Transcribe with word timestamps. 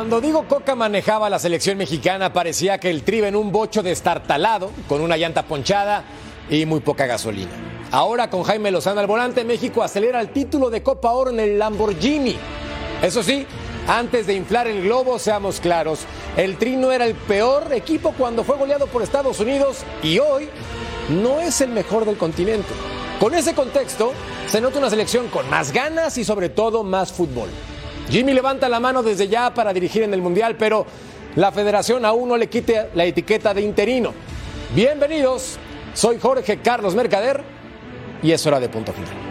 Cuando 0.00 0.22
Diego 0.22 0.48
Coca 0.48 0.74
manejaba 0.74 1.28
la 1.28 1.38
selección 1.38 1.76
mexicana, 1.76 2.32
parecía 2.32 2.78
que 2.78 2.88
el 2.88 3.02
tribe 3.02 3.28
en 3.28 3.36
un 3.36 3.52
bocho 3.52 3.82
destartalado, 3.82 4.70
con 4.88 5.02
una 5.02 5.18
llanta 5.18 5.42
ponchada 5.42 6.04
y 6.48 6.64
muy 6.64 6.80
poca 6.80 7.04
gasolina. 7.04 7.50
Ahora, 7.90 8.30
con 8.30 8.42
Jaime 8.42 8.70
Lozano 8.70 9.00
al 9.00 9.06
volante, 9.06 9.44
México 9.44 9.82
acelera 9.82 10.22
el 10.22 10.30
título 10.30 10.70
de 10.70 10.82
Copa 10.82 11.10
Oro 11.10 11.30
en 11.30 11.40
el 11.40 11.58
Lamborghini. 11.58 12.34
Eso 13.02 13.22
sí, 13.22 13.46
antes 13.86 14.26
de 14.26 14.32
inflar 14.32 14.68
el 14.68 14.84
globo, 14.84 15.18
seamos 15.18 15.60
claros, 15.60 16.06
el 16.34 16.56
Tri 16.56 16.76
no 16.76 16.92
era 16.92 17.04
el 17.04 17.14
peor 17.14 17.70
equipo 17.74 18.14
cuando 18.16 18.42
fue 18.42 18.56
goleado 18.56 18.86
por 18.86 19.02
Estados 19.02 19.38
Unidos 19.38 19.84
y 20.02 20.18
hoy 20.18 20.48
no 21.10 21.42
es 21.42 21.60
el 21.60 21.72
mejor 21.72 22.06
del 22.06 22.16
continente. 22.16 22.70
Con 23.20 23.34
ese 23.34 23.54
contexto, 23.54 24.14
se 24.48 24.62
nota 24.62 24.78
una 24.78 24.88
selección 24.88 25.28
con 25.28 25.50
más 25.50 25.72
ganas 25.72 26.16
y 26.16 26.24
sobre 26.24 26.48
todo 26.48 26.84
más 26.84 27.12
fútbol. 27.12 27.50
Jimmy 28.10 28.34
levanta 28.34 28.68
la 28.68 28.80
mano 28.80 29.04
desde 29.04 29.28
ya 29.28 29.54
para 29.54 29.72
dirigir 29.72 30.02
en 30.02 30.12
el 30.12 30.20
Mundial, 30.20 30.56
pero 30.58 30.84
la 31.36 31.52
federación 31.52 32.04
aún 32.04 32.28
no 32.28 32.36
le 32.36 32.48
quite 32.48 32.88
la 32.94 33.04
etiqueta 33.04 33.54
de 33.54 33.62
interino. 33.62 34.12
Bienvenidos, 34.74 35.58
soy 35.94 36.18
Jorge 36.18 36.58
Carlos 36.58 36.96
Mercader 36.96 37.40
y 38.20 38.32
es 38.32 38.44
hora 38.44 38.58
de 38.58 38.68
punto 38.68 38.92
final. 38.92 39.29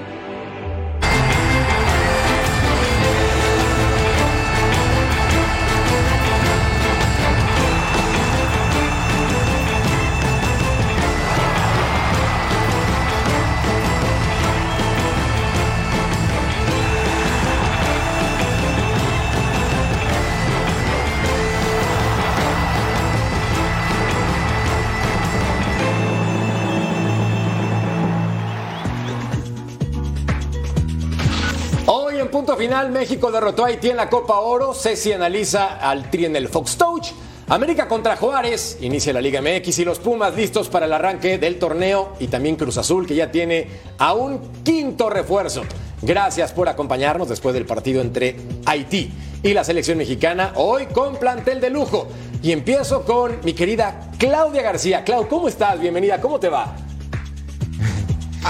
Final, 32.58 32.92
México 32.92 33.32
derrotó 33.32 33.64
a 33.64 33.68
Haití 33.68 33.90
en 33.90 33.98
la 33.98 34.10
Copa 34.10 34.40
Oro. 34.40 34.74
Ceci 34.74 35.12
analiza 35.12 35.78
al 35.78 36.10
Tri 36.10 36.26
en 36.26 36.36
el 36.36 36.48
Fox 36.48 36.78
Touch. 36.78 37.12
América 37.48 37.88
contra 37.88 38.16
Juárez, 38.16 38.78
inicia 38.82 39.12
la 39.12 39.22
Liga 39.22 39.42
MX 39.42 39.80
y 39.80 39.86
los 39.86 40.00
Pumas 40.00 40.36
listos 40.36 40.70
para 40.70 40.86
el 40.86 40.94
arranque 40.94 41.38
del 41.38 41.58
torneo 41.58 42.14
y 42.20 42.28
también 42.28 42.56
Cruz 42.56 42.78
Azul 42.78 43.08
que 43.08 43.16
ya 43.16 43.32
tiene 43.32 43.68
a 43.98 44.14
un 44.14 44.40
quinto 44.64 45.10
refuerzo. 45.10 45.64
Gracias 46.02 46.52
por 46.54 46.70
acompañarnos 46.70 47.28
después 47.28 47.54
del 47.54 47.66
partido 47.66 48.02
entre 48.02 48.36
Haití 48.66 49.12
y 49.44 49.54
la 49.54 49.64
selección 49.64 49.98
mexicana, 49.98 50.54
hoy 50.56 50.86
con 50.88 51.18
plantel 51.18 51.60
de 51.60 51.70
lujo. 51.70 52.08
Y 52.42 52.52
empiezo 52.52 53.04
con 53.04 53.40
mi 53.44 53.54
querida 53.54 54.12
Claudia 54.18 54.62
García. 54.62 55.04
Clau, 55.04 55.28
¿cómo 55.28 55.48
estás? 55.48 55.80
Bienvenida, 55.80 56.22
¿cómo 56.22 56.40
te 56.40 56.50
va? 56.50 56.76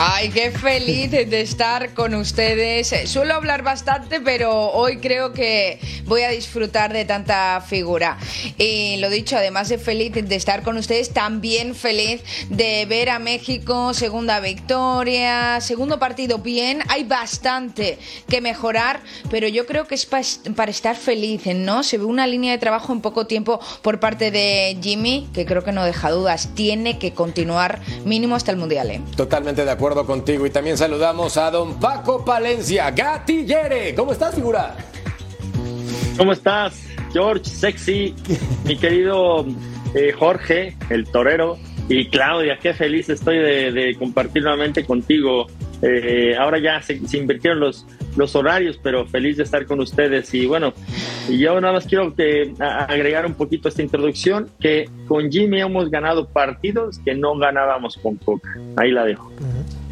Ay, 0.02 0.30
qué 0.30 0.50
feliz 0.52 1.12
de 1.12 1.42
estar 1.42 1.94
con 1.94 2.16
ustedes. 2.16 2.96
Suelo 3.04 3.34
hablar 3.34 3.64
bastante, 3.64 4.22
pero 4.22 4.72
hoy 4.72 5.00
creo 5.00 5.34
que 5.34 5.78
voy 6.06 6.22
a 6.22 6.30
disfrutar 6.30 6.94
de 6.94 7.04
tanta 7.04 7.60
figura. 7.60 8.18
Y 8.58 8.96
lo 9.02 9.10
dicho, 9.10 9.36
además 9.36 9.68
de 9.68 9.78
feliz 9.78 10.14
de 10.14 10.36
estar 10.38 10.64
con 10.64 10.78
ustedes, 10.78 11.10
también 11.10 11.76
feliz 11.76 12.24
de 12.48 12.86
ver 12.86 13.10
a 13.10 13.20
México, 13.20 13.94
segunda 13.94 14.40
victoria, 14.40 15.60
segundo 15.60 16.00
partido 16.00 16.38
bien. 16.38 16.82
Hay 16.88 17.04
bastante 17.04 18.00
que 18.30 18.40
mejorar, 18.40 19.02
pero 19.30 19.50
yo 19.50 19.66
creo 19.66 19.86
que 19.86 19.96
es 19.96 20.06
para 20.06 20.72
estar 20.72 20.96
feliz, 20.96 21.42
¿no? 21.48 21.84
Se 21.84 21.98
ve 21.98 22.06
una 22.06 22.26
línea 22.26 22.54
de 22.54 22.58
trabajo 22.58 22.94
en 22.94 23.02
poco 23.02 23.28
tiempo 23.28 23.60
por 23.82 24.00
parte 24.00 24.32
de 24.32 24.78
Jimmy, 24.82 25.28
que 25.34 25.46
creo 25.46 25.66
que 25.66 25.74
no 25.74 25.84
deja 25.84 26.10
dudas. 26.10 26.52
Tiene 26.56 26.98
que 27.00 27.14
continuar 27.14 27.82
mínimo 28.06 28.38
hasta 28.38 28.52
el 28.52 28.58
Mundial. 28.58 28.92
¿eh? 28.92 29.02
Totalmente 29.18 29.66
de 29.66 29.72
acuerdo 29.72 29.89
contigo 29.96 30.46
y 30.46 30.50
también 30.50 30.78
saludamos 30.78 31.36
a 31.38 31.50
don 31.52 31.80
Paco 31.80 32.24
Palencia, 32.24 32.92
Gatillere. 32.92 33.96
¿Cómo 33.96 34.12
estás, 34.12 34.36
figura? 34.36 34.76
¿Cómo 36.18 36.32
estás, 36.32 36.84
George, 37.12 37.46
sexy, 37.46 38.16
mi 38.66 38.78
querido 38.78 39.46
eh, 39.96 40.12
Jorge, 40.18 40.78
el 40.90 41.10
torero, 41.10 41.58
y 41.88 42.06
Claudia, 42.10 42.60
qué 42.62 42.74
feliz 42.74 43.10
estoy 43.10 43.38
de, 43.38 43.96
compartir 43.98 44.44
nuevamente 44.44 44.86
contigo. 44.86 45.48
Eh, 45.82 46.36
ahora 46.38 46.60
ya 46.60 46.82
se, 46.82 47.00
invirtieron 47.18 47.60
los, 47.60 47.86
los 48.16 48.36
horarios, 48.36 48.80
pero 48.82 49.08
feliz 49.08 49.38
de 49.38 49.44
estar 49.44 49.66
con 49.66 49.80
ustedes. 49.80 50.34
Y 50.34 50.46
bueno, 50.46 50.74
yo 51.30 51.60
nada 51.62 51.74
más 51.74 51.86
quiero 51.86 52.14
que, 52.16 52.54
agregar 52.60 53.26
un 53.26 53.34
poquito 53.34 53.68
a 53.68 53.70
esta 53.70 53.82
introducción, 53.82 54.50
que 54.60 54.90
con 55.08 55.32
Jimmy 55.32 55.62
hemos 55.62 55.90
ganado 55.90 56.28
partidos 56.28 57.00
que 57.00 57.16
no 57.16 57.38
ganábamos 57.38 57.98
con 57.98 58.16
Coca. 58.16 58.50
Ahí 58.76 58.92
la 58.92 59.06
dejo. 59.06 59.32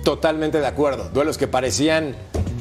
Totalmente 0.04 0.60
de 0.60 0.68
acuerdo. 0.68 1.10
Duelos 1.10 1.38
que 1.38 1.48
parecían 1.48 2.16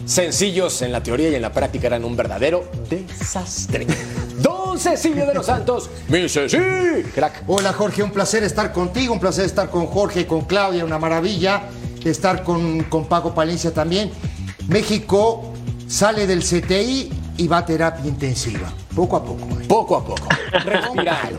sencillos 0.05 0.83
en 0.83 0.93
la 0.93 1.03
teoría 1.03 1.31
y 1.31 1.35
en 1.35 1.43
la 1.43 1.53
práctica 1.53 1.89
eran 1.89 2.05
un 2.05 2.17
verdadero 2.17 2.65
desastre. 2.89 3.87
Don 4.41 4.79
Cecilio 4.79 5.27
de 5.27 5.35
los 5.35 5.47
Santos, 5.47 5.91
mi 6.09 6.29
Ceci, 6.29 6.59
crack. 7.15 7.43
Hola 7.47 7.73
Jorge, 7.73 8.03
un 8.03 8.13
placer 8.13 8.45
estar 8.45 8.73
contigo, 8.73 9.15
un 9.15 9.19
placer 9.19 9.47
estar 9.47 9.71
con 9.71 9.87
Jorge, 9.87 10.27
con 10.27 10.43
Claudia, 10.43 10.85
una 10.85 10.99
maravilla 10.99 11.63
estar 12.11 12.43
con, 12.43 12.83
con 12.85 13.07
Paco 13.07 13.35
Palencia 13.35 13.73
también. 13.73 14.11
México 14.69 15.53
sale 15.87 16.27
del 16.27 16.41
CTI 16.43 17.11
y 17.39 17.49
va 17.49 17.59
a 17.59 17.67
terapia 17.67 18.07
intensiva, 18.07 18.73
poco 18.95 19.17
a 19.17 19.25
poco. 19.25 19.47
¿eh? 19.61 19.67
Poco 19.69 19.97
a 19.97 20.05
poco, 20.05 20.29
respirando. 20.65 21.39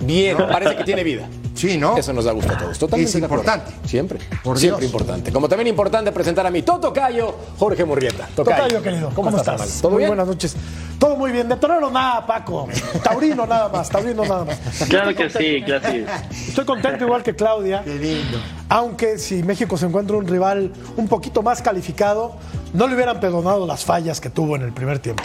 Bien, 0.00 0.36
parece 0.36 0.76
que 0.76 0.84
tiene 0.84 1.02
vida. 1.02 1.28
Sí, 1.56 1.78
¿no? 1.78 1.96
Eso 1.96 2.12
nos 2.12 2.24
da 2.24 2.32
gusto 2.32 2.52
a 2.52 2.58
todos. 2.58 2.78
Totalmente 2.78 3.18
es 3.18 3.22
importante. 3.22 3.72
Siempre. 3.86 4.18
Por 4.44 4.58
Siempre 4.58 4.84
importante. 4.84 5.32
Como 5.32 5.48
también 5.48 5.68
importante 5.68 6.12
presentar 6.12 6.46
a 6.46 6.50
mi 6.50 6.62
Toto 6.62 6.92
Cayo, 6.92 7.34
Jorge 7.58 7.84
Murrieta. 7.84 8.28
Tocayo, 8.36 8.82
querido. 8.82 9.10
¿Cómo, 9.14 9.34
estás? 9.36 9.80
¿Todo 9.80 9.92
muy 9.92 9.98
bien? 10.00 10.10
buenas 10.10 10.26
noches. 10.26 10.54
Todo 10.98 11.16
muy 11.16 11.32
bien. 11.32 11.48
De 11.48 11.56
torero 11.56 11.90
nada, 11.90 12.26
Paco. 12.26 12.68
Taurino 13.02 13.46
nada 13.46 13.68
más. 13.68 13.88
Taurino 13.88 14.24
nada 14.24 14.44
más. 14.44 14.58
Claro 14.88 15.14
que 15.14 15.28
sí, 15.30 15.62
claro 15.64 15.88
sí. 15.90 16.04
Estoy 16.48 16.64
contento 16.64 17.04
igual 17.04 17.22
que 17.22 17.34
Claudia. 17.34 17.82
Qué 17.82 17.94
lindo. 17.94 18.38
Aunque 18.68 19.18
si 19.18 19.42
México 19.42 19.76
se 19.76 19.86
encuentra 19.86 20.16
un 20.16 20.26
rival 20.26 20.72
un 20.96 21.08
poquito 21.08 21.42
más 21.42 21.62
calificado, 21.62 22.36
no 22.72 22.86
le 22.86 22.94
hubieran 22.94 23.20
perdonado 23.20 23.66
las 23.66 23.84
fallas 23.84 24.20
que 24.20 24.30
tuvo 24.30 24.56
en 24.56 24.62
el 24.62 24.72
primer 24.72 24.98
tiempo. 24.98 25.24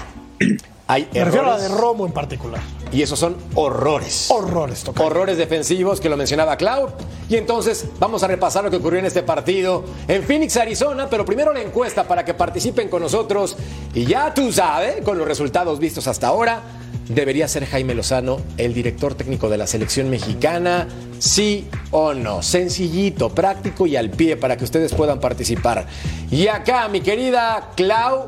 Hay 0.92 1.08
Me 1.14 1.24
refiero 1.24 1.50
a 1.50 1.56
la 1.56 1.64
de 1.64 1.70
Romo 1.70 2.06
en 2.06 2.12
particular. 2.12 2.60
Y 2.92 3.02
esos 3.02 3.18
son 3.18 3.38
horrores. 3.56 4.30
Horrores, 4.30 4.84
toca. 4.84 5.02
Horrores 5.02 5.38
defensivos 5.38 6.02
que 6.02 6.10
lo 6.10 6.18
mencionaba 6.18 6.58
Cloud. 6.58 6.90
Y 7.30 7.38
entonces 7.38 7.86
vamos 7.98 8.24
a 8.24 8.28
repasar 8.28 8.66
lo 8.66 8.70
que 8.70 8.76
ocurrió 8.76 9.00
en 9.00 9.06
este 9.06 9.24
partido 9.24 9.86
en 10.10 10.22
Phoenix, 10.24 10.58
Arizona. 10.58 11.08
Pero 11.10 11.24
primero 11.24 11.54
la 11.54 11.62
encuesta 11.62 12.04
para 12.04 12.26
que 12.26 12.34
participen 12.34 12.90
con 12.90 13.02
nosotros. 13.02 13.56
Y 13.94 14.04
ya 14.04 14.34
tú 14.34 14.52
sabes, 14.52 15.02
con 15.06 15.18
los 15.18 15.26
resultados 15.26 15.80
vistos 15.80 16.08
hasta 16.08 16.28
ahora, 16.28 16.62
debería 17.08 17.48
ser 17.48 17.68
Jaime 17.68 17.96
Lozano 17.96 18.42
el 18.58 18.74
director 18.74 19.16
técnico 19.16 19.48
de 19.48 19.60
la 19.60 19.68
selección 19.68 20.10
mexicana. 20.10 20.90
Sí 21.20 21.70
o 21.92 22.14
no. 22.14 22.44
Sencillito, 22.44 23.30
práctico 23.30 23.88
y 23.88 23.96
al 23.96 24.10
pie 24.10 24.36
para 24.36 24.58
que 24.58 24.66
ustedes 24.66 24.94
puedan 24.94 25.22
participar. 25.22 25.88
Y 26.30 26.48
acá, 26.48 26.90
mi 26.90 27.00
querida 27.00 27.70
Clau, 27.78 28.26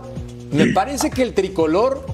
me 0.53 0.67
parece 0.67 1.09
que 1.09 1.23
el 1.23 1.33
tricolor 1.33 2.05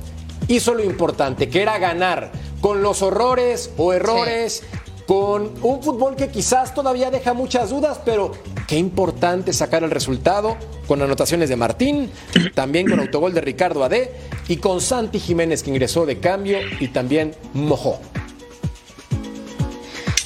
hizo 0.49 0.73
lo 0.73 0.83
importante, 0.83 1.47
que 1.47 1.61
era 1.61 1.77
ganar 1.77 2.31
con 2.59 2.83
los 2.83 3.01
horrores 3.01 3.71
o 3.77 3.93
errores, 3.93 4.63
con 5.07 5.53
un 5.63 5.81
fútbol 5.81 6.15
que 6.15 6.27
quizás 6.27 6.73
todavía 6.73 7.09
deja 7.09 7.33
muchas 7.33 7.69
dudas, 7.69 8.01
pero 8.03 8.31
qué 8.67 8.75
importante 8.75 9.53
sacar 9.53 9.83
el 9.83 9.91
resultado 9.91 10.57
con 10.87 11.01
anotaciones 11.01 11.49
de 11.49 11.55
Martín, 11.55 12.11
también 12.53 12.89
con 12.89 12.99
autogol 12.99 13.33
de 13.33 13.41
Ricardo 13.41 13.83
Ade 13.83 14.11
y 14.47 14.57
con 14.57 14.81
Santi 14.81 15.19
Jiménez 15.19 15.63
que 15.63 15.69
ingresó 15.69 16.05
de 16.05 16.19
cambio 16.19 16.59
y 16.79 16.89
también 16.89 17.35
mojó. 17.53 17.99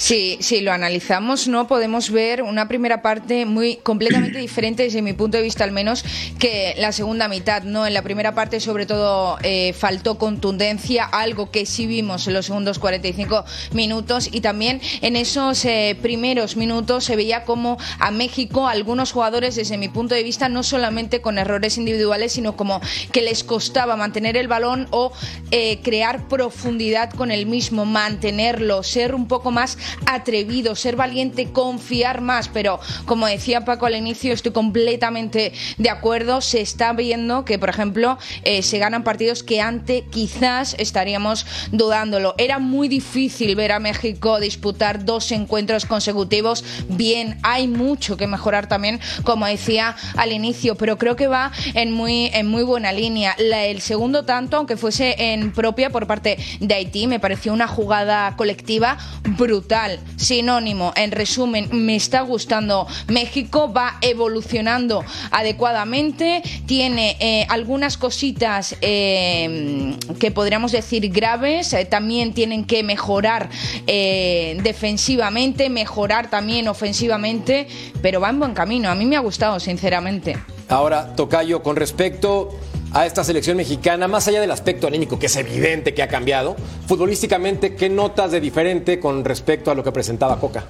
Sí, 0.03 0.37
si 0.41 0.59
lo 0.59 0.73
analizamos, 0.73 1.47
no 1.47 1.65
podemos 1.65 2.11
ver 2.11 2.43
una 2.43 2.67
primera 2.67 3.01
parte 3.01 3.45
muy 3.45 3.77
completamente 3.77 4.37
diferente 4.39 4.83
desde 4.83 5.01
mi 5.01 5.13
punto 5.13 5.37
de 5.37 5.43
vista 5.43 5.63
al 5.63 5.71
menos 5.71 6.03
que 6.39 6.75
la 6.77 6.91
segunda 6.91 7.29
mitad. 7.29 7.63
No, 7.63 7.87
en 7.87 7.93
la 7.93 8.01
primera 8.01 8.35
parte 8.35 8.59
sobre 8.59 8.85
todo 8.85 9.37
eh, 9.43 9.71
faltó 9.71 10.17
contundencia, 10.17 11.05
algo 11.05 11.51
que 11.51 11.65
sí 11.65 11.87
vimos 11.87 12.27
en 12.27 12.33
los 12.33 12.47
segundos 12.47 12.79
45 12.79 13.45
minutos 13.71 14.27
y 14.29 14.41
también 14.41 14.81
en 14.99 15.15
esos 15.15 15.63
eh, 15.63 15.97
primeros 16.01 16.57
minutos 16.57 17.05
se 17.05 17.15
veía 17.15 17.45
como 17.45 17.77
a 17.97 18.11
México 18.11 18.67
algunos 18.67 19.13
jugadores 19.13 19.55
desde 19.55 19.77
mi 19.77 19.87
punto 19.87 20.15
de 20.15 20.23
vista 20.23 20.49
no 20.49 20.63
solamente 20.63 21.21
con 21.21 21.37
errores 21.37 21.77
individuales 21.77 22.33
sino 22.33 22.57
como 22.57 22.81
que 23.13 23.21
les 23.21 23.45
costaba 23.45 23.95
mantener 23.95 24.35
el 24.35 24.49
balón 24.49 24.85
o 24.91 25.13
eh, 25.51 25.79
crear 25.81 26.27
profundidad 26.27 27.09
con 27.11 27.31
el 27.31 27.45
mismo, 27.45 27.85
mantenerlo, 27.85 28.83
ser 28.83 29.15
un 29.15 29.29
poco 29.29 29.49
más 29.49 29.77
atrevido, 30.05 30.75
ser 30.75 30.95
valiente, 30.95 31.51
confiar 31.51 32.21
más. 32.21 32.47
Pero 32.47 32.79
como 33.05 33.27
decía 33.27 33.65
Paco 33.65 33.85
al 33.85 33.95
inicio, 33.95 34.33
estoy 34.33 34.51
completamente 34.51 35.53
de 35.77 35.89
acuerdo. 35.89 36.41
Se 36.41 36.61
está 36.61 36.93
viendo 36.93 37.45
que, 37.45 37.59
por 37.59 37.69
ejemplo, 37.69 38.17
eh, 38.43 38.61
se 38.63 38.77
ganan 38.79 39.03
partidos 39.03 39.43
que 39.43 39.61
antes 39.61 40.03
quizás 40.11 40.75
estaríamos 40.77 41.45
dudándolo. 41.71 42.35
Era 42.37 42.59
muy 42.59 42.87
difícil 42.87 43.55
ver 43.55 43.71
a 43.71 43.79
México 43.79 44.39
disputar 44.39 45.05
dos 45.05 45.31
encuentros 45.31 45.85
consecutivos. 45.85 46.63
Bien, 46.89 47.39
hay 47.43 47.67
mucho 47.67 48.17
que 48.17 48.27
mejorar 48.27 48.67
también, 48.67 48.99
como 49.23 49.45
decía 49.45 49.95
al 50.17 50.31
inicio, 50.31 50.75
pero 50.75 50.97
creo 50.97 51.15
que 51.15 51.27
va 51.27 51.51
en 51.73 51.91
muy, 51.91 52.27
en 52.33 52.47
muy 52.47 52.63
buena 52.63 52.91
línea. 52.91 53.35
el 53.37 53.81
segundo 53.81 54.25
tanto, 54.25 54.57
aunque 54.57 54.77
fuese 54.77 55.15
en 55.17 55.51
propia 55.51 55.89
por 55.89 56.07
parte 56.07 56.37
de 56.59 56.73
Haití, 56.73 57.07
me 57.07 57.19
pareció 57.19 57.53
una 57.53 57.67
jugada 57.67 58.35
colectiva 58.35 58.97
brutal, 59.37 59.82
sinónimo. 60.15 60.93
En 60.95 61.11
resumen, 61.11 61.69
me 61.71 61.95
está 61.95 62.21
gustando 62.21 62.87
México, 63.07 63.71
va 63.71 63.97
evolucionando 64.01 65.03
adecuadamente, 65.31 66.41
tiene 66.65 67.17
eh, 67.19 67.45
algunas 67.49 67.97
cositas 67.97 68.75
eh, 68.81 69.95
que 70.19 70.31
podríamos 70.31 70.71
decir 70.71 71.09
graves, 71.09 71.73
eh, 71.73 71.85
también 71.85 72.33
tienen 72.33 72.65
que 72.65 72.83
mejorar 72.83 73.49
defensivamente, 73.85 75.69
mejorar 75.69 76.29
también 76.29 76.67
ofensivamente, 76.67 77.67
pero 78.01 78.19
va 78.19 78.29
en 78.29 78.39
buen 78.39 78.53
camino. 78.53 78.89
A 78.89 78.95
mí 78.95 79.05
me 79.05 79.15
ha 79.15 79.19
gustado, 79.19 79.59
sinceramente. 79.59 80.37
Ahora, 80.69 81.15
Tocayo, 81.15 81.61
con 81.61 81.75
respecto 81.75 82.49
a 82.93 83.05
esta 83.07 83.23
selección 83.23 83.57
mexicana, 83.57 84.07
más 84.07 84.27
allá 84.27 84.39
del 84.39 84.51
aspecto 84.51 84.87
anímico, 84.87 85.17
que 85.17 85.25
es 85.25 85.35
evidente 85.35 85.93
que 85.93 86.03
ha 86.03 86.07
cambiado, 86.07 86.55
futbolísticamente, 86.87 87.75
¿qué 87.75 87.89
notas 87.89 88.31
de 88.31 88.39
diferente 88.39 88.99
con 88.99 89.25
respecto 89.25 89.71
a 89.71 89.75
lo 89.75 89.83
que 89.83 89.91
presentaba 89.91 90.39
Coca? 90.39 90.65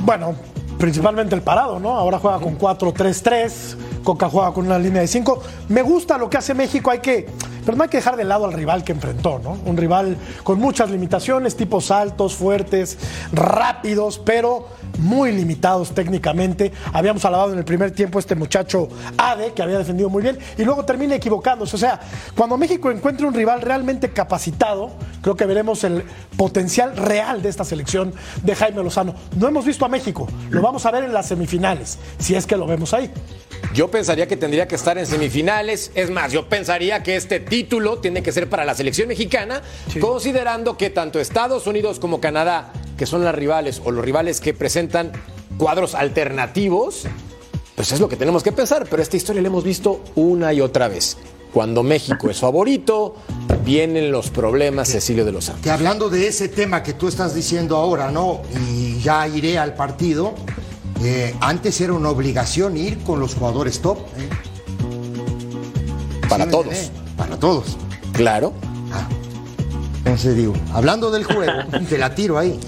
Bueno, 0.00 0.34
principalmente 0.78 1.34
el 1.34 1.42
parado, 1.42 1.78
¿no? 1.78 1.90
Ahora 1.90 2.18
juega 2.18 2.40
con 2.40 2.58
4-3-3, 2.58 3.76
Coca 4.04 4.28
juega 4.28 4.52
con 4.52 4.66
una 4.66 4.78
línea 4.78 5.02
de 5.02 5.08
5. 5.08 5.42
Me 5.68 5.82
gusta 5.82 6.18
lo 6.18 6.30
que 6.30 6.38
hace 6.38 6.54
México, 6.54 6.90
hay 6.90 7.00
que, 7.00 7.26
pero 7.64 7.76
no 7.76 7.82
hay 7.82 7.88
que 7.88 7.98
dejar 7.98 8.16
de 8.16 8.24
lado 8.24 8.44
al 8.44 8.52
rival 8.52 8.84
que 8.84 8.92
enfrentó, 8.92 9.38
¿no? 9.38 9.58
Un 9.64 9.76
rival 9.76 10.16
con 10.42 10.58
muchas 10.58 10.90
limitaciones, 10.90 11.56
tipos 11.56 11.90
altos, 11.90 12.34
fuertes, 12.34 12.98
rápidos, 13.32 14.18
pero 14.18 14.68
muy 14.98 15.32
limitados 15.32 15.92
técnicamente. 15.92 16.72
Habíamos 16.92 17.24
alabado 17.24 17.52
en 17.52 17.58
el 17.58 17.64
primer 17.64 17.90
tiempo 17.92 18.18
este 18.18 18.34
muchacho 18.34 18.88
Ade, 19.16 19.52
que 19.52 19.62
había 19.62 19.78
defendido 19.78 20.08
muy 20.08 20.22
bien, 20.22 20.38
y 20.56 20.64
luego 20.64 20.84
termina 20.84 21.14
equivocándose. 21.14 21.76
O 21.76 21.78
sea, 21.78 22.00
cuando 22.36 22.56
México 22.56 22.90
encuentre 22.90 23.26
un 23.26 23.34
rival 23.34 23.60
realmente 23.60 24.10
capacitado, 24.10 24.90
creo 25.22 25.36
que 25.36 25.46
veremos 25.46 25.84
el 25.84 26.04
potencial 26.36 26.96
real 26.96 27.42
de 27.42 27.48
esta 27.48 27.64
selección 27.64 28.12
de 28.42 28.54
Jaime 28.54 28.82
Lozano. 28.82 29.14
No 29.36 29.48
hemos 29.48 29.64
visto 29.64 29.84
a 29.84 29.88
México, 29.88 30.26
lo 30.50 30.62
vamos 30.62 30.86
a 30.86 30.90
ver 30.90 31.04
en 31.04 31.12
las 31.12 31.26
semifinales, 31.26 31.98
si 32.18 32.34
es 32.34 32.46
que 32.46 32.56
lo 32.56 32.66
vemos 32.66 32.94
ahí. 32.94 33.10
Yo 33.74 33.90
pensaría 33.90 34.26
que 34.26 34.36
tendría 34.36 34.66
que 34.66 34.74
estar 34.74 34.98
en 34.98 35.06
semifinales. 35.06 35.92
Es 35.94 36.10
más, 36.10 36.32
yo 36.32 36.48
pensaría 36.48 37.02
que 37.02 37.16
este 37.16 37.40
título 37.40 37.98
tiene 37.98 38.22
que 38.22 38.32
ser 38.32 38.48
para 38.48 38.64
la 38.64 38.74
selección 38.74 39.08
mexicana, 39.08 39.62
considerando 40.00 40.76
que 40.76 40.90
tanto 40.90 41.20
Estados 41.20 41.66
Unidos 41.66 41.98
como 41.98 42.20
Canadá 42.20 42.72
que 43.00 43.06
son 43.06 43.24
las 43.24 43.34
rivales 43.34 43.80
o 43.82 43.92
los 43.92 44.04
rivales 44.04 44.42
que 44.42 44.52
presentan 44.52 45.10
cuadros 45.56 45.94
alternativos, 45.94 47.04
pues 47.74 47.92
es 47.92 47.98
lo 47.98 48.10
que 48.10 48.16
tenemos 48.16 48.42
que 48.42 48.52
pensar. 48.52 48.86
Pero 48.90 49.02
esta 49.02 49.16
historia 49.16 49.40
la 49.40 49.48
hemos 49.48 49.64
visto 49.64 50.04
una 50.16 50.52
y 50.52 50.60
otra 50.60 50.86
vez. 50.86 51.16
Cuando 51.50 51.82
México 51.82 52.28
es 52.28 52.40
favorito, 52.40 53.16
vienen 53.64 54.12
los 54.12 54.28
problemas, 54.28 54.90
Cecilio 54.90 55.24
de 55.24 55.32
los 55.32 55.46
Santos. 55.46 55.64
Que 55.64 55.70
hablando 55.70 56.10
de 56.10 56.28
ese 56.28 56.48
tema 56.48 56.82
que 56.82 56.92
tú 56.92 57.08
estás 57.08 57.34
diciendo 57.34 57.78
ahora, 57.78 58.10
¿no? 58.10 58.42
Y 58.68 59.00
ya 59.00 59.26
iré 59.26 59.56
al 59.56 59.72
partido. 59.72 60.34
Eh, 61.02 61.34
antes 61.40 61.80
era 61.80 61.94
una 61.94 62.10
obligación 62.10 62.76
ir 62.76 62.98
con 62.98 63.20
los 63.20 63.34
jugadores 63.34 63.80
top. 63.80 63.98
¿eh? 64.18 64.28
Para 66.28 66.48
todos. 66.48 66.90
Para 67.16 67.36
todos. 67.38 67.78
Claro. 68.12 68.52
Entonces 69.98 70.34
digo, 70.34 70.54
hablando 70.72 71.10
del 71.10 71.24
juego, 71.24 71.52
te 71.88 71.96
la 71.96 72.14
tiro 72.14 72.38
ahí. 72.38 72.58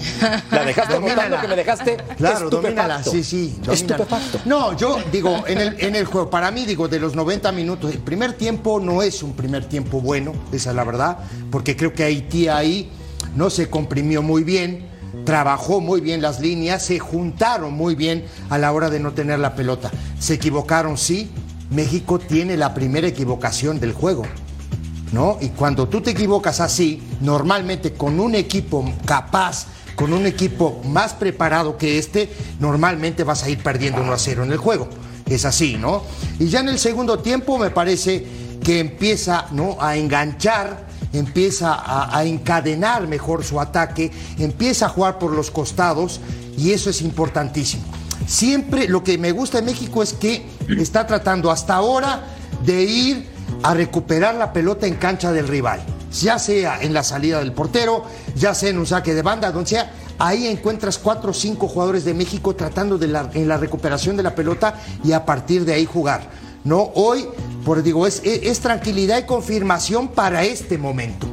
La 0.49 0.63
dejaste 0.63 0.93
domínala. 0.93 1.41
que 1.41 1.47
me 1.47 1.55
dejaste. 1.55 1.97
Claro, 2.15 2.49
domínala, 2.49 3.03
sí, 3.03 3.23
sí. 3.23 3.59
Estupefacto. 3.69 4.39
No, 4.45 4.77
yo 4.77 4.97
digo, 5.11 5.43
en 5.47 5.59
el, 5.59 5.75
en 5.79 5.95
el 5.95 6.05
juego, 6.05 6.29
para 6.29 6.51
mí, 6.51 6.65
digo, 6.65 6.87
de 6.87 6.99
los 6.99 7.15
90 7.15 7.51
minutos, 7.51 7.91
el 7.91 7.99
primer 7.99 8.33
tiempo 8.33 8.79
no 8.79 9.01
es 9.01 9.23
un 9.23 9.33
primer 9.33 9.65
tiempo 9.65 9.99
bueno, 9.99 10.33
esa 10.51 10.69
es 10.69 10.75
la 10.75 10.83
verdad, 10.83 11.17
porque 11.51 11.75
creo 11.75 11.93
que 11.93 12.03
Haití 12.03 12.47
ahí 12.47 12.89
no 13.35 13.49
se 13.49 13.69
comprimió 13.69 14.21
muy 14.21 14.43
bien, 14.43 14.87
trabajó 15.25 15.81
muy 15.81 16.01
bien 16.01 16.21
las 16.21 16.39
líneas, 16.39 16.83
se 16.83 16.99
juntaron 16.99 17.73
muy 17.73 17.95
bien 17.95 18.25
a 18.49 18.57
la 18.57 18.71
hora 18.71 18.89
de 18.89 18.99
no 18.99 19.13
tener 19.13 19.39
la 19.39 19.55
pelota. 19.55 19.91
Se 20.19 20.35
equivocaron, 20.35 20.97
sí. 20.97 21.29
México 21.69 22.19
tiene 22.19 22.57
la 22.57 22.73
primera 22.73 23.07
equivocación 23.07 23.79
del 23.79 23.93
juego. 23.93 24.23
¿no? 25.11 25.37
Y 25.39 25.49
cuando 25.49 25.87
tú 25.87 26.01
te 26.01 26.11
equivocas 26.11 26.59
así, 26.59 27.01
normalmente 27.21 27.93
con 27.93 28.19
un 28.19 28.35
equipo 28.35 28.83
capaz, 29.05 29.67
con 29.95 30.11
un 30.11 30.25
equipo 30.25 30.81
más 30.85 31.13
preparado 31.13 31.77
que 31.77 31.99
este, 31.99 32.29
normalmente 32.59 33.23
vas 33.23 33.43
a 33.43 33.49
ir 33.49 33.59
perdiendo 33.59 34.01
1 34.01 34.11
a 34.11 34.17
0 34.17 34.43
en 34.43 34.51
el 34.51 34.57
juego. 34.57 34.89
Es 35.27 35.45
así, 35.45 35.77
¿no? 35.77 36.03
Y 36.39 36.47
ya 36.47 36.59
en 36.59 36.69
el 36.69 36.79
segundo 36.79 37.19
tiempo 37.19 37.57
me 37.57 37.69
parece 37.69 38.25
que 38.63 38.79
empieza 38.79 39.47
¿no? 39.51 39.77
a 39.79 39.95
enganchar, 39.95 40.87
empieza 41.13 41.77
a, 42.15 42.23
encadenar 42.25 43.07
mejor 43.07 43.43
su 43.43 43.59
ataque, 43.59 44.11
empieza 44.37 44.87
a 44.87 44.89
jugar 44.89 45.19
por 45.19 45.31
los 45.31 45.51
costados 45.51 46.19
y 46.57 46.71
eso 46.71 46.89
es 46.89 47.01
importantísimo. 47.01 47.83
Siempre 48.27 48.87
lo 48.87 49.03
que 49.03 49.17
me 49.17 49.31
gusta 49.31 49.59
de 49.59 49.65
México 49.65 50.01
es 50.01 50.13
que 50.13 50.45
está 50.77 51.05
tratando 51.05 51.51
hasta 51.51 51.75
ahora 51.75 52.23
de 52.65 52.83
ir 52.83 53.29
a 53.61 53.73
recuperar 53.73 54.35
la 54.35 54.53
pelota 54.53 54.87
en 54.87 54.95
cancha 54.95 55.31
del 55.31 55.47
rival, 55.47 55.81
ya 56.11 56.39
sea 56.39 56.81
en 56.81 56.93
la 56.93 57.03
salida 57.03 57.39
del 57.39 57.51
portero, 57.51 58.03
ya 58.35 58.55
sea 58.55 58.69
en 58.69 58.79
un 58.79 58.87
saque 58.87 59.13
de 59.13 59.21
banda, 59.21 59.51
donde 59.51 59.69
sea, 59.69 59.91
ahí 60.17 60.47
encuentras 60.47 60.97
cuatro 60.97 61.31
o 61.31 61.33
cinco 61.33 61.67
jugadores 61.67 62.05
de 62.05 62.13
México 62.13 62.55
tratando 62.55 62.97
de 62.97 63.07
la, 63.07 63.29
en 63.33 63.47
la 63.47 63.57
recuperación 63.57 64.17
de 64.17 64.23
la 64.23 64.35
pelota 64.35 64.79
y 65.03 65.11
a 65.11 65.25
partir 65.25 65.65
de 65.65 65.73
ahí 65.73 65.85
jugar. 65.85 66.29
No, 66.63 66.91
hoy, 66.95 67.27
por 67.65 67.81
digo, 67.81 68.05
es, 68.07 68.59
tranquilidad 68.59 69.19
y 69.19 69.23
confirmación 69.23 70.09
para 70.09 70.43
este 70.43 70.77
momento. 70.77 71.27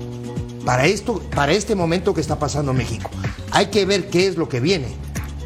Para 0.65 0.87
esto, 0.87 1.23
para 1.35 1.53
este 1.53 1.75
momento 1.75 2.15
que 2.15 2.21
está 2.21 2.39
pasando 2.39 2.73
México. 2.73 3.11
Hay 3.51 3.67
que 3.67 3.85
ver 3.85 4.09
qué 4.09 4.27
es 4.27 4.37
lo 4.37 4.49
que 4.49 4.61
viene, 4.61 4.89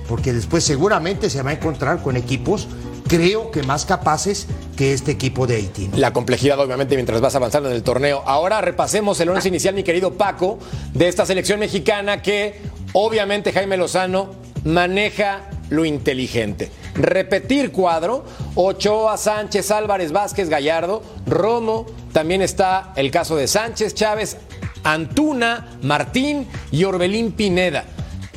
porque 0.09 0.33
después 0.33 0.65
seguramente 0.65 1.31
se 1.31 1.43
va 1.43 1.51
a 1.51 1.55
encontrar 1.55 2.03
con 2.03 2.17
equipos 2.17 2.69
creo 3.09 3.51
que 3.51 3.63
más 3.63 3.85
capaces 3.85 4.47
que 4.77 4.93
este 4.93 5.13
equipo 5.13 5.47
de 5.47 5.57
Haití. 5.57 5.91
La 5.95 6.13
complejidad, 6.13 6.59
obviamente, 6.59 6.97
mientras 6.97 7.21
vas 7.21 7.35
avanzando 7.35 7.69
en 7.69 7.77
el 7.77 7.83
torneo. 7.83 8.23
Ahora 8.27 8.61
repasemos 8.61 9.21
el 9.21 9.29
once 9.29 9.49
inicial, 9.49 9.75
mi 9.75 9.83
querido 9.83 10.15
Paco, 10.15 10.59
de 10.93 11.09
esta 11.09 11.27
selección 11.27 11.61
mexicana 11.61 12.23
que, 12.23 12.61
obviamente, 12.93 13.53
Jaime 13.53 13.77
Lozano 13.77 14.31
maneja 14.65 15.49
lo 15.71 15.85
inteligente. 15.85 16.71
Repetir 16.95 17.73
cuadro, 17.73 18.25
Ochoa, 18.55 19.17
Sánchez, 19.17 19.71
Álvarez, 19.71 20.13
Vázquez, 20.13 20.49
Gallardo, 20.49 21.03
Romo, 21.27 21.87
también 22.13 22.43
está 22.43 22.93
el 22.97 23.11
caso 23.11 23.37
de 23.37 23.49
Sánchez, 23.49 23.95
Chávez, 23.95 24.37
Antuna, 24.85 25.67
Martín 25.83 26.47
y 26.71 26.85
Orbelín 26.85 27.33
Pineda. 27.33 27.85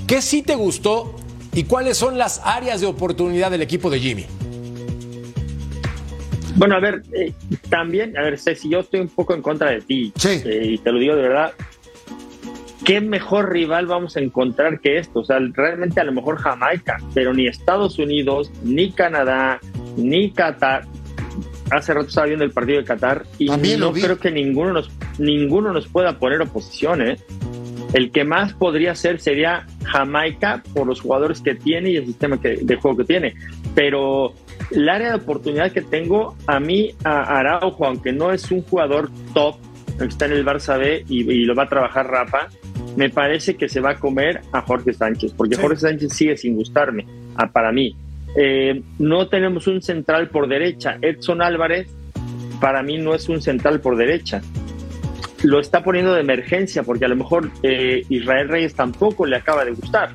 ¿Qué 0.08 0.22
sí 0.22 0.42
te 0.42 0.56
gustó 0.56 1.16
y 1.54 1.66
cuáles 1.66 1.98
son 1.98 2.18
las 2.18 2.42
áreas 2.44 2.82
de 2.82 2.88
oportunidad 2.88 3.52
del 3.52 3.62
equipo 3.62 3.90
de 3.90 4.00
Jimmy? 4.00 4.26
Bueno, 6.56 6.76
a 6.76 6.80
ver, 6.80 7.04
eh, 7.12 7.34
también, 7.70 8.18
a 8.18 8.24
ver, 8.24 8.40
si 8.40 8.70
yo 8.70 8.80
estoy 8.80 9.02
un 9.02 9.10
poco 9.10 9.36
en 9.36 9.44
contra 9.44 9.70
de 9.70 9.82
ti, 9.82 10.12
eh, 10.26 10.62
y 10.64 10.78
te 10.80 10.92
lo 10.92 10.98
digo 10.98 11.16
de 11.16 11.22
verdad, 11.22 11.54
¿qué 12.88 13.02
mejor 13.02 13.52
rival 13.52 13.86
vamos 13.86 14.16
a 14.16 14.22
encontrar 14.22 14.80
que 14.80 14.98
esto? 14.98 15.20
O 15.20 15.26
sea, 15.26 15.40
realmente 15.40 16.00
a 16.00 16.06
lo 16.06 16.14
mejor 16.14 16.38
Jamaica, 16.38 16.98
pero 17.14 17.34
ni 17.34 17.46
Estados 17.46 18.00
Unidos, 18.00 18.50
ni 18.64 18.92
Canadá, 18.94 19.60
ni 19.98 20.32
Qatar. 20.32 20.86
Hace 21.70 21.94
rato 21.94 22.08
estaba 22.08 22.28
viendo 22.28 22.46
el 22.46 22.52
partido 22.52 22.80
de 22.80 22.86
Qatar 22.86 23.26
y 23.38 23.48
no 23.78 23.92
creo 23.92 24.18
que 24.18 24.32
ninguno 24.32 24.72
nos, 24.72 24.90
ninguno 25.20 25.74
nos 25.74 25.86
pueda 25.90 26.18
poner 26.18 26.42
oposición, 26.42 27.02
¿eh? 27.02 27.18
El 27.92 28.10
que 28.12 28.24
más 28.24 28.54
podría 28.54 28.96
ser 28.96 29.20
sería 29.20 29.68
Jamaica 29.84 30.64
por 30.74 30.88
los 30.88 31.02
jugadores 31.02 31.42
que 31.42 31.56
tiene 31.56 31.92
y 31.92 31.98
el 31.98 32.06
sistema 32.06 32.38
de 32.38 32.76
juego 32.78 32.98
que 32.98 33.04
tiene. 33.04 33.36
Pero 33.76 34.34
el 34.72 34.88
área 34.88 35.10
de 35.10 35.16
oportunidad 35.16 35.74
que 35.74 35.82
tengo, 35.82 36.38
a 36.48 36.62
mí, 36.62 36.94
a 37.04 37.38
Araujo, 37.38 37.86
aunque 37.86 38.14
no 38.14 38.32
es 38.32 38.50
un 38.50 38.62
jugador 38.62 39.10
top, 39.34 39.58
está 40.06 40.26
en 40.26 40.34
el 40.34 40.46
Barça 40.46 40.78
B 40.78 41.04
y, 41.08 41.46
lo 41.46 41.56
va 41.56 41.64
a 41.64 41.70
trabajar 41.70 42.08
Rafa, 42.08 42.48
me 42.96 43.10
parece 43.10 43.56
que 43.56 43.70
se 43.70 43.80
va 43.80 43.92
a 43.92 43.96
comer 43.96 44.42
a 44.52 44.62
Jorge 44.62 44.94
Sánchez, 44.94 45.34
porque 45.36 45.56
Jorge 45.56 45.78
Sánchez 45.78 46.14
sigue 46.14 46.38
sin 46.38 46.56
gustarme, 46.56 47.06
para 47.54 47.72
mí. 47.72 47.96
Eh, 48.36 48.82
no 49.00 49.28
tenemos 49.28 49.68
un 49.68 49.82
central 49.82 50.30
por 50.30 50.48
derecha. 50.48 50.98
Edson 51.02 51.42
Álvarez, 51.42 51.88
para 52.60 52.84
mí, 52.84 52.98
no 52.98 53.14
es 53.14 53.30
un 53.30 53.42
central 53.42 53.80
por 53.82 53.98
derecha. 53.98 54.42
Lo 55.44 55.60
está 55.60 55.84
poniendo 55.84 56.14
de 56.14 56.22
emergencia, 56.22 56.84
porque 56.84 57.06
a 57.06 57.08
lo 57.08 57.16
mejor 57.16 57.52
eh, 57.64 58.04
Israel 58.10 58.48
Reyes 58.50 58.74
tampoco 58.74 59.26
le 59.26 59.36
acaba 59.36 59.64
de 59.66 59.72
gustar. 59.72 60.12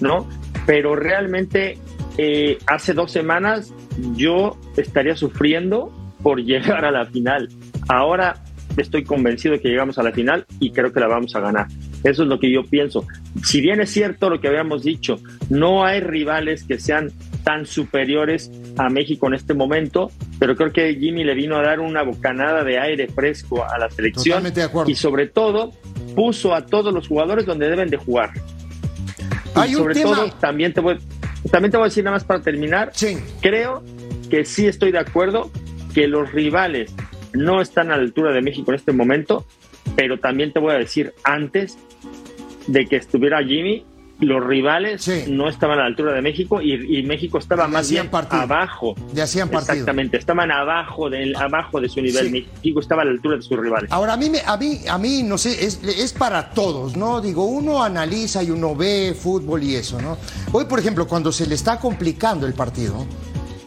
¿no? 0.00 0.28
Pero 0.66 0.96
realmente 0.96 1.78
eh, 2.18 2.58
hace 2.66 2.92
dos 2.92 3.12
semanas 3.12 3.72
yo 4.14 4.56
estaría 4.76 5.16
sufriendo 5.16 5.92
por 6.22 6.40
llegar 6.42 6.84
a 6.84 6.90
la 6.90 7.06
final. 7.06 7.48
Ahora 7.88 8.42
estoy 8.76 9.04
convencido 9.04 9.54
de 9.54 9.60
que 9.60 9.68
llegamos 9.68 9.98
a 9.98 10.02
la 10.02 10.12
final 10.12 10.44
y 10.60 10.70
creo 10.70 10.92
que 10.92 11.00
la 11.00 11.06
vamos 11.06 11.34
a 11.34 11.40
ganar. 11.40 11.66
Eso 12.06 12.22
es 12.22 12.28
lo 12.28 12.38
que 12.38 12.50
yo 12.52 12.62
pienso. 12.62 13.04
Si 13.42 13.60
bien 13.60 13.80
es 13.80 13.90
cierto 13.90 14.30
lo 14.30 14.40
que 14.40 14.46
habíamos 14.46 14.84
dicho, 14.84 15.18
no 15.50 15.84
hay 15.84 16.00
rivales 16.00 16.62
que 16.62 16.78
sean 16.78 17.10
tan 17.42 17.66
superiores 17.66 18.50
a 18.76 18.88
México 18.88 19.26
en 19.26 19.34
este 19.34 19.54
momento, 19.54 20.12
pero 20.38 20.54
creo 20.54 20.72
que 20.72 20.94
Jimmy 20.94 21.24
le 21.24 21.34
vino 21.34 21.56
a 21.56 21.62
dar 21.62 21.80
una 21.80 22.02
bocanada 22.02 22.62
de 22.62 22.78
aire 22.78 23.08
fresco 23.08 23.64
a 23.64 23.76
la 23.78 23.90
selección 23.90 24.44
y 24.86 24.94
sobre 24.94 25.26
todo 25.26 25.72
puso 26.14 26.54
a 26.54 26.64
todos 26.64 26.94
los 26.94 27.08
jugadores 27.08 27.44
donde 27.44 27.68
deben 27.68 27.90
de 27.90 27.96
jugar. 27.96 28.30
y 29.68 29.72
sobre 29.72 30.00
todo 30.00 30.30
también 30.40 30.72
te 30.72 30.80
voy 30.80 30.98
también 31.50 31.70
te 31.70 31.76
voy 31.76 31.86
a 31.86 31.88
decir 31.88 32.04
nada 32.04 32.16
más 32.16 32.24
para 32.24 32.40
terminar. 32.40 32.92
Creo 33.40 33.82
que 34.30 34.44
sí 34.44 34.66
estoy 34.66 34.92
de 34.92 34.98
acuerdo 34.98 35.50
que 35.92 36.06
los 36.06 36.32
rivales 36.32 36.94
no 37.32 37.60
están 37.60 37.90
a 37.90 37.96
la 37.96 38.02
altura 38.02 38.32
de 38.32 38.42
México 38.42 38.70
en 38.70 38.76
este 38.76 38.92
momento, 38.92 39.46
pero 39.96 40.20
también 40.20 40.52
te 40.52 40.60
voy 40.60 40.74
a 40.74 40.78
decir 40.78 41.14
antes 41.24 41.78
de 42.66 42.86
que 42.86 42.96
estuviera 42.96 43.42
Jimmy, 43.42 43.84
los 44.20 44.44
rivales 44.44 45.06
no 45.28 45.48
estaban 45.48 45.78
a 45.78 45.82
la 45.82 45.88
altura 45.88 46.12
de 46.12 46.22
México 46.22 46.60
y, 46.62 47.02
México 47.02 47.38
estaba 47.38 47.68
más 47.68 47.90
bien 47.90 48.08
abajo. 48.30 48.94
De 49.12 49.22
hacían 49.22 49.48
partido. 49.48 49.74
Exactamente, 49.74 50.16
estaban 50.16 50.50
abajo 50.50 51.10
de, 51.10 51.34
abajo 51.36 51.80
de 51.80 51.88
su 51.88 52.00
nivel. 52.00 52.30
México 52.30 52.80
estaba 52.80 53.02
a 53.02 53.04
la 53.04 53.10
altura 53.12 53.36
de 53.36 53.42
sus 53.42 53.58
rivales. 53.58 53.92
Ahora, 53.92 54.14
a 54.14 54.16
mí, 54.16 54.32
a 54.44 54.56
mí, 54.56 54.80
a 54.88 54.98
mí 54.98 55.22
no 55.22 55.36
sé, 55.36 55.64
es, 55.64 55.82
es, 55.84 56.12
para 56.12 56.50
todos, 56.50 56.96
¿no? 56.96 57.20
Digo, 57.20 57.44
uno 57.44 57.82
analiza 57.82 58.42
y 58.42 58.50
uno 58.50 58.74
ve 58.74 59.14
fútbol 59.18 59.62
y 59.62 59.76
eso, 59.76 60.00
¿no? 60.00 60.16
Hoy, 60.52 60.64
por 60.64 60.78
ejemplo, 60.78 61.06
cuando 61.06 61.30
se 61.30 61.46
le 61.46 61.54
está 61.54 61.78
complicando 61.78 62.46
el 62.46 62.54
partido, 62.54 63.06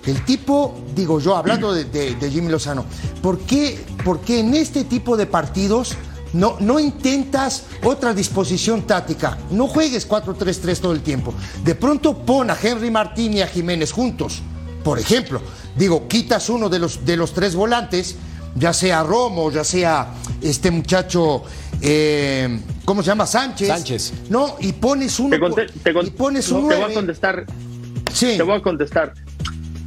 el 0.06 0.26
tipo, 0.26 0.76
digo 0.96 1.20
yo, 1.20 1.36
hablando 1.36 1.74
de, 1.74 1.86
de, 1.86 2.32
Jimmy 2.32 2.50
Lozano, 2.50 2.86
¿por 3.22 3.40
qué, 3.40 3.78
¿por 4.04 4.22
qué 4.22 4.40
en 4.40 4.56
este 4.56 4.84
tipo 4.84 5.16
de 5.16 5.28
partidos 5.28 5.96
no, 6.34 6.58
no 6.60 6.80
intentas 6.80 7.66
otra 7.84 8.14
disposición 8.14 8.84
táctica. 8.84 9.38
No 9.52 9.68
juegues 9.68 10.08
4-3-3 10.08 10.80
todo 10.80 10.94
el 10.94 11.02
tiempo. 11.02 11.34
De 11.64 11.76
pronto 11.76 12.18
pon 12.18 12.50
a 12.50 12.58
Henry 12.62 12.92
Martín 12.92 13.34
y 13.34 13.42
a 13.42 13.48
Jiménez 13.48 13.92
juntos. 13.92 14.42
Por 14.84 15.00
ejemplo, 15.00 15.42
digo, 15.76 16.08
quitas 16.08 16.50
uno 16.50 16.70
de 16.70 16.80
los, 16.80 17.06
de 17.06 17.18
los 17.18 17.34
tres 17.34 17.56
volantes, 17.56 18.16
ya 18.56 18.74
sea 18.74 19.04
Romo, 19.04 19.52
ya 19.52 19.64
sea 19.64 20.14
este 20.42 20.72
muchacho, 20.72 21.44
eh, 21.82 22.60
¿cómo 22.86 23.04
se 23.04 23.08
llama? 23.08 23.26
Sánchez. 23.26 23.68
Sánchez. 23.68 24.14
No, 24.30 24.56
y 24.60 24.74
pones 24.74 25.20
uno. 25.20 25.38
Te, 25.54 25.68
y 26.04 26.10
pones 26.12 26.50
un 26.50 26.70
te 26.70 26.76
voy 26.76 26.92
a 26.92 26.94
contestar. 26.94 27.46
Sí. 28.14 28.36
Te 28.38 28.44
voy 28.44 28.56
a 28.56 28.62
contestar. 28.62 29.14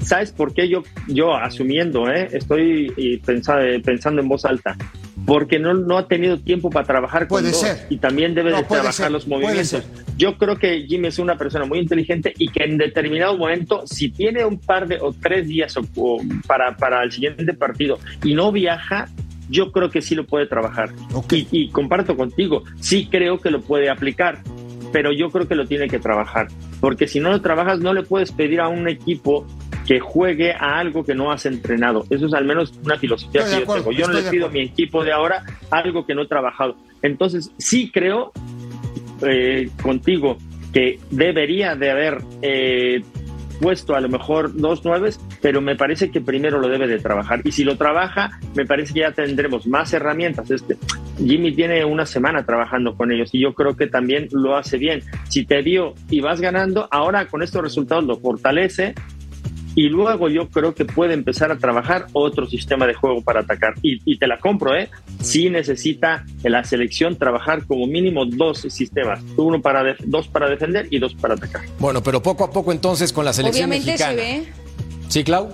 ¿Sabes 0.05 0.33
por 0.33 0.53
qué 0.53 0.69
yo, 0.69 0.83
yo 1.07 1.35
asumiendo, 1.35 2.09
eh, 2.11 2.29
estoy 2.33 3.21
pensando, 3.25 3.63
pensando 3.85 4.21
en 4.21 4.29
voz 4.29 4.45
alta? 4.45 4.77
Porque 5.27 5.59
no, 5.59 5.75
no 5.75 5.99
ha 5.99 6.09
tenido 6.09 6.39
tiempo 6.39 6.71
para 6.71 6.87
trabajar 6.87 7.29
con 7.29 7.41
puede 7.41 7.53
ser. 7.53 7.87
y 7.91 7.99
también 7.99 8.35
debe 8.35 8.53
de 8.53 8.63
trabajar 8.65 9.11
los 9.11 9.27
movimientos. 9.27 9.83
Yo 10.17 10.37
creo 10.37 10.59
que 10.59 10.87
Jimmy 10.87 11.09
es 11.09 11.19
una 11.19 11.37
persona 11.37 11.65
muy 11.65 11.79
inteligente 11.79 12.35
y 12.37 12.49
que 12.49 12.65
en 12.65 12.77
determinado 12.77 13.37
momento, 13.37 13.87
si 13.87 14.11
tiene 14.11 14.45
un 14.45 14.59
par 14.59 14.87
de 14.87 14.99
o 15.01 15.13
tres 15.13 15.49
días 15.49 15.77
o, 15.77 16.21
para, 16.47 16.77
para 16.77 17.03
el 17.03 17.13
siguiente 17.13 17.53
partido 17.55 17.99
y 18.23 18.35
no 18.35 18.53
viaja, 18.53 19.09
yo 19.49 19.73
creo 19.73 19.91
que 19.91 20.03
sí 20.03 20.15
lo 20.15 20.27
puede 20.27 20.47
trabajar. 20.47 20.91
Y, 21.31 21.47
y 21.51 21.69
comparto 21.71 22.17
contigo, 22.17 22.65
sí 22.81 23.09
creo 23.11 23.41
que 23.41 23.51
lo 23.51 23.61
puede 23.61 23.91
aplicar, 23.91 24.41
pero 24.93 25.13
yo 25.13 25.31
creo 25.31 25.49
que 25.49 25.55
lo 25.55 25.67
tiene 25.67 25.89
que 25.89 25.99
trabajar, 25.99 26.49
porque 26.81 27.09
si 27.09 27.21
no 27.21 27.31
lo 27.31 27.41
trabajas 27.41 27.81
no 27.81 27.95
le 27.95 28.03
puedes 28.03 28.33
pedir 28.33 28.61
a 28.61 28.69
un 28.69 28.89
equipo 28.89 29.47
que 29.93 30.01
juegue 30.01 30.53
a 30.53 30.79
algo 30.79 31.05
que 31.05 31.15
no 31.15 31.31
has 31.31 31.45
entrenado. 31.45 32.07
Eso 32.09 32.25
es 32.25 32.33
al 32.33 32.47
menos 32.47 32.73
una 32.83 32.97
filosofía 32.97 33.45
que 33.45 33.61
yo 33.61 33.75
tengo. 33.75 33.93
Yo 33.93 34.07
no 34.07 34.15
le 34.15 34.23
pido 34.23 34.47
a 34.47 34.49
mi 34.49 34.61
equipo 34.61 35.05
de 35.05 35.13
ahora 35.13 35.45
algo 35.71 36.07
que 36.07 36.15
no 36.15 36.23
he 36.23 36.27
trabajado. 36.27 36.77
Entonces, 37.03 37.53
sí 37.59 37.91
creo 37.93 38.33
eh, 39.21 39.69
contigo 39.83 40.39
que 40.73 40.99
debería 41.11 41.77
de 41.77 41.91
haber 41.91 42.23
eh, 42.41 43.03
puesto 43.61 43.95
a 43.95 44.01
lo 44.01 44.09
mejor 44.09 44.57
dos 44.57 44.83
nueves, 44.83 45.21
pero 45.43 45.61
me 45.61 45.77
parece 45.77 46.11
que 46.11 46.23
primero 46.23 46.59
lo 46.59 46.69
debe 46.69 46.87
de 46.87 46.99
trabajar. 46.99 47.43
Y 47.45 47.53
si 47.53 47.63
lo 47.63 47.77
trabaja, 47.77 48.41
me 48.55 48.65
parece 48.65 48.95
que 48.95 49.01
ya 49.01 49.13
tendremos 49.13 49.67
más 49.67 49.93
herramientas. 49.93 50.51
Este, 50.51 50.79
Jimmy 51.19 51.53
tiene 51.53 51.85
una 51.85 52.07
semana 52.07 52.47
trabajando 52.47 52.97
con 52.97 53.13
ellos 53.13 53.29
y 53.35 53.41
yo 53.41 53.53
creo 53.53 53.77
que 53.77 53.89
también 53.89 54.29
lo 54.33 54.57
hace 54.57 54.79
bien. 54.79 55.03
Si 55.29 55.45
te 55.45 55.63
dio 55.63 55.93
y 56.09 56.23
vas 56.23 56.41
ganando, 56.41 56.89
ahora 56.91 57.27
con 57.27 57.43
estos 57.43 57.61
resultados 57.61 58.05
lo 58.05 58.19
fortalece 58.19 58.95
y 59.75 59.89
luego 59.89 60.29
yo 60.29 60.49
creo 60.49 60.75
que 60.75 60.85
puede 60.85 61.15
empezar 61.15 61.51
a 61.51 61.59
trabajar 61.59 62.07
otro 62.13 62.47
sistema 62.47 62.87
de 62.87 62.95
juego 62.95 63.23
para 63.23 63.41
atacar. 63.41 63.75
Y, 63.83 64.19
te 64.19 64.27
la 64.27 64.39
compro, 64.39 64.77
¿eh? 64.77 64.89
Sí 65.21 65.51
necesita 65.51 66.25
la 66.43 66.65
selección 66.65 67.17
trabajar 67.17 67.67
como 67.67 67.87
mínimo 67.87 68.25
dos 68.25 68.61
sistemas, 68.69 69.21
uno 69.37 69.61
para 69.61 69.97
dos 70.05 70.29
para 70.29 70.49
defender 70.49 70.87
y 70.91 70.99
dos 70.99 71.15
para 71.15 71.35
atacar. 71.35 71.63
Bueno, 71.79 72.03
pero 72.03 72.23
poco 72.23 72.45
a 72.45 72.51
poco 72.51 72.73
entonces 72.73 73.13
con 73.13 73.25
la 73.25 73.33
selección 73.33 73.71
Obviamente 73.71 73.97
se 73.97 74.15
ve. 74.15 74.45
Sí, 75.09 75.25
Clau. 75.25 75.51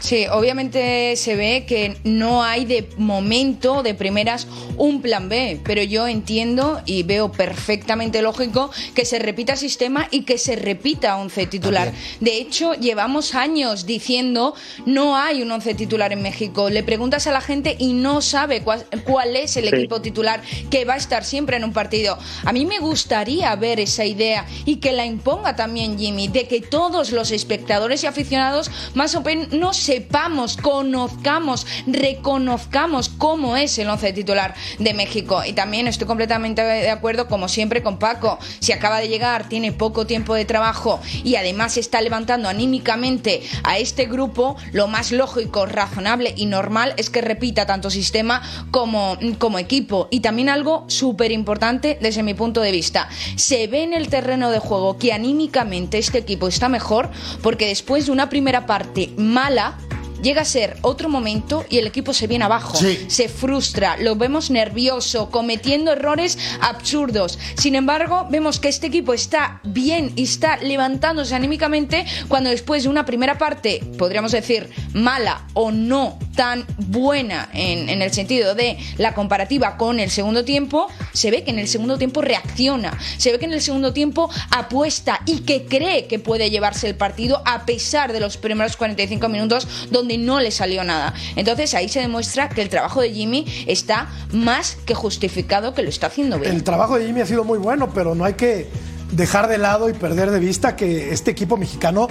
Sí, 0.00 0.26
obviamente 0.32 1.14
se 1.16 1.36
ve 1.36 1.66
que 1.68 1.98
no 2.04 2.42
hay 2.42 2.64
de 2.64 2.88
momento, 2.96 3.82
de 3.82 3.94
primeras, 3.94 4.46
un 4.78 5.02
plan 5.02 5.28
B, 5.28 5.60
pero 5.62 5.82
yo 5.82 6.08
entiendo 6.08 6.80
y 6.86 7.02
veo 7.02 7.30
perfectamente 7.30 8.22
lógico 8.22 8.70
que 8.94 9.04
se 9.04 9.18
repita 9.18 9.56
sistema 9.56 10.08
y 10.10 10.22
que 10.22 10.38
se 10.38 10.56
repita 10.56 11.16
once 11.16 11.46
titular. 11.46 11.92
De 12.20 12.38
hecho, 12.38 12.72
llevamos 12.72 13.34
años 13.34 13.84
diciendo 13.84 14.54
no 14.86 15.16
hay 15.16 15.42
un 15.42 15.52
once 15.52 15.74
titular 15.74 16.12
en 16.12 16.22
México. 16.22 16.70
Le 16.70 16.82
preguntas 16.82 17.26
a 17.26 17.32
la 17.32 17.42
gente 17.42 17.76
y 17.78 17.92
no 17.92 18.22
sabe 18.22 18.62
cuál, 18.62 19.36
es 19.36 19.56
el 19.58 19.68
equipo 19.68 20.00
titular 20.00 20.40
que 20.70 20.86
va 20.86 20.94
a 20.94 20.96
estar 20.96 21.24
siempre 21.24 21.58
en 21.58 21.64
un 21.64 21.74
partido. 21.74 22.18
A 22.44 22.52
mí 22.52 22.64
me 22.64 22.78
gustaría 22.78 23.54
ver 23.56 23.80
esa 23.80 24.06
idea 24.06 24.46
y 24.64 24.76
que 24.76 24.92
la 24.92 25.04
imponga 25.04 25.56
también 25.56 25.98
Jimmy, 25.98 26.28
de 26.28 26.48
que 26.48 26.62
todos 26.62 27.12
los 27.12 27.30
espectadores 27.32 28.02
y 28.02 28.06
aficionados 28.06 28.70
más 28.94 29.14
o 29.14 29.20
menos 29.20 29.89
sepamos, 29.90 30.56
conozcamos, 30.56 31.66
reconozcamos 31.84 33.08
cómo 33.08 33.56
es 33.56 33.76
el 33.76 33.88
once 33.88 34.12
titular 34.12 34.54
de 34.78 34.94
México. 34.94 35.42
Y 35.44 35.52
también 35.52 35.88
estoy 35.88 36.06
completamente 36.06 36.62
de 36.62 36.90
acuerdo, 36.90 37.26
como 37.26 37.48
siempre, 37.48 37.82
con 37.82 37.98
Paco. 37.98 38.38
Si 38.60 38.70
acaba 38.70 39.00
de 39.00 39.08
llegar, 39.08 39.48
tiene 39.48 39.72
poco 39.72 40.06
tiempo 40.06 40.36
de 40.36 40.44
trabajo 40.44 41.00
y 41.24 41.34
además 41.34 41.76
está 41.76 42.00
levantando 42.00 42.48
anímicamente 42.48 43.42
a 43.64 43.78
este 43.78 44.04
grupo, 44.04 44.56
lo 44.70 44.86
más 44.86 45.10
lógico, 45.10 45.66
razonable 45.66 46.34
y 46.36 46.46
normal 46.46 46.94
es 46.96 47.10
que 47.10 47.20
repita 47.20 47.66
tanto 47.66 47.90
sistema 47.90 48.42
como, 48.70 49.18
como 49.38 49.58
equipo. 49.58 50.06
Y 50.12 50.20
también 50.20 50.50
algo 50.50 50.84
súper 50.86 51.32
importante 51.32 51.98
desde 52.00 52.22
mi 52.22 52.34
punto 52.34 52.60
de 52.60 52.70
vista. 52.70 53.08
Se 53.34 53.66
ve 53.66 53.82
en 53.82 53.94
el 53.94 54.08
terreno 54.08 54.52
de 54.52 54.60
juego 54.60 54.98
que 54.98 55.12
anímicamente 55.12 55.98
este 55.98 56.18
equipo 56.18 56.46
está 56.46 56.68
mejor 56.68 57.10
porque 57.42 57.66
después 57.66 58.06
de 58.06 58.12
una 58.12 58.28
primera 58.28 58.66
parte 58.66 59.10
mala, 59.16 59.79
llega 60.22 60.42
a 60.42 60.44
ser 60.44 60.76
otro 60.82 61.08
momento 61.08 61.64
y 61.68 61.78
el 61.78 61.86
equipo 61.86 62.12
se 62.12 62.26
viene 62.26 62.44
abajo, 62.44 62.78
se 63.08 63.28
frustra, 63.28 63.96
lo 63.96 64.16
vemos 64.16 64.50
nervioso, 64.50 65.30
cometiendo 65.30 65.92
errores 65.92 66.38
absurdos. 66.60 67.38
Sin 67.56 67.74
embargo, 67.74 68.26
vemos 68.30 68.60
que 68.60 68.68
este 68.68 68.86
equipo 68.86 69.12
está 69.14 69.60
bien 69.64 70.12
y 70.16 70.24
está 70.24 70.56
levantándose 70.58 71.34
anímicamente 71.34 72.04
cuando 72.28 72.50
después 72.50 72.84
de 72.84 72.88
una 72.88 73.04
primera 73.04 73.38
parte, 73.38 73.82
podríamos 73.98 74.32
decir, 74.32 74.70
mala 74.92 75.46
o 75.54 75.70
no 75.70 76.18
tan 76.34 76.66
buena 76.78 77.48
en, 77.52 77.88
en 77.88 78.02
el 78.02 78.12
sentido 78.12 78.54
de 78.54 78.78
la 78.96 79.14
comparativa 79.14 79.76
con 79.76 80.00
el 80.00 80.10
segundo 80.10 80.44
tiempo, 80.44 80.88
se 81.12 81.30
ve 81.30 81.44
que 81.44 81.50
en 81.50 81.58
el 81.58 81.68
segundo 81.68 81.98
tiempo 81.98 82.22
reacciona, 82.22 82.96
se 83.18 83.32
ve 83.32 83.38
que 83.38 83.44
en 83.44 83.52
el 83.52 83.60
segundo 83.60 83.92
tiempo 83.92 84.30
apuesta 84.50 85.20
y 85.26 85.40
que 85.40 85.66
cree 85.66 86.06
que 86.06 86.18
puede 86.18 86.50
llevarse 86.50 86.88
el 86.88 86.94
partido 86.94 87.42
a 87.44 87.66
pesar 87.66 88.12
de 88.12 88.20
los 88.20 88.36
primeros 88.36 88.76
45 88.76 89.28
minutos 89.28 89.68
donde 89.90 90.09
no 90.18 90.40
le 90.40 90.50
salió 90.50 90.84
nada. 90.84 91.14
Entonces 91.36 91.74
ahí 91.74 91.88
se 91.88 92.00
demuestra 92.00 92.48
que 92.48 92.62
el 92.62 92.68
trabajo 92.68 93.00
de 93.00 93.12
Jimmy 93.12 93.46
está 93.66 94.08
más 94.32 94.76
que 94.86 94.94
justificado 94.94 95.74
que 95.74 95.82
lo 95.82 95.88
está 95.88 96.08
haciendo 96.08 96.38
bien. 96.38 96.54
El 96.54 96.64
trabajo 96.64 96.98
de 96.98 97.06
Jimmy 97.06 97.20
ha 97.20 97.26
sido 97.26 97.44
muy 97.44 97.58
bueno, 97.58 97.90
pero 97.94 98.14
no 98.14 98.24
hay 98.24 98.34
que 98.34 98.68
dejar 99.12 99.48
de 99.48 99.58
lado 99.58 99.88
y 99.88 99.92
perder 99.92 100.30
de 100.30 100.38
vista 100.38 100.76
que 100.76 101.12
este 101.12 101.30
equipo 101.30 101.56
mexicano 101.56 102.08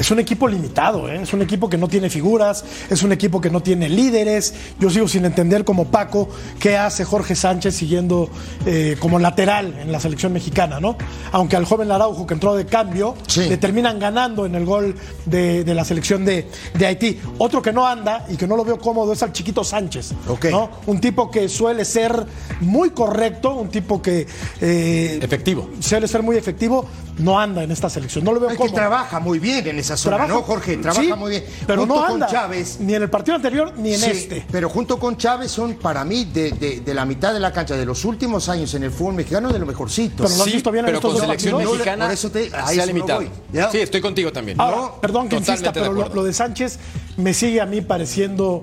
es 0.00 0.10
un 0.10 0.18
equipo 0.18 0.48
limitado, 0.48 1.10
¿eh? 1.10 1.20
es 1.22 1.34
un 1.34 1.42
equipo 1.42 1.68
que 1.68 1.76
no 1.76 1.86
tiene 1.86 2.08
figuras, 2.08 2.64
es 2.88 3.02
un 3.02 3.12
equipo 3.12 3.38
que 3.38 3.50
no 3.50 3.60
tiene 3.60 3.86
líderes. 3.86 4.54
Yo 4.78 4.88
sigo 4.88 5.06
sin 5.06 5.26
entender 5.26 5.62
como 5.62 5.88
Paco 5.88 6.30
qué 6.58 6.78
hace 6.78 7.04
Jorge 7.04 7.36
Sánchez 7.36 7.74
siguiendo 7.74 8.30
eh, 8.64 8.96
como 8.98 9.18
lateral 9.18 9.76
en 9.78 9.92
la 9.92 10.00
selección 10.00 10.32
mexicana, 10.32 10.80
¿no? 10.80 10.96
Aunque 11.32 11.56
al 11.56 11.66
joven 11.66 11.92
Araujo 11.92 12.26
que 12.26 12.32
entró 12.32 12.56
de 12.56 12.64
cambio, 12.64 13.14
le 13.36 13.58
terminan 13.58 13.98
ganando 13.98 14.46
en 14.46 14.54
el 14.54 14.64
gol 14.64 14.96
de, 15.26 15.64
la 15.66 15.84
selección 15.84 16.24
de, 16.24 16.48
Haití. 16.82 17.20
Otro 17.36 17.60
que 17.60 17.70
no 17.70 17.86
anda 17.86 18.24
y 18.30 18.36
que 18.36 18.46
no 18.46 18.56
lo 18.56 18.64
veo 18.64 18.78
cómodo 18.78 19.12
es 19.12 19.22
al 19.22 19.34
chiquito 19.34 19.62
Sánchez, 19.62 20.14
¿no? 20.50 20.70
Un 20.86 20.98
tipo 20.98 21.30
que 21.30 21.46
suele 21.50 21.84
ser 21.84 22.24
muy 22.62 22.90
correcto, 22.90 23.54
un 23.54 23.68
tipo 23.68 24.00
que... 24.00 24.26
Eh, 24.62 25.18
efectivo. 25.20 25.68
Suele 25.80 26.08
ser 26.08 26.22
muy 26.22 26.38
efectivo, 26.38 26.86
no 27.20 27.38
anda 27.38 27.62
en 27.62 27.70
esta 27.70 27.88
selección. 27.88 28.24
No 28.24 28.32
lo 28.32 28.40
veo 28.40 28.50
Es 28.50 28.56
como. 28.56 28.68
que 28.70 28.74
trabaja 28.74 29.20
muy 29.20 29.38
bien 29.38 29.66
en 29.68 29.78
esa 29.78 29.96
zona, 29.96 30.16
Trabaja- 30.16 30.34
¿no, 30.34 30.42
Jorge? 30.42 30.76
Trabaja 30.78 31.02
Sí, 31.02 31.12
muy 31.12 31.30
bien. 31.30 31.44
Pero 31.66 31.80
Junto 31.82 31.94
no 31.94 32.00
con 32.02 32.12
anda. 32.14 32.26
Chávez. 32.26 32.78
Ni 32.80 32.94
en 32.94 33.02
el 33.02 33.10
partido 33.10 33.36
anterior 33.36 33.72
ni 33.76 33.94
en 33.94 34.00
Sí, 34.00 34.10
este. 34.10 34.46
Pero 34.50 34.68
junto 34.68 34.98
con 34.98 35.16
Chávez 35.16 35.50
son, 35.50 35.74
para 35.74 36.04
mí, 36.04 36.24
de, 36.24 36.50
de- 36.52 36.80
de 36.80 36.94
la 36.94 37.04
mitad 37.04 37.32
de 37.32 37.40
la 37.40 37.52
cancha 37.52 37.76
de 37.76 37.84
los 37.86 38.04
últimos 38.04 38.48
años 38.48 38.72
en 38.74 38.82
el 38.84 38.90
fútbol 38.90 39.14
mexicano, 39.14 39.52
de 39.52 39.58
lo 39.58 39.66
mejorcito. 39.66 40.24
Pero 40.24 40.36
lo 40.36 40.42
has 40.44 40.52
visto 40.52 40.70
bien 40.72 40.84
en 40.84 40.86
pero 40.86 40.98
estos 40.98 41.10
con 41.10 41.16
dos 41.18 41.26
selección 41.26 41.52
partidos. 41.54 41.72
mexicana 41.78 42.04
Por 42.06 42.14
eso 42.14 42.30
te- 42.30 42.50
a 42.56 42.66
se 42.68 42.82
ha 42.82 42.86
limitado. 42.86 43.20
voy, 43.20 43.30
¿ya? 43.52 43.70
Sí, 43.70 43.78
estoy 43.78 44.00
contigo 44.00 44.32
también. 44.32 44.60
Ahora, 44.60 44.76
No, 44.76 45.00
perdón 45.00 45.28
que 45.28 45.36
insista, 45.36 45.72
de 45.72 45.80
pero 45.80 45.92
lo 46.14 46.24
de 46.24 46.32
Sánchez 46.32 46.78
me 47.16 47.34
sigue 47.34 47.60
a 47.60 47.66
mí 47.66 47.80
pareciendo 47.82 48.62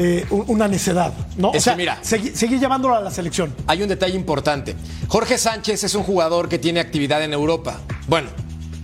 eh, 0.00 0.24
un- 0.30 0.44
una 0.46 0.68
necedad. 0.68 1.12
¿no? 1.36 1.50
Es 1.52 1.58
o 1.58 1.60
sea, 1.64 1.72
que 1.72 1.76
mira. 1.78 1.98
segui- 2.02 2.32
seguir 2.32 2.60
llevándolo 2.60 2.94
a 2.94 3.00
la 3.00 3.10
selección. 3.10 3.52
Hay 3.66 3.82
un 3.82 3.88
detalle 3.88 4.14
importante. 4.14 4.76
Jorge 5.08 5.38
Sánchez 5.38 5.82
es 5.82 5.94
un 5.96 6.04
jugador 6.04 6.48
que 6.48 6.58
tiene 6.60 6.78
actividad 6.78 7.20
en 7.24 7.32
Europa. 7.32 7.80
Bueno, 8.06 8.28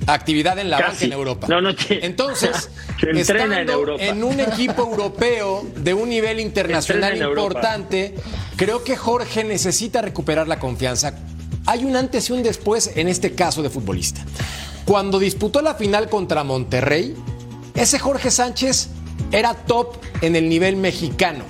actividad 0.08 0.58
en 0.58 0.70
la 0.70 0.78
Casi. 0.78 0.90
banca 0.90 1.04
en 1.04 1.12
Europa. 1.12 1.46
No, 1.48 1.60
no. 1.60 1.70
Entonces, 1.88 2.68
entrena 3.00 3.20
estando 3.20 3.54
en 3.54 3.70
Europa. 3.70 4.02
en 4.04 4.24
un 4.24 4.40
equipo 4.40 4.82
europeo 4.90 5.64
de 5.76 5.94
un 5.94 6.08
nivel 6.08 6.40
internacional 6.40 7.12
Europa. 7.16 7.40
importante, 7.42 8.14
creo 8.56 8.82
que 8.82 8.96
Jorge 8.96 9.44
necesita 9.44 10.02
recuperar 10.02 10.48
la 10.48 10.58
confianza. 10.58 11.14
Hay 11.66 11.84
un 11.84 11.94
antes 11.96 12.28
y 12.28 12.32
un 12.32 12.42
después 12.42 12.90
en 12.96 13.08
este 13.08 13.34
caso 13.36 13.62
de 13.62 13.70
futbolista. 13.70 14.20
Cuando 14.84 15.18
disputó 15.20 15.62
la 15.62 15.76
final 15.76 16.08
contra 16.10 16.42
Monterrey, 16.44 17.14
ese 17.74 17.98
Jorge 17.98 18.30
Sánchez 18.30 18.88
era 19.38 19.54
top 19.54 19.96
en 20.20 20.36
el 20.36 20.48
nivel 20.48 20.76
mexicano, 20.76 21.44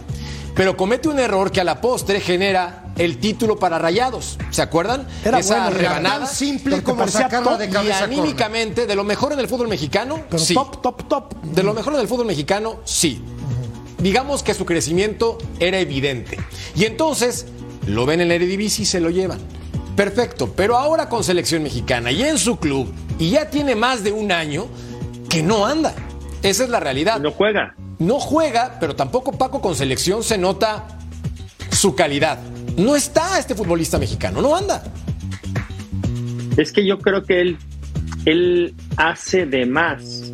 pero 0.55 0.77
comete 0.77 1.09
un 1.09 1.19
error 1.19 1.51
que 1.53 1.61
a 1.61 1.65
la 1.65 1.81
postre 1.81 2.21
genera 2.21 2.93
el 2.97 3.19
título 3.19 3.57
para 3.59 3.79
Rayados. 3.79 4.39
¿Se 4.51 4.63
acuerdan? 4.63 5.07
Era 5.25 5.41
Esa 5.41 5.63
bueno, 5.65 5.79
rebanada. 5.79 6.27
Tan 6.27 6.29
simple 6.35 6.83
como 6.83 7.07
sacarla 7.09 7.57
de 7.57 7.67
Y 7.67 7.71
cabeza. 7.71 8.01
corner. 8.01 8.19
anímicamente, 8.21 8.87
de 8.87 8.95
lo 8.95 9.03
mejor 9.05 9.33
en 9.33 9.41
el 9.41 9.49
fútbol 9.49 9.67
mexicano, 9.69 10.21
Pero 10.31 10.43
sí. 10.43 10.55
top, 10.55 10.81
top, 10.81 11.09
top. 11.09 11.35
De 11.43 11.63
lo 11.65 11.75
mejor 11.75 11.95
en 11.95 12.01
el 12.01 12.09
fútbol 12.09 12.27
mexicano, 12.27 12.77
sí. 12.85 13.21
Digamos 13.99 14.43
que 14.45 14.55
su 14.55 14.65
crecimiento 14.65 15.39
era 15.59 15.79
evidente. 15.81 16.39
Y 16.77 16.85
entonces 16.85 17.47
lo 17.87 18.07
ven 18.07 18.21
en 18.21 18.29
la 18.29 18.35
Eredivisie 18.35 18.83
y 18.85 18.87
se 18.87 19.01
lo 19.01 19.11
llevan. 19.11 19.41
Perfecto, 19.97 20.53
pero 20.55 20.77
ahora 20.77 21.09
con 21.09 21.25
selección 21.25 21.63
mexicana 21.63 22.11
y 22.13 22.23
en 22.23 22.39
su 22.39 22.59
club, 22.59 22.93
y 23.19 23.31
ya 23.31 23.49
tiene 23.51 23.75
más 23.77 24.03
de 24.05 24.13
un 24.13 24.31
año 24.33 24.67
que 25.29 25.43
no 25.43 25.67
anda. 25.67 25.95
Esa 26.45 26.65
es 26.65 26.69
la 26.69 26.79
realidad. 26.79 27.21
No 27.21 27.31
juega. 27.31 27.75
No 27.99 28.21
juega, 28.21 28.77
pero 28.79 28.95
tampoco 28.95 29.33
Paco 29.33 29.63
con 29.63 29.75
selección 29.75 30.23
se 30.23 30.37
nota 30.37 30.87
su 31.71 31.95
calidad. 31.95 32.39
No 32.77 32.95
está 32.97 33.39
este 33.39 33.55
futbolista 33.55 33.99
mexicano, 33.99 34.43
no 34.43 34.55
anda. 34.55 34.85
Es 36.59 36.71
que 36.71 36.85
yo 36.85 36.99
creo 36.99 37.25
que 37.25 37.41
él, 37.41 37.59
él 38.27 38.75
hace 38.99 39.47
de 39.47 39.65
más. 39.65 40.33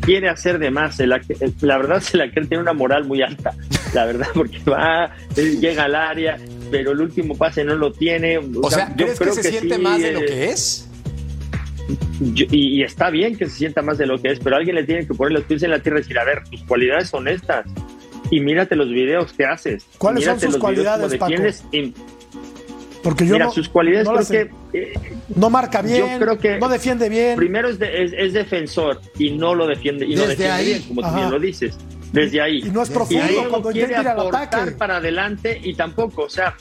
Quiere 0.00 0.28
hacer 0.28 0.58
de 0.58 0.70
más. 0.70 1.00
El 1.00 1.08
la 1.62 1.78
verdad 1.78 2.00
se 2.00 2.18
la 2.18 2.30
tiene 2.30 2.58
una 2.58 2.74
moral 2.74 3.04
muy 3.04 3.22
alta. 3.22 3.54
La 3.94 4.04
verdad, 4.04 4.28
porque 4.34 4.58
va, 4.70 5.10
él 5.34 5.60
llega 5.60 5.84
al 5.84 5.94
área, 5.94 6.36
pero 6.70 6.92
el 6.92 7.00
último 7.00 7.34
pase 7.38 7.64
no 7.64 7.74
lo 7.74 7.90
tiene. 7.90 8.36
O 8.38 8.70
sea, 8.70 8.94
¿crees 8.94 9.18
que 9.18 9.32
se 9.32 9.50
siente 9.50 9.76
sí, 9.76 9.80
más 9.80 9.98
de 9.98 10.12
lo 10.12 10.20
eh, 10.20 10.26
que 10.26 10.50
es? 10.50 10.85
Yo- 12.20 12.46
y, 12.50 12.78
y 12.78 12.82
está 12.82 13.10
bien 13.10 13.36
que 13.36 13.46
se 13.46 13.56
sienta 13.56 13.82
más 13.82 13.98
de 13.98 14.06
lo 14.06 14.20
que 14.20 14.32
es, 14.32 14.40
pero 14.40 14.56
alguien 14.56 14.76
le 14.76 14.84
tiene 14.84 15.06
que 15.06 15.14
poner 15.14 15.32
los 15.32 15.44
pies 15.44 15.62
en 15.62 15.70
la 15.70 15.78
tierra 15.80 15.98
y 15.98 16.02
decir, 16.02 16.18
a 16.18 16.24
ver, 16.24 16.42
tus 16.50 16.62
cualidades 16.64 17.08
son 17.08 17.28
estas. 17.28 17.66
Y 18.30 18.40
mírate 18.40 18.74
los 18.74 18.88
videos 18.88 19.32
que 19.32 19.44
haces. 19.46 19.84
¿Cuáles 19.98 20.24
son 20.24 20.40
sus 20.40 20.56
cualidades, 20.56 21.14
Paco? 21.16 21.32
y- 21.72 21.94
Porque 23.02 23.24
yo 23.24 23.34
mira, 23.34 23.44
no, 23.46 23.52
sus 23.52 23.68
cualidades 23.68 24.08
no 24.08 24.14
creo 24.16 24.26
que 24.72 24.78
eh, 24.78 24.92
no 25.36 25.48
marca 25.48 25.80
bien, 25.80 26.14
yo 26.14 26.18
creo 26.18 26.38
que 26.38 26.58
no 26.58 26.68
defiende 26.68 27.08
bien. 27.08 27.36
primero 27.36 27.68
es, 27.68 27.78
de- 27.78 28.02
es, 28.02 28.12
es 28.16 28.32
defensor 28.32 29.00
y 29.16 29.30
no 29.30 29.54
lo 29.54 29.66
defiende 29.68 30.06
y 30.06 30.16
no 30.16 30.22
Desde 30.22 30.30
defiende 30.30 30.52
ahí. 30.54 30.66
bien, 30.66 30.82
como 30.88 31.00
tú 31.02 31.06
Ajá. 31.06 31.16
bien 31.18 31.30
lo 31.30 31.38
dices. 31.38 31.78
Desde 32.12 32.40
ahí. 32.40 32.58
Y 32.64 32.70
no 32.70 32.82
es 32.82 32.90
Y 32.90 32.92
profundo 32.94 33.24
luego 33.30 33.48
cuando 33.50 33.70
quiere 33.70 33.94
aportar 33.96 34.42
ataque. 34.44 34.70
para 34.72 34.96
adelante 34.96 35.60
y 35.62 35.74
tampoco, 35.74 36.22
o 36.24 36.28
sea, 36.28 36.56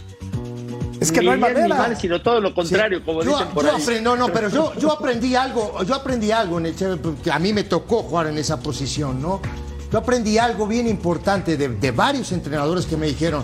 Es 1.06 1.12
que 1.12 1.20
ni 1.20 1.26
no 1.28 1.32
hay 1.34 1.38
ni 1.38 1.42
manera. 1.44 1.76
mal, 1.76 1.98
sino 1.98 2.22
todo 2.22 2.42
lo 2.42 2.54
contrario, 2.54 3.04
como 3.04 3.24
yo, 3.24 3.32
dicen 3.32 3.48
por 3.54 3.66
yo 3.66 3.76
ahí. 3.76 4.02
no, 4.02 4.16
no, 4.16 4.28
pero 4.30 4.50
yo, 4.50 4.74
yo 4.76 4.92
aprendí 4.92 5.36
algo, 5.36 5.84
yo 5.84 5.96
aprendí 5.96 6.32
algo 6.32 6.58
en 6.58 6.68
el 6.68 6.76
Cheve, 6.76 6.98
porque 6.98 7.32
a 7.32 7.40
mí 7.40 7.54
me 7.54 7.64
tocó 7.64 8.04
jugar 8.04 8.28
en 8.28 8.38
esa 8.38 8.60
posición, 8.60 9.22
¿no? 9.22 9.42
Yo 9.92 10.00
aprendí 10.00 10.38
algo 10.38 10.68
bien 10.68 10.88
importante 10.88 11.58
de, 11.58 11.70
de 11.70 11.92
varios 11.92 12.32
entrenadores 12.32 12.86
que 12.86 12.98
me 12.98 13.08
dijeron, 13.08 13.44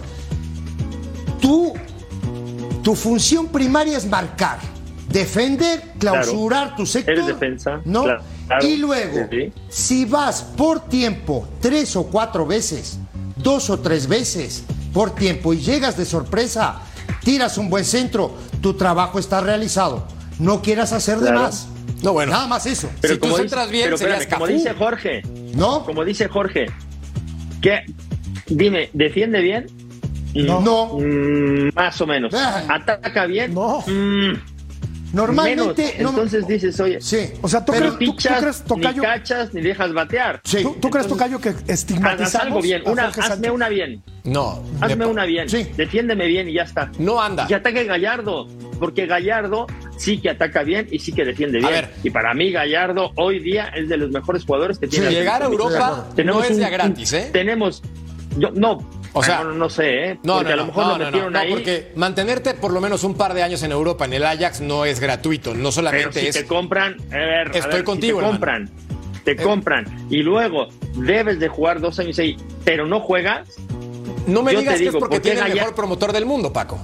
tú, 1.40 1.74
tu 2.84 2.96
función 2.96 3.48
primaria 3.48 3.98
es 3.98 4.06
marcar, 4.06 4.60
defender, 5.10 5.94
clausurar 6.00 6.76
tu 6.76 6.86
sector, 6.86 7.14
Eres 7.14 7.28
defensa, 7.28 7.82
¿no? 7.86 8.04
claro. 8.04 8.24
Y 8.62 8.78
luego, 8.78 9.28
sí. 9.30 9.54
si 9.70 10.04
vas 10.04 10.42
por 10.42 10.82
tiempo 10.82 11.48
tres 11.62 11.96
o 11.96 12.04
cuatro 12.04 12.46
veces, 12.46 13.00
dos 13.38 13.70
o 13.70 13.80
tres 13.80 14.08
veces 14.08 14.64
por 14.94 15.16
tiempo 15.16 15.54
y 15.54 15.60
llegas 15.60 15.96
de 15.98 16.06
sorpresa, 16.06 16.82
tiras 17.24 17.58
un 17.58 17.70
buen 17.70 17.86
centro, 17.86 18.36
tu 18.62 18.74
trabajo 18.74 19.20
está 19.20 19.42
realizado. 19.42 20.08
No 20.40 20.62
quieras 20.62 20.92
hacer 20.94 21.20
de 21.20 21.32
más. 21.32 21.68
No, 22.02 22.14
bueno. 22.14 22.32
Nada 22.32 22.48
más 22.48 22.66
eso. 22.66 22.90
Pero 23.00 23.14
Si 23.16 23.20
tú 23.20 23.36
centras 23.36 23.70
bien, 23.70 23.86
pero 23.86 23.98
serías 23.98 24.22
espérame, 24.22 24.40
como 24.40 24.48
dice 24.52 24.74
Jorge, 24.74 25.22
¿No? 25.54 25.84
como 25.86 26.04
dice 26.04 26.28
Jorge, 26.28 26.66
que 27.62 27.82
dime, 28.48 28.90
¿defiende 28.94 29.40
bien? 29.42 29.68
No. 30.34 30.98
Mm, 30.98 31.70
más 31.76 32.00
o 32.02 32.08
menos. 32.08 32.34
Ah. 32.34 32.64
¿Ataca 32.70 33.26
bien? 33.26 33.54
No. 33.54 33.84
Mm, 33.86 34.34
Normalmente. 35.14 35.84
menos. 35.98 36.02
no- 36.02 36.10
Entonces 36.10 36.48
dices, 36.48 36.80
oye, 36.80 37.02
Sí. 37.02 37.32
O 37.42 37.48
sea, 37.48 37.64
¿tú 37.66 37.72
Pero- 37.74 37.98
crees, 37.98 38.12
tú- 38.12 38.16
crees, 38.16 38.62
ni 38.62 38.68
Tocayo, 38.68 39.02
cachas, 39.02 39.54
ni 39.54 39.62
dejas 39.62 39.94
batear. 39.94 40.42
Sí. 40.44 40.62
¿tú, 40.64 40.78
tú 40.80 40.90
crees, 40.90 41.08
Tocayo, 41.08 41.40
que 41.40 41.50
Haz 41.50 41.64
estigmatizamos 41.68 42.46
algo 42.48 42.62
bien, 42.62 42.82
a 42.86 42.92
una, 42.92 43.06
hazme 43.08 43.52
una 43.52 43.70
bien. 43.70 44.04
No. 44.24 44.64
Hazme 44.80 44.96
me- 44.98 45.06
una 45.08 45.26
bien. 45.26 45.50
Sí. 45.50 45.68
Defiéndeme 45.76 46.28
bien 46.28 46.48
y 46.50 46.54
ya 46.54 46.64
está. 46.64 46.92
No 47.00 47.22
anda. 47.22 47.48
Y 47.50 47.54
ataque 47.54 47.84
Gallardo, 47.86 48.48
porque 48.80 49.06
Gallardo 49.08 49.68
sí 49.98 50.20
que 50.20 50.30
ataca 50.30 50.64
bien 50.64 50.88
y 50.92 51.00
sí 51.00 51.12
que 51.12 51.26
defiende 51.26 51.58
A 51.60 51.62
bien. 51.62 51.72
ver. 51.74 51.90
Y 52.04 52.10
para 52.10 52.34
mí 52.34 52.52
Gallardo 52.52 53.12
hoy 53.16 53.40
día 53.40 53.68
es 53.76 53.90
de 53.90 53.98
los 53.98 54.12
mejores 54.12 54.46
jugadores 54.46 54.80
que 54.80 54.88
tiene. 54.88 55.06
La 55.06 55.12
Llegar 55.12 55.42
a 55.42 55.46
Europa 55.46 56.08
no 56.24 56.44
es 56.44 56.52
un- 56.52 56.60
ya 56.60 56.70
gratis, 56.70 57.14
¿eh? 57.14 57.30
Tenemos, 57.34 57.82
yo, 58.38 58.52
no, 58.52 58.78
O 59.14 59.24
sea, 59.24 59.44
no, 59.44 59.52
no 59.54 59.70
sé, 59.70 60.12
¿eh? 60.12 60.20
No, 60.24 60.36
porque 60.38 60.50
no, 60.50 60.54
a 60.54 60.56
lo 60.58 60.66
mejor 60.68 60.86
no, 61.00 61.12
lo 61.12 61.30
no, 61.30 61.40
ahí. 61.40 61.50
porque 61.52 61.92
mantenerte 61.96 62.54
por 62.54 62.72
lo 62.72 62.80
menos 62.80 63.04
un 63.04 63.16
par 63.16 63.34
de 63.34 63.44
años 63.44 63.62
en 63.64 63.72
Europa 63.74 64.06
en 64.06 64.14
el 64.14 64.24
Ajax 64.26 64.62
no 64.62 64.86
es 64.86 65.00
gratuito, 65.02 65.50
no 65.52 65.58
Pero 65.58 65.72
solamente 65.72 66.20
si 66.22 66.28
es 66.28 66.36
te 66.36 66.46
compran, 66.46 66.96
a 67.12 67.16
ver, 67.18 67.48
a 67.50 67.58
Estoy 67.58 67.80
si 67.80 67.84
contigo, 67.86 68.20
te 68.22 68.26
compran, 68.28 68.70
te 69.26 69.32
Eh. 69.32 69.36
compran 69.36 69.86
y 70.10 70.24
luego 70.24 70.70
debes 70.96 71.40
de 71.40 71.48
jugar 71.50 71.82
dos 71.82 72.00
años 72.00 72.18
ahí, 72.20 72.38
pero 72.64 72.86
no 72.88 73.02
juegas, 73.02 73.50
No 74.28 74.44
me 74.44 74.52
digas 74.56 74.76
que 74.76 74.80
digo, 74.80 74.92
es 74.92 74.96
porque 75.00 75.16
¿por 75.18 75.22
qué 75.24 75.32
tiene 75.32 75.46
el 75.48 75.56
mejor 75.56 75.76
promotor 75.76 76.14
del 76.14 76.26
mundo, 76.26 76.54
Paco. 76.54 76.80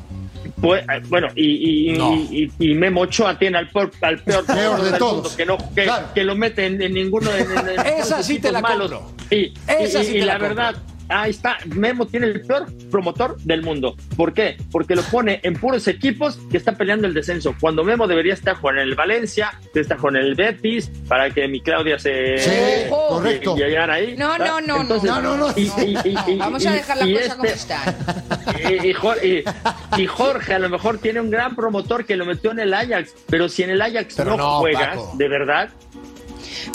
pues, 0.60 0.84
eh, 0.84 1.02
bueno, 1.08 1.28
y, 1.36 1.92
y, 1.94 1.98
No. 1.98 2.14
y, 2.14 2.52
y- 2.60 2.72
y 2.72 2.74
Memo 2.74 3.02
Ochoa 3.02 3.38
tiene 3.40 3.60
al 3.60 3.70
peor, 3.70 3.92
al 4.02 4.20
peor, 4.20 4.44
Peor 4.48 4.82
de 4.82 4.90
del 4.90 5.00
todos. 5.00 5.14
mundo, 5.16 5.32
que, 5.38 5.46
no, 5.46 5.58
que, 5.76 5.84
Claro. 5.84 6.08
que 6.14 6.24
lo 6.24 6.36
mete 6.36 6.66
en, 6.66 6.82
en 6.82 6.94
ninguno 6.94 7.32
de 7.32 7.42
en 7.42 7.50
Esa 8.00 8.18
los 8.18 8.26
sí 8.26 8.40
te 8.40 8.52
la 8.52 8.60
malos. 8.60 8.92
compro. 8.92 9.12
Y, 9.30 9.54
Esa 9.68 10.04
sí 10.04 10.14
te 10.14 10.20
la 10.26 10.34
la 10.34 10.38
verdad, 10.40 10.76
ahí 11.10 11.32
está, 11.32 11.58
Memo 11.66 12.08
tiene 12.08 12.28
el 12.28 12.42
peor 12.42 12.66
promotor 12.92 13.38
del 13.42 13.62
mundo. 13.64 13.96
¿Por 14.16 14.34
qué? 14.34 14.58
Porque 14.72 14.96
lo 14.96 15.02
pone 15.04 15.40
en 15.44 15.54
puros 15.56 15.88
equipos 15.88 16.38
que 16.52 16.58
están 16.58 16.76
peleando 16.76 17.08
el 17.08 17.14
descenso. 17.14 17.56
Cuando 17.60 17.84
Memo 17.84 18.08
debería 18.08 18.34
estar 18.34 18.56
jugando 18.56 18.82
en 18.82 18.90
el 18.90 18.96
Valencia, 18.96 19.52
está 19.74 19.98
en 20.10 20.16
el 20.16 20.36
Betis, 20.36 20.90
para 21.08 21.30
que 21.30 21.48
mi 21.48 21.62
Claudia 21.62 21.98
se 22.00 22.38
Sí, 22.38 22.90
correcto. 22.90 23.56
y 23.58 23.60
llegar 23.62 23.90
ahí. 23.92 24.16
No, 24.18 24.38
no, 24.38 24.60
no, 24.62 24.62
no. 24.62 24.82
Entonces, 24.82 25.10
No, 25.10 25.22
no, 25.22 25.38
no. 25.38 25.50
y- 25.56 25.62
y- 25.64 25.98
y- 26.04 26.32
y- 26.34 26.38
Vamos 26.38 26.66
a 26.66 26.72
dejar 26.72 26.98
la 26.98 27.06
cosa 27.20 27.36
como 27.36 27.46
este- 27.46 27.58
está. 27.58 27.96
y, 28.70 28.88
y 28.90 28.94
Jor- 28.94 29.24
y- 29.24 30.02
y 30.02 30.06
Jorge 30.08 30.54
a 30.54 30.60
lo 30.60 30.70
mejor 30.70 30.98
tiene 31.00 31.20
un 31.22 31.30
gran 31.30 31.56
promotor 31.56 32.06
que 32.06 32.16
lo 32.16 32.26
metió 32.26 32.52
en 32.52 32.60
el 32.60 32.74
Ajax, 32.74 33.14
pero 33.30 33.50
si 33.50 33.64
en 33.64 33.72
el 33.72 33.82
Ajax 33.82 34.16
Pero 34.16 34.32
no, 34.32 34.38
no, 34.38 34.60
juegas, 34.60 34.90
Paco. 34.98 35.14
de 35.18 35.28
verdad, 35.30 35.70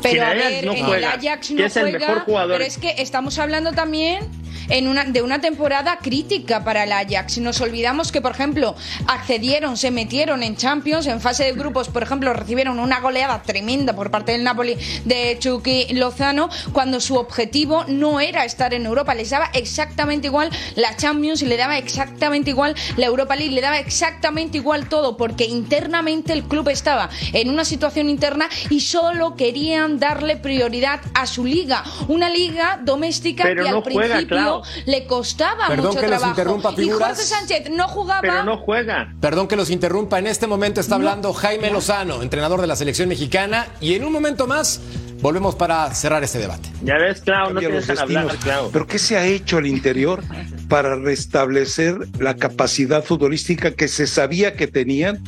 Pero 0.03 0.15
Si 0.15 0.19
a 0.19 0.35
ver, 0.35 0.65
no 0.65 0.73
en 0.73 0.79
el 0.79 0.85
juega, 0.85 1.13
Ajax 1.13 1.51
no 1.53 1.65
es 1.65 1.77
el 1.77 1.83
juega, 1.91 1.99
mejor 1.99 2.21
jugador. 2.25 2.53
pero 2.53 2.65
es 2.65 2.79
que 2.79 2.95
estamos 2.99 3.39
hablando 3.39 3.73
también 3.73 4.29
en 4.69 4.89
una, 4.89 5.05
de 5.05 5.23
una 5.23 5.41
temporada 5.41 5.99
crítica 5.99 6.65
para 6.65 6.85
el 6.85 6.93
Ajax. 6.93 7.39
Nos 7.39 7.61
olvidamos 7.61 8.13
que, 8.13 8.21
por 8.21 8.33
ejemplo, 8.33 8.75
accedieron, 9.07 9.77
se 9.77 9.91
metieron 9.91 10.43
en 10.43 10.57
Champions, 10.57 11.07
en 11.07 11.21
fase 11.21 11.45
de 11.45 11.53
grupos, 11.53 11.89
por 11.89 12.03
ejemplo, 12.03 12.33
recibieron 12.33 12.79
una 12.79 13.01
goleada 13.01 13.43
tremenda 13.43 13.95
por 13.95 14.11
parte 14.11 14.33
del 14.33 14.45
Napoli 14.45 14.77
de 15.05 15.37
Chucky 15.39 15.95
Lozano, 15.95 16.49
cuando 16.73 17.01
su 17.01 17.17
objetivo 17.17 17.85
no 17.89 18.21
era 18.21 18.45
estar 18.45 18.75
en 18.75 18.87
Europa. 18.87 19.15
Les 19.15 19.31
daba 19.31 19.51
exactamente 19.55 20.27
igual 20.29 20.51
la 20.77 20.97
Champions 20.97 21.43
y 21.43 21.47
le 21.47 21.57
daba 21.57 21.79
exactamente 21.79 22.51
igual 22.51 22.75
la 22.97 23.07
Europa 23.07 23.37
League, 23.37 23.55
le 23.55 23.61
daba 23.61 23.79
exactamente 23.79 24.59
igual 24.59 24.89
todo, 24.89 25.17
porque 25.17 25.45
internamente 25.45 26.33
el 26.33 26.45
club 26.45 26.69
estaba 26.69 27.11
en 27.33 27.51
una 27.51 27.65
situación 27.65 28.09
interna 28.09 28.49
y 28.71 28.81
solo 28.81 29.37
querían 29.37 29.99
darle 29.99 30.37
prioridad 30.37 31.01
a 31.15 31.27
su 31.27 31.45
liga, 31.45 31.85
una 32.09 32.29
liga 32.29 32.81
doméstica 32.83 33.45
Pero 33.45 33.65
que 33.65 33.71
no 33.71 33.77
al 33.79 33.83
juega, 33.83 34.15
principio 34.17 34.52
Claro. 34.61 34.83
le 34.87 35.07
costaba 35.07 35.69
Perdón 35.69 35.87
mucho 35.87 36.01
que 36.01 36.09
los 36.09 36.19
trabajo. 36.19 36.41
interrumpa, 36.41 36.73
y 36.73 36.77
figuras. 36.77 37.09
Jorge 37.09 37.23
Sánchez 37.23 37.71
no 37.71 37.89
jugaba. 37.89 38.21
Pero 38.21 38.45
no 38.45 38.57
juega. 38.59 39.15
Perdón 39.21 39.49
que 39.49 39.57
los 39.57 39.71
interrumpa, 39.71 40.19
en 40.19 40.27
este 40.27 40.47
momento 40.47 40.81
está 40.81 40.97
hablando 40.97 41.33
Jaime 41.33 41.71
Lozano, 41.71 42.23
entrenador 42.23 42.61
de 42.61 42.67
la 42.67 42.77
selección 42.77 43.09
mexicana, 43.09 43.67
y 43.81 43.95
en 43.95 44.05
un 44.05 44.13
momento 44.13 44.47
más 44.47 44.81
volvemos 45.21 45.55
para 45.55 45.93
cerrar 45.95 46.25
este 46.25 46.39
debate. 46.39 46.69
Ya 46.83 46.97
ves, 46.99 47.21
Clau, 47.21 47.53
no 47.55 47.61
te 47.61 47.69
los 47.69 47.87
dejan 47.87 48.03
hablar, 48.05 48.25
destinos. 48.25 48.45
Clau. 48.45 48.71
Pero 48.73 48.87
¿qué 48.87 48.99
se 48.99 49.17
ha 49.17 49.25
hecho 49.25 49.59
al 49.59 49.67
interior 49.67 50.23
para 50.69 50.97
restablecer 50.97 51.97
la 52.19 52.35
capacidad 52.35 53.05
futbolística 53.05 53.71
que 53.73 53.87
se 53.89 54.07
sabía 54.07 54.55
que 54.55 54.67
tenían, 54.67 55.23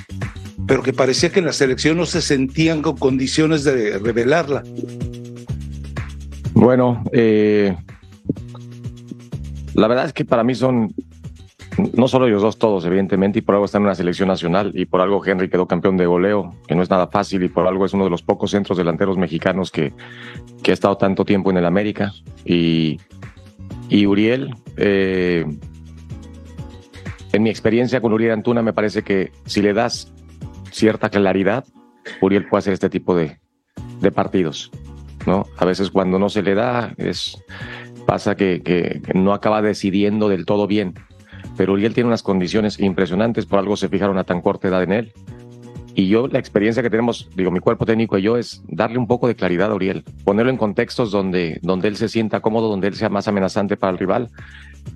pero 0.67 0.83
que 0.83 0.93
parecía 0.93 1.31
que 1.31 1.39
en 1.41 1.47
la 1.47 1.53
selección 1.53 1.97
no 1.97 2.07
se 2.07 2.23
sentían 2.23 2.83
con 2.83 2.97
condiciones 2.97 3.63
de 3.63 3.99
revelarla? 3.99 4.63
Bueno, 6.55 7.05
eh, 7.13 7.77
la 9.75 9.89
verdad 9.89 10.07
es 10.07 10.13
que 10.13 10.25
para 10.25 10.45
mí 10.45 10.55
son 10.55 10.95
no 11.93 12.09
solo 12.09 12.27
ellos 12.27 12.43
dos, 12.43 12.59
todos, 12.59 12.85
evidentemente, 12.85 13.41
y 13.41 13.43
por 13.43 13.55
algo 13.55 13.65
están 13.65 13.83
en 13.83 13.87
una 13.87 13.95
selección 13.95 14.29
nacional, 14.29 14.73
y 14.75 14.87
por 14.87 15.01
algo 15.01 15.25
Henry 15.25 15.49
quedó 15.49 15.67
campeón 15.67 15.97
de 15.97 16.07
goleo, 16.07 16.55
que 16.67 16.75
no 16.75 16.83
es 16.83 16.91
nada 16.91 17.09
fácil, 17.09 17.43
y 17.43 17.49
por 17.49 17.67
algo 17.67 17.85
es 17.85 17.93
uno 17.93 18.05
de 18.05 18.11
los 18.11 18.23
pocos 18.23 18.53
centros 18.53 18.79
delanteros 18.79 19.17
mexicanos 19.17 19.71
que, 19.71 19.93
que 20.63 20.71
ha 20.71 20.75
estado 20.75 20.97
tanto 20.97 21.25
tiempo 21.25 21.51
en 21.51 21.57
el 21.57 21.65
América. 21.65 22.13
Y, 22.45 23.01
y 23.89 24.07
Uriel, 24.07 24.55
eh, 24.77 25.45
en 27.33 27.43
mi 27.43 27.51
experiencia 27.51 28.01
con 28.01 28.13
Uriel 28.13 28.33
Antuna, 28.33 28.63
me 28.63 28.73
parece 28.73 29.03
que 29.03 29.33
si 29.45 29.61
le 29.61 29.73
das 29.73 30.13
cierta 30.71 31.11
claridad, 31.11 31.65
Uriel 32.21 32.47
puede 32.47 32.61
hacer 32.61 32.73
este 32.73 32.91
tipo 32.91 33.17
de, 33.17 33.39
de 34.01 34.13
partidos. 34.13 34.71
¿no? 35.27 35.47
A 35.57 35.65
veces 35.65 35.91
cuando 35.91 36.19
no 36.19 36.29
se 36.29 36.43
le 36.43 36.55
da, 36.55 36.95
es, 36.99 37.43
pasa 38.15 38.37
que, 38.37 39.03
no 39.13 39.33
acaba 39.33 39.61
decidiendo 39.61 40.29
del 40.29 40.45
todo 40.45 40.69
bien. 40.69 40.95
Pero 41.57 41.73
Uriel 41.73 41.95
tiene 41.95 42.07
unas 42.07 42.23
condiciones 42.23 42.79
impresionantes, 42.79 43.45
por 43.45 43.59
algo 43.59 43.77
se 43.77 43.89
fijaron 43.89 44.19
a 44.19 44.25
tan 44.25 44.41
corta 44.41 44.69
edad 44.69 44.85
en 44.85 44.93
él. 44.93 45.13
Y 45.97 46.07
yo, 46.07 46.29
la 46.29 46.39
experiencia 46.39 46.81
que 46.81 46.91
tenemos, 46.91 47.29
digo, 47.35 47.51
mi 47.51 47.59
cuerpo 47.59 47.85
técnico 47.87 48.17
y 48.17 48.23
yo, 48.23 48.37
es 48.37 48.63
darle 48.69 48.99
un 48.99 49.09
poco 49.09 49.27
de 49.27 49.35
claridad 49.35 49.73
a 49.73 49.75
Uriel, 49.75 50.05
ponerlo 50.25 50.53
en 50.53 50.59
contextos 50.59 51.11
donde, 51.11 51.59
donde 51.63 51.89
él 51.89 51.97
se 51.97 52.09
sienta 52.09 52.39
cómodo, 52.39 52.69
donde 52.69 52.87
él 52.87 52.95
sea 52.95 53.09
más 53.09 53.27
amenazante 53.27 53.77
para 53.77 53.91
el 53.91 53.99
rival. 53.99 54.29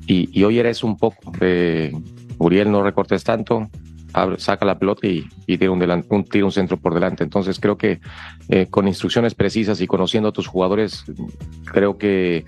Y, 0.06 0.28
y 0.32 0.44
hoy 0.44 0.60
eres 0.60 0.84
un 0.84 0.96
poco 0.96 1.32
de 1.40 1.96
Uriel, 2.38 2.70
no 2.70 2.84
recortes 2.84 3.24
tanto, 3.24 3.68
abre, 4.12 4.38
saca 4.38 4.64
la 4.64 4.78
pelota 4.78 5.06
y, 5.06 5.26
y 5.46 5.58
tira, 5.58 5.70
un 5.70 5.80
delan- 5.80 6.06
un 6.08 6.52
centro 6.52 6.76
por 6.76 6.94
delante. 6.94 7.24
Entonces 7.24 7.58
creo 7.60 7.76
que 7.76 8.00
eh, 8.48 8.66
con 8.70 8.86
instrucciones 8.88 9.34
precisas 9.34 9.80
y 9.80 9.86
conociendo 9.86 10.28
a 10.28 10.32
tus 10.32 10.46
jugadores, 10.46 11.04
creo 11.64 11.98
que 11.98 12.44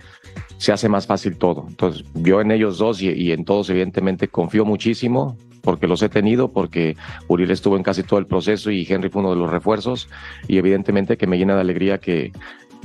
se 0.60 0.72
hace 0.72 0.90
más 0.90 1.06
fácil 1.06 1.38
todo. 1.38 1.64
Entonces 1.66 2.04
yo 2.12 2.42
en 2.42 2.50
ellos 2.50 2.76
dos 2.76 3.00
y, 3.00 3.32
en 3.32 3.46
todos 3.46 3.70
evidentemente 3.70 4.28
confío 4.28 4.66
muchísimo 4.66 5.38
porque 5.62 5.86
los 5.86 6.02
he 6.02 6.10
tenido, 6.10 6.52
porque 6.52 6.98
Uriel 7.28 7.50
estuvo 7.50 7.78
en 7.78 7.82
casi 7.82 8.02
todo 8.02 8.18
el 8.18 8.26
proceso 8.26 8.70
y 8.70 8.86
Henry 8.86 9.08
fue 9.08 9.20
uno 9.20 9.30
de 9.30 9.36
los 9.36 9.50
refuerzos 9.50 10.10
y 10.48 10.58
evidentemente 10.58 11.16
que 11.16 11.26
me 11.26 11.38
llena 11.38 11.54
de 11.54 11.62
alegría 11.62 11.96
que, 11.96 12.32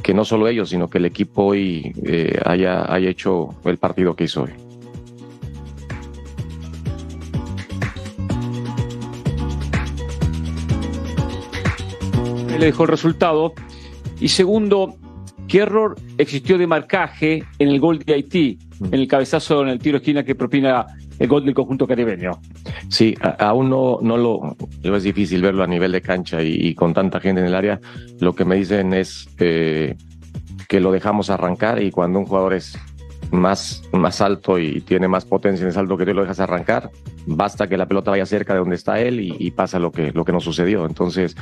que 0.01 0.13
no 0.13 0.23
solo 0.23 0.47
ellos, 0.47 0.69
sino 0.69 0.89
que 0.89 0.99
el 0.99 1.05
equipo 1.05 1.47
hoy 1.47 1.91
eh, 2.05 2.39
haya, 2.45 2.89
haya 2.89 3.09
hecho 3.09 3.49
el 3.65 3.77
partido 3.77 4.15
que 4.15 4.23
hizo 4.23 4.43
hoy. 4.43 4.51
le 12.57 12.67
dejó 12.67 12.83
el 12.83 12.89
resultado. 12.89 13.53
Y 14.21 14.29
segundo, 14.29 14.95
¿qué 15.55 15.61
error 15.61 15.95
existió 16.17 16.57
de 16.57 16.67
marcaje 16.67 17.45
en 17.59 17.69
el 17.69 17.79
gol 17.79 17.99
de 17.99 18.13
Haití, 18.13 18.59
en 18.91 18.93
el 18.93 19.07
cabezazo, 19.07 19.61
en 19.61 19.69
el 19.69 19.79
tiro 19.79 19.99
esquina 19.99 20.21
que 20.25 20.35
propina 20.35 20.85
el 21.17 21.29
gol 21.29 21.45
del 21.45 21.53
conjunto 21.53 21.87
caribeño? 21.87 22.31
Sí, 22.89 23.15
a- 23.21 23.37
aún 23.47 23.69
no, 23.69 23.99
no 24.01 24.17
lo, 24.17 24.57
es 24.83 25.03
difícil 25.03 25.41
verlo 25.41 25.63
a 25.63 25.67
nivel 25.67 25.93
de 25.93 26.01
cancha 26.01 26.43
y, 26.43 26.55
y 26.55 26.75
con 26.75 26.93
tanta 26.93 27.21
gente 27.21 27.39
en 27.39 27.47
el 27.47 27.55
área. 27.55 27.79
Lo 28.19 28.35
que 28.35 28.43
me 28.43 28.57
dicen 28.57 28.93
es 28.93 29.29
eh, 29.39 29.95
que 30.67 30.81
lo 30.81 30.91
dejamos 30.91 31.29
arrancar 31.29 31.81
y 31.81 31.89
cuando 31.89 32.19
un 32.19 32.25
jugador 32.25 32.53
es 32.53 32.77
más, 33.31 33.81
más 33.93 34.19
alto 34.19 34.59
y 34.59 34.81
tiene 34.81 35.07
más 35.07 35.23
potencia 35.23 35.61
en 35.61 35.67
el 35.69 35.73
salto 35.73 35.95
que 35.95 36.05
tú 36.05 36.13
lo 36.13 36.23
dejas 36.23 36.41
arrancar, 36.41 36.89
basta 37.27 37.67
que 37.69 37.77
la 37.77 37.85
pelota 37.85 38.11
vaya 38.11 38.25
cerca 38.25 38.51
de 38.51 38.59
donde 38.59 38.75
está 38.75 38.99
él 38.99 39.21
y, 39.21 39.33
y 39.39 39.51
pasa 39.51 39.79
lo 39.79 39.93
que, 39.93 40.11
lo 40.11 40.25
que 40.25 40.33
nos 40.33 40.43
sucedió. 40.43 40.85
Entonces, 40.85 41.33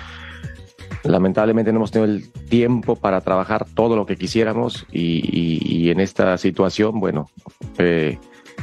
lamentablemente 1.04 1.72
no 1.72 1.78
hemos 1.78 1.92
tenido 1.92 2.12
el 2.12 2.32
tiempo 2.32 2.96
para 2.96 3.22
trabajar 3.22 3.66
todo 3.74 3.96
lo 3.96 4.06
que 4.06 4.16
quisiéramos 4.16 4.86
y, 4.92 5.90
en 5.90 6.00
esta 6.00 6.38
situación, 6.38 7.00
bueno, 7.00 7.30
eh, 7.78 8.18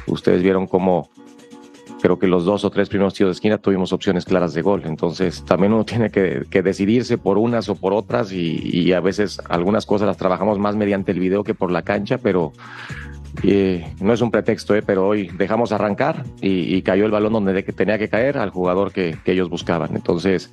ustedes 0.07 0.43
vieron 0.43 0.67
cómo 0.67 1.11
creo 2.01 2.19
que 2.19 2.27
los 2.27 2.47
dos 2.47 2.65
o 2.65 2.71
tres 2.71 2.89
primeros 2.89 3.13
tiros 3.13 3.29
de 3.29 3.33
esquina 3.33 3.59
tuvimos 3.59 3.93
opciones 3.93 4.25
claras 4.25 4.55
de 4.55 4.63
gol. 4.63 4.83
Entonces 4.87 5.45
también 5.45 5.73
uno 5.73 5.85
tiene 5.87 6.11
que, 6.11 6.63
decidirse 6.63 7.19
por 7.19 7.39
unas 7.39 7.69
o 7.69 7.75
por 7.75 7.93
otras 7.93 8.33
y 8.33 8.93
a 8.93 9.01
veces 9.01 9.41
algunas 9.49 9.87
cosas 9.87 10.07
las 10.07 10.17
trabajamos 10.17 10.59
más 10.59 10.77
mediante 10.77 11.13
el 11.13 11.21
video 11.21 11.45
que 11.45 11.55
por 11.55 11.71
la 11.71 11.83
cancha, 11.83 12.19
pero 12.19 12.53
eh, 13.43 13.87
no 14.01 14.13
es 14.13 14.21
un 14.21 14.31
pretexto, 14.31 14.75
eh, 14.75 14.83
pero 14.83 15.07
hoy 15.07 15.29
dejamos 15.37 15.73
arrancar 15.73 16.25
y, 16.41 16.75
y 16.75 16.83
cayó 16.83 17.07
el 17.07 17.11
balón 17.11 17.33
donde 17.33 17.63
tenía 17.63 17.99
que 17.99 18.09
caer 18.09 18.39
al 18.39 18.51
jugador 18.51 18.93
que, 18.93 19.17
que 19.25 19.33
ellos 19.33 19.49
buscaban. 19.49 19.95
Entonces 19.95 20.51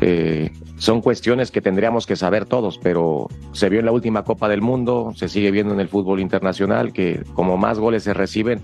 eh, 0.00 0.52
son 0.78 1.00
cuestiones 1.00 1.50
que 1.50 1.60
tendríamos 1.60 2.06
que 2.06 2.16
saber 2.16 2.46
todos, 2.46 2.78
pero 2.78 3.28
se 3.52 3.68
vio 3.68 3.80
en 3.80 3.86
la 3.86 3.92
última 3.92 4.24
Copa 4.24 4.48
del 4.48 4.62
Mundo, 4.62 5.12
se 5.16 5.28
sigue 5.28 5.50
viendo 5.50 5.74
en 5.74 5.80
el 5.80 5.88
fútbol 5.88 6.20
internacional 6.20 6.92
que 6.92 7.22
como 7.34 7.56
más 7.56 7.78
goles 7.78 8.04
se 8.04 8.14
reciben, 8.14 8.60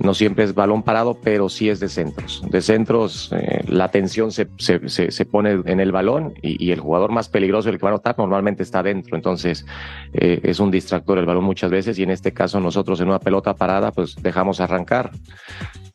no 0.00 0.14
siempre 0.14 0.44
es 0.44 0.54
balón 0.54 0.82
parado, 0.82 1.18
pero 1.22 1.48
sí 1.48 1.68
es 1.68 1.80
de 1.80 1.88
centros. 1.88 2.42
De 2.50 2.60
centros, 2.60 3.30
eh, 3.32 3.64
la 3.68 3.90
tensión 3.90 4.32
se, 4.32 4.48
se, 4.58 4.88
se, 4.88 5.10
se 5.10 5.24
pone 5.24 5.60
en 5.64 5.80
el 5.80 5.92
balón 5.92 6.34
y, 6.42 6.72
el 6.72 6.80
jugador 6.80 7.12
más 7.12 7.28
peligroso, 7.28 7.68
el 7.68 7.78
que 7.78 7.82
va 7.82 7.90
a 7.90 7.92
anotar, 7.92 8.16
normalmente 8.18 8.62
está 8.62 8.82
dentro. 8.82 9.16
Entonces, 9.16 9.64
eh, 10.12 10.40
es 10.42 10.58
un 10.58 10.70
distractor 10.70 11.18
el 11.18 11.26
balón 11.26 11.44
muchas 11.44 11.70
veces 11.70 11.98
y 11.98 12.02
en 12.02 12.10
este 12.10 12.32
caso 12.32 12.60
nosotros 12.60 13.00
en 13.00 13.08
una 13.08 13.20
pelota 13.20 13.54
parada, 13.54 13.92
pues 13.92 14.16
dejamos 14.16 14.60
arrancar. 14.60 15.12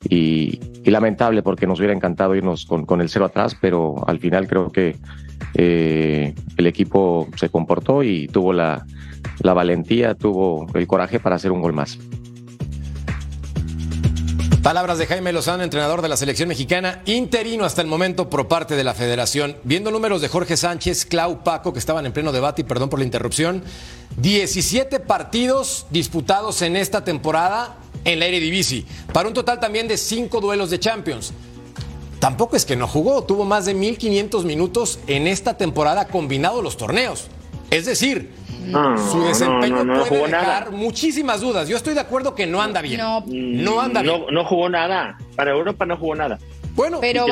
Y, 0.07 0.59
y 0.83 0.91
lamentable 0.91 1.43
porque 1.43 1.67
nos 1.67 1.79
hubiera 1.79 1.93
encantado 1.93 2.33
irnos 2.33 2.65
con, 2.65 2.85
con 2.85 3.01
el 3.01 3.09
cero 3.09 3.25
atrás, 3.25 3.57
pero 3.59 4.07
al 4.07 4.19
final 4.19 4.47
creo 4.47 4.71
que 4.71 4.95
eh, 5.55 6.33
el 6.57 6.67
equipo 6.67 7.27
se 7.35 7.49
comportó 7.49 8.01
y 8.01 8.27
tuvo 8.27 8.53
la, 8.53 8.85
la 9.41 9.53
valentía, 9.53 10.15
tuvo 10.15 10.67
el 10.73 10.87
coraje 10.87 11.19
para 11.19 11.35
hacer 11.35 11.51
un 11.51 11.61
gol 11.61 11.73
más. 11.73 11.99
Palabras 14.63 14.97
de 14.97 15.07
Jaime 15.07 15.31
Lozano, 15.31 15.63
entrenador 15.63 16.01
de 16.01 16.09
la 16.09 16.17
selección 16.17 16.49
mexicana, 16.49 17.01
interino 17.05 17.63
hasta 17.63 17.81
el 17.81 17.87
momento 17.87 18.29
por 18.29 18.49
parte 18.49 18.75
de 18.75 18.83
la 18.83 18.93
federación. 18.93 19.55
Viendo 19.63 19.89
números 19.89 20.21
de 20.21 20.27
Jorge 20.27 20.57
Sánchez, 20.57 21.05
Clau, 21.05 21.45
Paco, 21.45 21.71
que 21.71 21.79
estaban 21.79 22.05
en 22.05 22.11
pleno 22.11 22.33
debate, 22.33 22.61
y 22.61 22.65
perdón 22.65 22.89
por 22.89 22.99
la 22.99 23.05
interrupción, 23.05 23.63
17 24.17 24.99
partidos 24.99 25.85
disputados 25.91 26.61
en 26.61 26.75
esta 26.75 27.05
temporada 27.05 27.77
en 28.03 28.19
la 28.19 28.25
Eredivisie, 28.25 28.85
para 29.13 29.29
un 29.29 29.33
total 29.33 29.61
también 29.61 29.87
de 29.87 29.95
5 29.95 30.41
duelos 30.41 30.69
de 30.69 30.79
Champions. 30.79 31.31
Tampoco 32.19 32.57
es 32.57 32.65
que 32.65 32.75
no 32.75 32.85
jugó, 32.85 33.23
tuvo 33.23 33.45
más 33.45 33.65
de 33.65 33.73
1.500 33.73 34.43
minutos 34.43 34.99
en 35.07 35.27
esta 35.27 35.55
temporada 35.55 36.09
combinado 36.09 36.61
los 36.61 36.75
torneos. 36.75 37.27
Es 37.71 37.85
decir, 37.85 38.33
No, 38.67 38.97
su 39.11 39.23
desempeño 39.23 39.77
no, 39.77 39.83
no, 39.85 39.95
no 39.97 40.05
puede 40.05 40.27
dejar 40.27 40.65
nada. 40.65 40.71
muchísimas 40.71 41.41
dudas. 41.41 41.67
Yo 41.67 41.77
estoy 41.77 41.93
de 41.93 42.01
acuerdo 42.01 42.35
que 42.35 42.45
no 42.45 42.61
anda 42.61 42.81
bien. 42.81 42.99
No. 42.99 43.23
No 43.27 43.81
anda 43.81 44.01
bien. 44.01 44.21
No, 44.21 44.31
no 44.31 44.45
jugó 44.45 44.69
nada. 44.69 45.17
Para 45.35 45.51
Europa 45.51 45.85
no 45.85 45.97
jugó 45.97 46.15
nada. 46.15 46.37
Bueno, 46.75 46.99
Pero, 47.01 47.25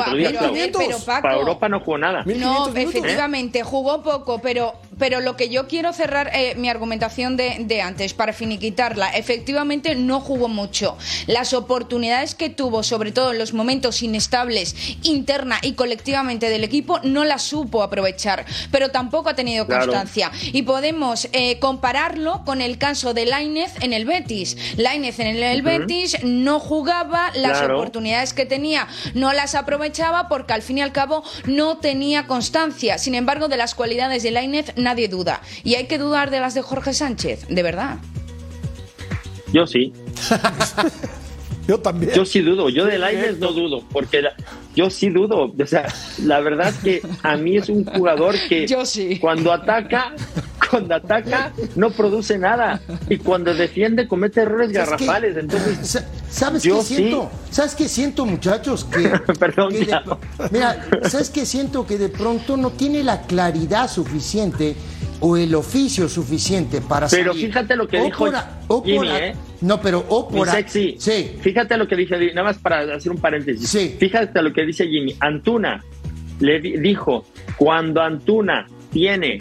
Paco. 1.06 1.22
Para 1.22 1.36
Europa 1.36 1.68
no 1.68 1.80
jugó 1.80 1.96
nada. 1.96 2.24
1.500 2.24 2.36
No, 2.38 2.68
efectivamente, 2.68 3.62
jugó 3.62 4.02
poco, 4.02 4.40
pero, 4.40 4.74
pero 4.98 5.20
lo 5.20 5.36
que 5.36 5.48
yo 5.48 5.68
quiero 5.68 5.92
cerrar 5.92 6.30
eh, 6.34 6.54
mi 6.56 6.68
argumentación 6.68 7.36
de, 7.36 7.56
de 7.60 7.82
antes, 7.82 8.14
para 8.14 8.32
finiquitarla, 8.32 9.08
efectivamente 9.10 9.94
no 9.94 10.20
jugó 10.20 10.48
mucho. 10.48 10.96
Las 11.26 11.52
oportunidades 11.52 12.34
que 12.34 12.48
tuvo, 12.50 12.82
sobre 12.82 13.12
todo 13.12 13.32
en 13.32 13.38
los 13.38 13.52
momentos 13.52 14.02
inestables, 14.02 14.74
interna 15.02 15.58
y 15.62 15.72
colectivamente 15.74 16.48
del 16.50 16.64
equipo, 16.64 17.00
no 17.02 17.24
las 17.24 17.42
supo 17.42 17.82
aprovechar, 17.82 18.44
pero 18.70 18.90
tampoco 18.90 19.28
ha 19.28 19.34
tenido 19.34 19.66
Claro. 19.66 19.86
constancia. 19.86 20.30
Y 20.52 20.62
podemos 20.62 21.28
eh, 21.32 21.58
compararlo 21.58 22.42
con 22.44 22.60
el 22.60 22.78
caso 22.78 23.14
de 23.14 23.26
Lainez 23.26 23.72
en 23.82 23.92
el 23.92 24.04
Betis. 24.04 24.56
Lainez 24.76 25.18
en 25.20 25.26
el, 25.28 25.42
el 25.42 25.62
Betis 25.62 26.16
no 26.24 26.58
jugaba, 26.60 27.30
las 27.34 27.58
Claro. 27.58 27.76
oportunidades 27.78 28.32
que 28.34 28.46
tenía 28.46 28.88
no 29.14 29.32
las 29.32 29.54
aprovechaba 29.54 30.28
porque 30.28 30.52
al 30.52 30.62
fin 30.62 30.78
y 30.78 30.82
al 30.82 30.92
cabo 30.92 31.22
no 31.46 31.78
tenía 31.78 32.26
constancia. 32.26 32.98
Sin 32.98 33.14
embargo, 33.14 33.48
de 33.48 33.56
las 33.56 33.74
cualidades 33.74 34.22
de 34.22 34.30
Lainez 34.30 34.72
nadie 34.88 35.08
duda. 35.08 35.42
Y 35.64 35.74
hay 35.74 35.86
que 35.86 35.98
dudar 35.98 36.30
de 36.30 36.40
las 36.40 36.54
de 36.54 36.62
Jorge 36.62 36.94
Sánchez, 36.94 37.46
de 37.48 37.62
verdad. 37.62 37.98
Yo 39.52 39.66
sí. 39.66 39.92
Yo 41.68 41.78
también. 41.78 42.12
Yo 42.14 42.24
sí 42.24 42.40
dudo. 42.40 42.70
Yo 42.70 42.86
de 42.86 42.98
Lainez 42.98 43.38
no 43.38 43.52
dudo. 43.52 43.84
Porque 43.92 44.22
la- 44.22 44.32
yo 44.74 44.88
sí 44.88 45.10
dudo. 45.10 45.52
O 45.56 45.66
sea, 45.66 45.86
la 46.24 46.40
verdad 46.40 46.72
que 46.82 47.02
a 47.22 47.36
mí 47.36 47.58
es 47.58 47.68
un 47.68 47.84
jugador 47.84 48.34
que 48.48 48.66
Yo 48.66 48.86
sí. 48.86 49.18
cuando 49.20 49.52
ataca, 49.52 50.14
cuando 50.70 50.94
ataca 50.94 51.52
no 51.76 51.90
produce 51.90 52.38
nada 52.38 52.80
y 53.10 53.18
cuando 53.18 53.54
defiende 53.54 54.08
comete 54.08 54.40
errores 54.40 54.72
garrafales. 54.72 55.36
Entonces, 55.36 55.78
Sa- 55.86 56.06
¿Sabes 56.30 56.62
yo 56.62 56.78
qué 56.78 56.84
sí. 56.84 56.94
siento? 56.96 57.30
¿Sabes 57.50 57.74
qué 57.74 57.86
siento, 57.88 58.24
muchachos? 58.24 58.84
Que, 58.86 59.08
Perdón, 59.38 59.72
que 59.72 59.80
de- 59.86 60.00
mira, 60.50 60.86
¿sabes 61.08 61.28
qué 61.30 61.44
siento? 61.44 61.86
Que 61.86 61.98
de 61.98 62.08
pronto 62.08 62.56
no 62.56 62.70
tiene 62.70 63.04
la 63.04 63.22
claridad 63.22 63.90
suficiente 63.90 64.74
o 65.20 65.36
el 65.36 65.54
oficio 65.54 66.08
suficiente 66.08 66.80
para 66.80 67.08
Pero 67.08 67.32
salir. 67.32 67.48
fíjate 67.48 67.76
lo 67.76 67.86
que 67.88 68.00
O 68.00 68.04
dijo 68.04 68.18
por 68.24 68.34
a- 68.36 68.60
o 68.68 68.82
Jimmy, 68.82 68.96
por 68.98 69.06
a- 69.08 69.18
¿eh? 69.26 69.36
No, 69.60 69.80
pero 69.80 70.04
o 70.08 70.30
mi 70.30 70.38
por 70.38 70.48
sexy. 70.48 70.96
Sí. 70.98 71.32
Fíjate 71.40 71.76
lo 71.76 71.88
que 71.88 71.96
dice, 71.96 72.16
nada 72.34 72.44
más 72.44 72.58
para 72.58 72.94
hacer 72.94 73.10
un 73.12 73.18
paréntesis. 73.18 73.68
Sí. 73.68 73.96
Fíjate 73.98 74.40
lo 74.42 74.52
que 74.52 74.64
dice 74.64 74.86
Jimmy. 74.86 75.14
Antuna 75.20 75.82
le 76.40 76.60
di- 76.60 76.76
dijo, 76.78 77.24
cuando 77.56 78.00
Antuna 78.02 78.66
tiene 78.92 79.38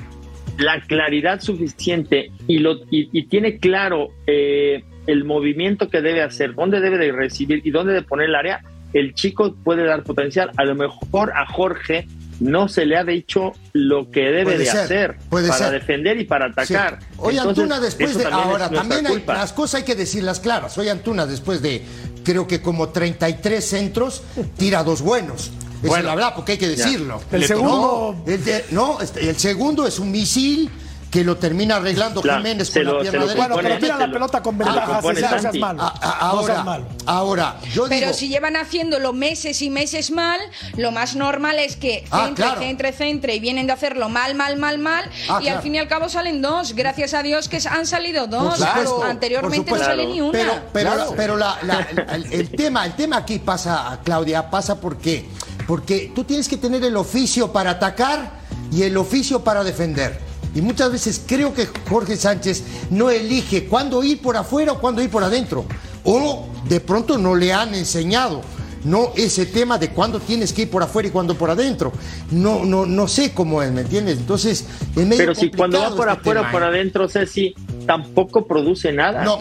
la 0.57 0.81
claridad 0.81 1.39
suficiente 1.41 2.31
y, 2.47 2.57
lo, 2.57 2.77
y, 2.89 3.09
y 3.11 3.27
tiene 3.27 3.59
claro 3.59 4.09
eh, 4.25 4.83
el 5.05 5.23
movimiento 5.23 5.87
que 5.89 6.01
debe 6.01 6.23
hacer, 6.23 6.55
dónde 6.55 6.79
debe 6.81 6.97
de 6.97 7.11
recibir 7.11 7.61
y 7.63 7.69
dónde 7.69 7.93
de 7.93 8.01
poner 8.01 8.29
el 8.29 8.35
área, 8.35 8.61
el 8.93 9.13
chico 9.13 9.55
puede 9.63 9.83
dar 9.83 10.03
potencial. 10.03 10.49
A 10.57 10.65
lo 10.65 10.73
mejor 10.73 11.31
a 11.35 11.45
Jorge 11.45 12.07
no 12.39 12.67
se 12.67 12.85
le 12.85 12.97
ha 12.97 13.03
dicho 13.03 13.53
lo 13.73 14.11
que 14.11 14.21
debe 14.21 14.43
Puede 14.43 14.57
de 14.59 14.65
ser, 14.65 14.79
hacer 14.79 15.17
puede 15.29 15.47
para 15.49 15.59
ser. 15.69 15.71
defender 15.73 16.19
y 16.19 16.25
para 16.25 16.45
Sí. 16.47 16.51
atacar. 16.53 16.99
Entonces, 17.11 17.39
Antuna, 17.41 17.79
después 17.79 18.17
de. 18.17 18.23
también 18.23 18.43
Ahora, 18.47 18.69
también 18.69 19.07
hay, 19.07 19.23
las 19.25 19.53
cosas 19.53 19.79
hay 19.79 19.85
que 19.85 19.95
decirlas 19.95 20.39
claras. 20.39 20.77
Oye, 20.77 20.91
Antuna, 20.91 21.25
después 21.25 21.61
de 21.61 21.83
creo 22.23 22.47
que 22.47 22.61
como 22.61 22.89
33 22.89 23.63
centros, 23.65 24.21
tira 24.57 24.83
dos 24.83 25.01
buenos. 25.01 25.51
Es 25.81 25.89
Bueno, 25.89 26.05
la 26.07 26.15
verdad, 26.15 26.33
porque 26.35 26.53
hay 26.53 26.57
que 26.57 26.67
decirlo. 26.69 27.21
El 27.31 27.41
Le 27.41 27.47
segundo- 27.47 28.15
tocó- 28.17 28.29
el 28.31 28.43
de- 28.43 28.65
no, 28.71 28.99
este, 28.99 29.29
el 29.29 29.37
segundo 29.37 29.85
es 29.87 29.99
un 29.99 30.11
misil 30.11 30.69
que 31.11 31.23
lo 31.23 31.37
termina 31.37 31.77
arreglando 31.77 32.21
Claro, 32.21 32.39
Jiménez 32.39 32.69
con 32.69 32.83
la 32.83 32.99
pierna 32.99 33.11
derecha. 33.25 33.35
Bueno, 33.37 33.55
pero 33.61 33.77
tira 33.79 33.97
la 33.97 34.07
lo- 34.07 34.13
pelota 34.13 34.43
con 34.43 34.57
ventaja, 34.57 34.99
no 35.01 35.13
seas. 35.15 35.45
A- 35.45 35.73
No 35.73 35.91
seas 35.91 36.03
ahora, 36.19 36.63
malo. 36.63 36.85
ahora, 37.05 37.55
yo 37.73 37.85
Pero 37.87 38.07
digo. 38.07 38.13
si 38.13 38.27
llevan 38.27 38.57
haciéndolo 38.57 39.13
meses 39.13 39.61
y 39.61 39.69
meses 39.69 40.11
mal, 40.11 40.39
lo 40.75 40.91
más 40.91 41.15
normal 41.15 41.59
es 41.59 41.77
que 41.77 42.03
Ah, 42.11 42.25
centre, 42.25 42.43
claro. 42.43 42.59
centre, 42.61 42.91
centre 42.91 43.35
y 43.35 43.39
vienen 43.39 43.67
de 43.67 43.73
hacerlo 43.73 44.09
mal, 44.09 44.35
mal, 44.35 44.57
mal, 44.57 44.79
mal 44.79 45.05
Ah, 45.29 45.37
y 45.39 45.43
claro. 45.43 45.57
al 45.57 45.63
fin 45.63 45.75
y 45.75 45.77
al 45.79 45.87
cabo 45.87 46.09
salen 46.09 46.41
dos. 46.41 46.73
Gracias 46.73 47.13
a 47.13 47.23
Dios 47.23 47.47
que 47.47 47.59
han 47.69 47.85
salido 47.87 48.27
dos. 48.27 48.57
supuesto, 48.57 49.03
Anteriormente 49.03 49.69
por 49.69 49.79
no 49.79 49.85
sale 49.85 50.05
ni 50.07 50.19
una. 50.19 50.31
Pero, 50.33 50.53
pero, 50.73 50.91
Claro. 50.93 51.09
la- 51.11 51.15
pero 51.17 51.37
la- 51.37 51.57
la- 51.63 51.87
el, 52.15 52.33
el 52.33 52.49
tema, 52.49 52.85
el 52.85 52.93
tema 52.95 53.17
aquí 53.17 53.39
pasa, 53.39 53.99
Claudia, 54.03 54.49
pasa 54.49 54.79
porque, 54.81 55.25
porque 55.67 56.11
tú 56.13 56.25
tienes 56.25 56.49
que 56.49 56.57
tener 56.57 56.83
el 56.83 56.97
oficio 56.97 57.51
para 57.53 57.71
atacar 57.71 58.31
y 58.73 58.83
el 58.83 58.97
oficio 58.97 59.41
para 59.43 59.63
defender. 59.63 60.26
Y 60.57 60.61
muchas 60.61 60.91
veces 60.91 61.21
creo 61.27 61.53
que 61.53 61.67
Jorge 61.87 62.17
Sánchez 62.17 62.63
no 62.89 63.11
elige 63.11 63.65
cuándo 63.67 64.03
ir 64.03 64.19
por 64.19 64.35
afuera 64.35 64.71
o 64.71 64.79
cuándo 64.79 65.03
ir 65.03 65.09
por 65.11 65.23
adentro. 65.23 65.65
O 66.03 66.47
de 66.67 66.79
pronto 66.79 67.15
no 67.19 67.35
le 67.35 67.53
han 67.53 67.75
enseñado. 67.75 68.41
No 68.83 69.11
ese 69.15 69.45
tema 69.45 69.77
de 69.77 69.89
cuándo 69.91 70.19
tienes 70.19 70.53
que 70.53 70.63
ir 70.63 70.71
por 70.71 70.81
afuera 70.81 71.09
y 71.09 71.11
cuándo 71.11 71.35
por 71.35 71.51
adentro. 71.51 71.91
No, 72.31 72.65
no, 72.65 72.87
no 72.87 73.07
sé 73.07 73.33
cómo 73.35 73.61
es, 73.61 73.71
¿me 73.71 73.81
entiendes? 73.81 74.17
Entonces, 74.17 74.65
es 74.95 75.05
medio 75.05 75.17
Pero 75.17 75.35
si 75.35 75.51
cuando 75.51 75.79
va 75.79 75.95
por 75.95 76.07
este 76.07 76.21
afuera 76.21 76.41
o 76.41 76.51
por 76.51 76.63
¿eh? 76.63 76.65
adentro, 76.65 77.07
Ceci, 77.07 77.53
tampoco 77.85 78.47
produce 78.47 78.91
nada. 78.91 79.23
No, 79.23 79.39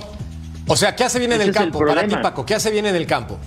O 0.67 0.77
sea, 0.77 0.95
¿qué 0.95 1.05
hace 1.05 1.19
bien 1.19 1.33
en 1.33 1.41
el 1.41 1.49
es 1.49 1.49
el 1.49 1.55
campo 1.55 1.79
para 1.79 1.93
ti, 1.93 2.09
problema. 2.09 2.21
Paco? 2.23 2.45
¿Qué 2.45 2.55
hace 2.55 2.71
bien 2.71 2.85
en 2.85 2.95
el 2.97 3.07
campo? 3.07 3.39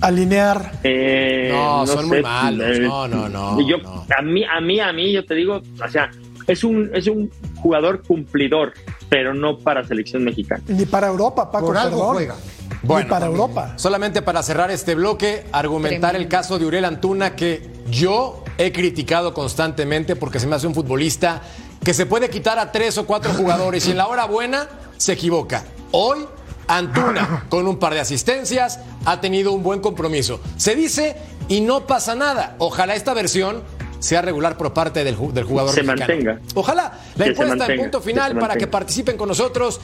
Alinear. 0.00 0.72
Eh, 0.82 1.50
No, 1.52 1.86
son 1.86 2.08
muy 2.08 2.20
malos. 2.20 2.66
eh, 2.66 2.80
No, 2.80 3.06
no, 3.06 3.28
no, 3.28 3.60
Yo, 3.68 3.76
no. 3.78 4.06
A 4.18 4.22
mí, 4.22 4.42
a 4.44 4.60
mí, 4.60 4.80
a 4.80 4.92
mí, 4.92 5.12
yo 5.12 5.24
te 5.24 5.34
digo, 5.34 5.60
o 5.84 5.88
sea, 5.88 6.10
es 6.50 6.64
un, 6.64 6.90
es 6.94 7.06
un 7.06 7.30
jugador 7.62 8.02
cumplidor, 8.02 8.72
pero 9.08 9.34
no 9.34 9.58
para 9.58 9.86
selección 9.86 10.24
mexicana. 10.24 10.62
Ni 10.66 10.84
para 10.84 11.06
Europa, 11.06 11.50
Paco. 11.50 11.66
por 11.66 11.76
algo 11.76 11.96
perdón. 11.96 12.14
juega. 12.14 12.34
Ni 12.82 13.08
para 13.08 13.26
Europa. 13.26 13.74
Solamente 13.76 14.22
para 14.22 14.42
cerrar 14.42 14.70
este 14.70 14.94
bloque, 14.94 15.44
argumentar 15.52 16.16
el 16.16 16.28
caso 16.28 16.58
de 16.58 16.66
Uriel 16.66 16.84
Antuna 16.84 17.36
que 17.36 17.62
yo 17.90 18.42
he 18.58 18.72
criticado 18.72 19.32
constantemente 19.32 20.16
porque 20.16 20.40
se 20.40 20.46
me 20.46 20.56
hace 20.56 20.66
un 20.66 20.74
futbolista 20.74 21.42
que 21.84 21.94
se 21.94 22.06
puede 22.06 22.30
quitar 22.30 22.58
a 22.58 22.72
tres 22.72 22.98
o 22.98 23.06
cuatro 23.06 23.32
jugadores 23.32 23.86
y 23.86 23.92
en 23.92 23.98
la 23.98 24.08
hora 24.08 24.26
buena 24.26 24.68
se 24.96 25.12
equivoca. 25.12 25.64
Hoy 25.92 26.26
Antuna, 26.66 27.46
con 27.48 27.66
un 27.66 27.78
par 27.78 27.94
de 27.94 28.00
asistencias, 28.00 28.80
ha 29.04 29.20
tenido 29.20 29.52
un 29.52 29.62
buen 29.62 29.80
compromiso. 29.80 30.40
Se 30.56 30.74
dice 30.74 31.16
y 31.48 31.60
no 31.60 31.86
pasa 31.86 32.14
nada. 32.14 32.54
Ojalá 32.58 32.94
esta 32.94 33.14
versión 33.14 33.62
sea 34.00 34.22
regular 34.22 34.56
por 34.56 34.72
parte 34.72 35.04
del, 35.04 35.16
del 35.32 35.44
jugador 35.44 35.72
Se 35.72 35.82
mexicano. 35.82 36.12
mantenga. 36.14 36.40
Ojalá 36.54 36.92
la 37.16 37.24
Que 37.24 37.30
encuesta 37.30 37.66
en 37.72 37.80
punto 37.80 38.00
final 38.00 38.38
para 38.38 38.56
que 38.56 38.66
participen 38.66 39.16
con 39.16 39.28
nosotros. 39.28 39.80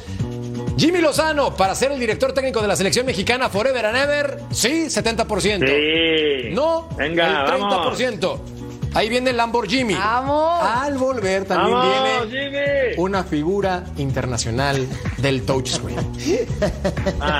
Jimmy 0.79 1.01
Lozano, 1.01 1.55
para 1.57 1.75
ser 1.75 1.93
el 1.93 1.99
director 1.99 2.33
técnico 2.35 2.61
de 2.61 2.69
la 2.69 2.77
selección 2.77 3.07
mexicana 3.07 3.49
Forever 3.49 3.87
and 3.87 3.97
Ever, 3.97 4.41
sí, 4.51 4.87
70%. 4.89 5.67
Sí. 5.67 6.51
No, 6.55 6.89
Venga, 6.99 7.45
el 7.47 7.63
30%. 7.63 8.39
Ahí 8.93 9.09
viene 9.11 9.29
el 9.31 9.37
Lamborghini. 9.37 9.93
¡Vamos! 9.95 10.61
Al 10.63 10.97
volver 10.97 11.45
también 11.45 11.77
¡Vamos, 11.79 12.31
viene 12.31 12.51
Jimmy! 12.51 12.95
una 12.97 13.25
figura 13.25 13.85
internacional 13.99 14.87
del 15.19 15.43
touchscreen. 15.45 15.97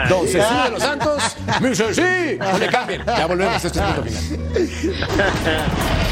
Don 0.09 0.27
Cecilio 0.27 0.65
de 0.65 0.71
los 0.71 0.83
Santos, 0.83 1.23
mi 1.63 1.75
Ceci. 1.75 2.37
No 2.39 2.59
le 2.59 2.67
cambien, 2.69 3.03
ya 3.07 3.27
volvemos, 3.27 3.65
esto 3.65 3.81
es 3.81 3.85
punto 3.87 4.03
final. 4.03 4.23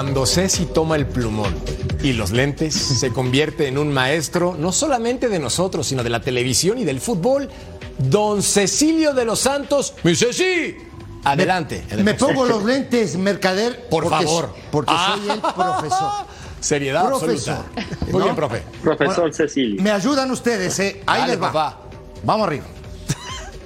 Cuando 0.00 0.24
Ceci 0.24 0.64
toma 0.64 0.96
el 0.96 1.04
plumón 1.04 1.54
y 2.02 2.14
los 2.14 2.30
lentes, 2.30 2.72
se 3.00 3.10
convierte 3.12 3.68
en 3.68 3.76
un 3.76 3.92
maestro 3.92 4.56
no 4.58 4.72
solamente 4.72 5.28
de 5.28 5.38
nosotros, 5.38 5.86
sino 5.86 6.02
de 6.02 6.08
la 6.08 6.22
televisión 6.22 6.78
y 6.78 6.86
del 6.86 7.02
fútbol. 7.02 7.50
Don 7.98 8.42
Cecilio 8.42 9.12
de 9.12 9.26
los 9.26 9.40
Santos, 9.40 9.92
mi 10.02 10.16
Ceci, 10.16 10.74
adelante. 11.22 11.84
Me 12.02 12.14
pongo 12.14 12.46
los 12.46 12.64
lentes, 12.64 13.18
mercader. 13.18 13.88
Por 13.90 14.04
porque- 14.04 14.24
favor. 14.24 14.54
Porque 14.72 14.90
Ah. 14.96 15.18
soy 15.20 15.30
el 15.32 15.40
profesor. 15.42 16.10
Seriedad 16.60 17.06
Profesor. 17.06 17.56
absoluta. 17.56 17.96
Muy 18.10 18.12
¿No? 18.20 18.24
bien, 18.24 18.36
profe. 18.36 18.62
Profesor 18.82 19.34
Cecilio. 19.34 19.82
Me 19.82 19.90
ayudan 19.90 20.30
ustedes, 20.30 20.78
¿eh? 20.78 21.02
Ahí 21.04 21.20
Dale, 21.20 21.32
les 21.34 21.42
va. 21.42 21.52
papá. 21.52 21.80
Vamos 22.24 22.46
arriba. 22.46 22.64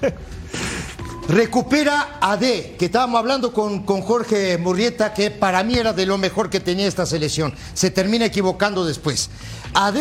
Recupera 1.28 2.18
a 2.20 2.36
D, 2.36 2.76
que 2.78 2.86
estábamos 2.86 3.18
hablando 3.18 3.52
con, 3.52 3.84
con 3.84 4.02
Jorge 4.02 4.58
Murrieta, 4.58 5.14
que 5.14 5.30
para 5.30 5.62
mí 5.64 5.74
era 5.74 5.94
de 5.94 6.04
lo 6.04 6.18
mejor 6.18 6.50
que 6.50 6.60
tenía 6.60 6.86
esta 6.86 7.06
selección. 7.06 7.54
Se 7.72 7.90
termina 7.90 8.26
equivocando 8.26 8.84
después. 8.84 9.30
AD 9.72 9.96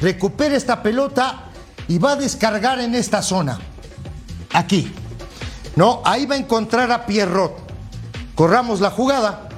recupera 0.00 0.56
esta 0.56 0.82
pelota 0.82 1.50
y 1.86 1.98
va 1.98 2.12
a 2.12 2.16
descargar 2.16 2.80
en 2.80 2.94
esta 2.94 3.22
zona. 3.22 3.60
Aquí. 4.52 4.90
No, 5.76 6.00
ahí 6.04 6.24
va 6.24 6.36
a 6.36 6.38
encontrar 6.38 6.90
a 6.92 7.04
Pierrot. 7.04 7.58
Corramos 8.34 8.80
la 8.80 8.90
jugada. 8.90 9.48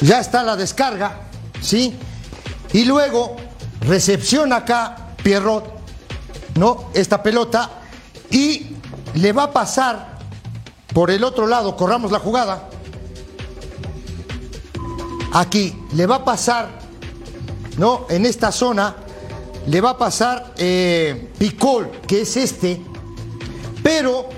Ya 0.00 0.20
está 0.20 0.42
la 0.42 0.56
descarga, 0.56 1.28
¿sí? 1.60 1.94
Y 2.72 2.84
luego 2.84 3.36
recepciona 3.80 4.56
acá 4.56 5.14
Pierrot, 5.22 5.64
¿no? 6.56 6.90
Esta 6.94 7.22
pelota 7.22 7.77
y 8.30 8.66
le 9.14 9.32
va 9.32 9.44
a 9.44 9.52
pasar 9.52 10.18
por 10.92 11.10
el 11.10 11.24
otro 11.24 11.46
lado, 11.46 11.76
corramos 11.76 12.10
la 12.10 12.18
jugada. 12.18 12.68
Aquí 15.32 15.74
le 15.94 16.06
va 16.06 16.16
a 16.16 16.24
pasar, 16.24 16.70
¿no? 17.76 18.06
En 18.08 18.26
esta 18.26 18.50
zona 18.50 18.96
le 19.66 19.80
va 19.80 19.90
a 19.90 19.98
pasar 19.98 20.54
eh, 20.56 21.30
Picol, 21.38 21.90
que 22.06 22.22
es 22.22 22.36
este, 22.36 22.82
pero 23.82 24.28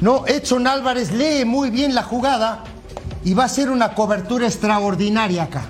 no, 0.00 0.26
Edson 0.26 0.66
Álvarez 0.66 1.10
lee 1.10 1.44
muy 1.44 1.70
bien 1.70 1.94
la 1.94 2.04
jugada 2.04 2.62
y 3.24 3.34
va 3.34 3.42
a 3.44 3.46
hacer 3.46 3.68
una 3.68 3.94
cobertura 3.94 4.46
extraordinaria 4.46 5.44
acá. 5.44 5.64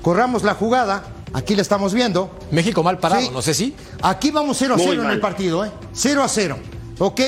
Corramos 0.00 0.44
la 0.44 0.54
jugada, 0.54 1.02
aquí 1.32 1.54
la 1.54 1.62
estamos 1.62 1.94
viendo. 1.94 2.30
México 2.50 2.82
mal 2.82 2.98
parado, 2.98 3.22
Sí. 3.22 3.30
no 3.32 3.42
sé 3.42 3.54
si. 3.54 3.74
Aquí 4.02 4.30
vamos 4.30 4.56
0 4.58 4.74
a 4.74 4.76
Muy 4.76 4.86
0 4.86 5.04
en 5.04 5.10
el 5.10 5.20
partido, 5.20 5.64
¿eh? 5.64 5.70
0 5.92 6.22
a 6.22 6.28
0. 6.28 6.58
¿Ok? 6.98 7.20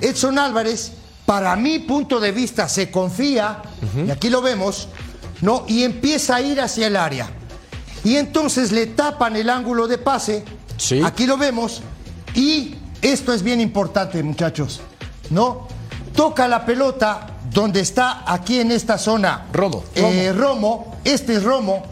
Edson 0.00 0.38
Álvarez, 0.38 0.92
para 1.26 1.54
mi 1.56 1.78
punto 1.80 2.18
de 2.20 2.32
vista, 2.32 2.68
se 2.68 2.90
confía, 2.90 3.62
y 4.06 4.10
aquí 4.10 4.30
lo 4.30 4.42
vemos, 4.42 4.88
¿no? 5.40 5.64
Y 5.68 5.84
empieza 5.84 6.36
a 6.36 6.40
ir 6.40 6.60
hacia 6.60 6.86
el 6.88 6.96
área. 6.96 7.30
Y 8.04 8.16
entonces 8.16 8.72
le 8.72 8.86
tapan 8.88 9.36
el 9.36 9.48
ángulo 9.48 9.86
de 9.86 9.98
pase. 9.98 10.44
Sí. 10.76 11.00
Aquí 11.04 11.26
lo 11.26 11.36
vemos. 11.36 11.82
Y 12.34 12.74
esto 13.00 13.32
es 13.32 13.42
bien 13.44 13.60
importante, 13.60 14.20
muchachos. 14.24 14.80
¿No? 15.30 15.68
Toca 16.16 16.48
la 16.48 16.66
pelota 16.66 17.28
donde 17.52 17.80
está 17.80 18.24
aquí 18.26 18.58
en 18.58 18.72
esta 18.72 18.98
zona. 18.98 19.46
Romo. 19.52 19.84
Eh, 19.94 20.32
Romo. 20.36 20.96
Este 21.04 21.36
es 21.36 21.44
Romo. 21.44 21.84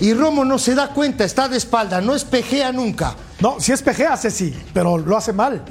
Y 0.00 0.14
Romo 0.14 0.44
no 0.44 0.58
se 0.58 0.74
da 0.74 0.88
cuenta, 0.90 1.24
está 1.24 1.48
de 1.48 1.56
espalda, 1.56 2.00
no 2.00 2.14
espejea 2.14 2.70
nunca. 2.72 3.14
No, 3.40 3.58
si 3.60 3.72
es 3.72 3.82
pejea, 3.82 4.12
hace 4.12 4.30
sí, 4.30 4.54
pero 4.72 4.96
lo 4.98 5.16
hace 5.16 5.32
mal. 5.32 5.64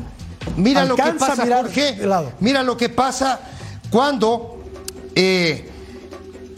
Mira 0.58 0.84
lo 0.86 0.96
que 0.96 1.04
pasa, 1.14 1.46
Jorge. 1.48 1.98
lado. 2.06 2.34
Mira 2.40 2.64
lo 2.64 2.76
que 2.78 2.90
pasa 2.90 3.40
cuando 3.90 4.64
eh, 5.16 5.70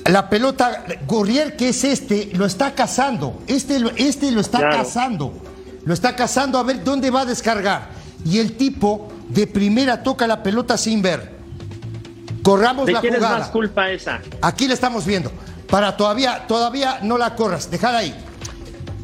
la 0.06 0.30
pelota, 0.30 0.84
Gurriel, 1.08 1.56
que 1.56 1.70
es 1.70 1.84
este, 1.84 2.32
lo 2.34 2.46
está 2.46 2.74
cazando. 2.74 3.42
Este, 3.48 3.80
lo- 3.80 3.92
este 3.96 4.32
lo 4.32 4.42
está 4.42 4.60
Claro. 4.60 4.78
cazando. 4.78 5.34
Lo 5.86 5.94
está 5.94 6.16
cazando 6.16 6.58
a 6.58 6.64
ver 6.64 6.84
dónde 6.84 7.10
va 7.12 7.22
a 7.22 7.26
descargar. 7.26 7.90
Y 8.26 8.40
el 8.40 8.58
tipo 8.58 9.10
de 9.30 9.46
primera 9.48 10.02
toca 10.04 10.26
la 10.28 10.42
pelota 10.44 10.78
sin 10.78 11.02
ver. 11.02 11.38
Corramos 12.44 12.86
¿De 12.88 12.94
la 12.94 13.02
quién 13.02 13.14
es 13.14 13.20
jugada. 13.20 13.40
más 13.40 13.50
culpa 13.50 13.90
esa? 13.92 14.20
Aquí 14.42 14.68
la 14.68 14.74
estamos 14.74 15.06
viendo. 15.06 15.32
Para 15.70 15.96
todavía, 15.96 16.48
todavía 16.48 17.00
no 17.04 17.18
la 17.18 17.36
corras, 17.36 17.70
déjala 17.70 18.00
ahí. 18.00 18.16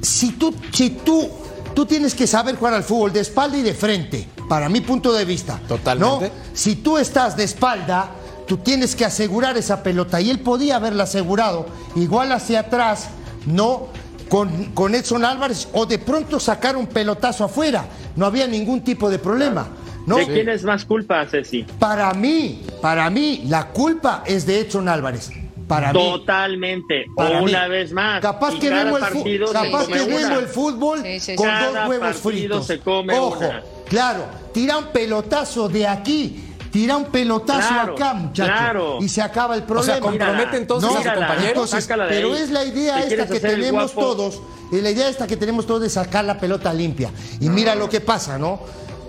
Si 0.02 0.32
tú, 0.32 0.54
si 0.72 0.90
tú, 0.92 1.30
tú 1.74 1.86
tienes 1.86 2.16
que 2.16 2.28
saber 2.28 2.56
jugar 2.56 2.74
al 2.74 2.84
fútbol 2.84 3.14
de 3.14 3.20
espalda 3.20 3.58
y 3.58 3.62
de 3.62 3.74
frente, 3.74 4.28
para 4.50 4.70
mi 4.70 4.82
punto 4.82 5.14
de 5.14 5.26
vista. 5.26 5.60
Totalmente. 5.68 6.30
¿no? 6.30 6.34
Si 6.54 6.78
tú 6.78 6.98
estás 6.98 7.36
de 7.38 7.44
espalda, 7.44 8.10
tú 8.48 8.58
tienes 8.58 8.96
que 8.96 9.06
asegurar 9.06 9.58
esa 9.58 9.84
pelota. 9.84 10.22
Y 10.22 10.30
él 10.30 10.40
podía 10.40 10.78
haberla 10.78 11.04
asegurado, 11.04 11.68
igual 11.96 12.32
hacia 12.32 12.62
atrás, 12.62 13.10
¿no? 13.46 13.88
Con, 14.30 14.72
con 14.74 14.96
Edson 14.96 15.24
Álvarez, 15.24 15.68
o 15.74 15.86
de 15.86 16.00
pronto 16.00 16.40
sacar 16.40 16.76
un 16.76 16.88
pelotazo 16.88 17.44
afuera. 17.44 17.86
No 18.16 18.26
había 18.26 18.48
ningún 18.48 18.82
tipo 18.82 19.10
de 19.10 19.20
problema. 19.20 19.68
¿no? 20.08 20.18
¿De 20.18 20.28
quién 20.28 20.50
es 20.50 20.64
más 20.64 20.86
culpa, 20.86 21.26
Ceci? 21.26 21.64
Para 21.80 22.14
mí, 22.14 22.64
para 22.82 23.10
mí, 23.10 23.44
la 23.48 23.68
culpa 23.68 24.24
es 24.26 24.46
de 24.46 24.62
Edson 24.62 24.88
Álvarez. 24.88 25.32
Para 25.68 25.92
mí. 25.94 26.00
Totalmente. 26.00 27.06
Para 27.16 27.40
o 27.40 27.44
mí. 27.46 27.52
una 27.52 27.68
vez 27.68 27.92
más. 27.92 28.22
Capaz 28.22 28.60
que 28.60 28.70
vemos 28.70 29.00
el, 29.02 29.06
fu- 29.08 29.14
partido 29.24 29.48
se 29.48 29.54
capaz 29.54 29.88
que 29.88 29.94
vemos 30.06 30.40
el 30.40 30.48
fútbol 30.48 31.00
Sí, 31.04 31.20
sí, 31.20 31.32
sí. 31.32 31.36
con 31.36 31.48
Cada 31.48 31.80
dos 31.82 31.90
huevos 31.90 32.16
fritos. 32.18 32.68
se 32.68 32.80
come 32.80 33.18
Ojo, 33.20 33.40
una. 33.40 33.64
claro, 33.88 34.26
tira 34.54 34.78
un 34.78 34.86
pelotazo 34.88 35.68
de 35.68 35.88
aquí, 35.88 36.44
tira 36.72 36.96
un 36.98 37.06
pelotazo 37.06 37.68
Claro, 37.70 37.94
acá, 37.94 38.14
muchacho, 38.14 38.52
claro. 38.54 38.98
y 39.02 39.10
se 39.10 39.22
acaba 39.24 39.56
el 39.56 39.64
O 39.64 39.66
problema. 39.66 39.94
sea, 39.94 40.02
compromete 40.02 40.58
entonces 40.58 40.90
No, 40.92 40.98
a 40.98 41.02
su 41.04 41.10
compañero. 41.10 41.48
entonces, 41.48 41.88
pero 41.88 42.34
ahí. 42.34 42.42
es 42.42 42.52
la 42.52 42.64
idea 42.64 42.96
¿Te 43.02 43.08
esta 43.16 43.28
que 43.28 43.40
tenemos 43.40 43.94
todos, 43.94 44.42
y 44.72 44.82
la 44.82 44.92
idea 44.92 45.10
esta 45.10 45.26
que 45.26 45.38
tenemos 45.38 45.66
todos 45.66 45.82
de 45.82 45.90
sacar 45.90 46.26
la 46.26 46.38
pelota 46.40 46.72
limpia. 46.74 47.10
Y 47.40 47.50
mira 47.50 47.74
lo 47.76 47.90
que 47.90 48.02
pasa, 48.02 48.38
¿no? 48.38 48.60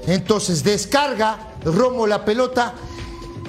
Entonces 0.07 0.63
descarga 0.65 1.39
Romo 1.65 2.07
la 2.07 2.25
pelota 2.25 2.75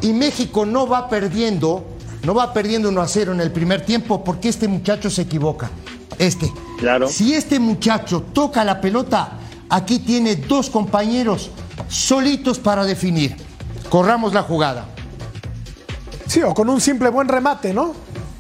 y 0.02 0.12
México 0.14 0.66
no 0.66 0.88
va 0.88 1.08
perdiendo, 1.08 1.86
no 2.28 2.36
va 2.36 2.52
perdiendo 2.52 2.90
1 2.90 3.02
a 3.02 3.08
0 3.08 3.32
en 3.32 3.40
el 3.40 3.54
primer 3.54 3.86
tiempo 3.86 4.22
porque 4.22 4.50
este 4.50 4.68
muchacho 4.68 5.10
se 5.10 5.22
equivoca. 5.22 5.72
Este. 6.20 6.52
Claro. 6.78 7.08
Si 7.08 7.34
este 7.34 7.58
muchacho 7.58 8.22
toca 8.34 8.66
la 8.66 8.82
pelota, 8.82 9.40
aquí 9.70 10.00
tiene 10.00 10.36
dos 10.36 10.70
compañeros 10.70 11.52
solitos 11.88 12.60
para 12.60 12.84
definir. 12.84 13.38
Corramos 13.90 14.34
la 14.34 14.44
jugada. 14.44 14.90
Sí, 16.28 16.42
o 16.42 16.54
con 16.54 16.70
un 16.70 16.82
simple 16.82 17.08
buen 17.08 17.30
remate, 17.30 17.74
¿no? 17.74 17.94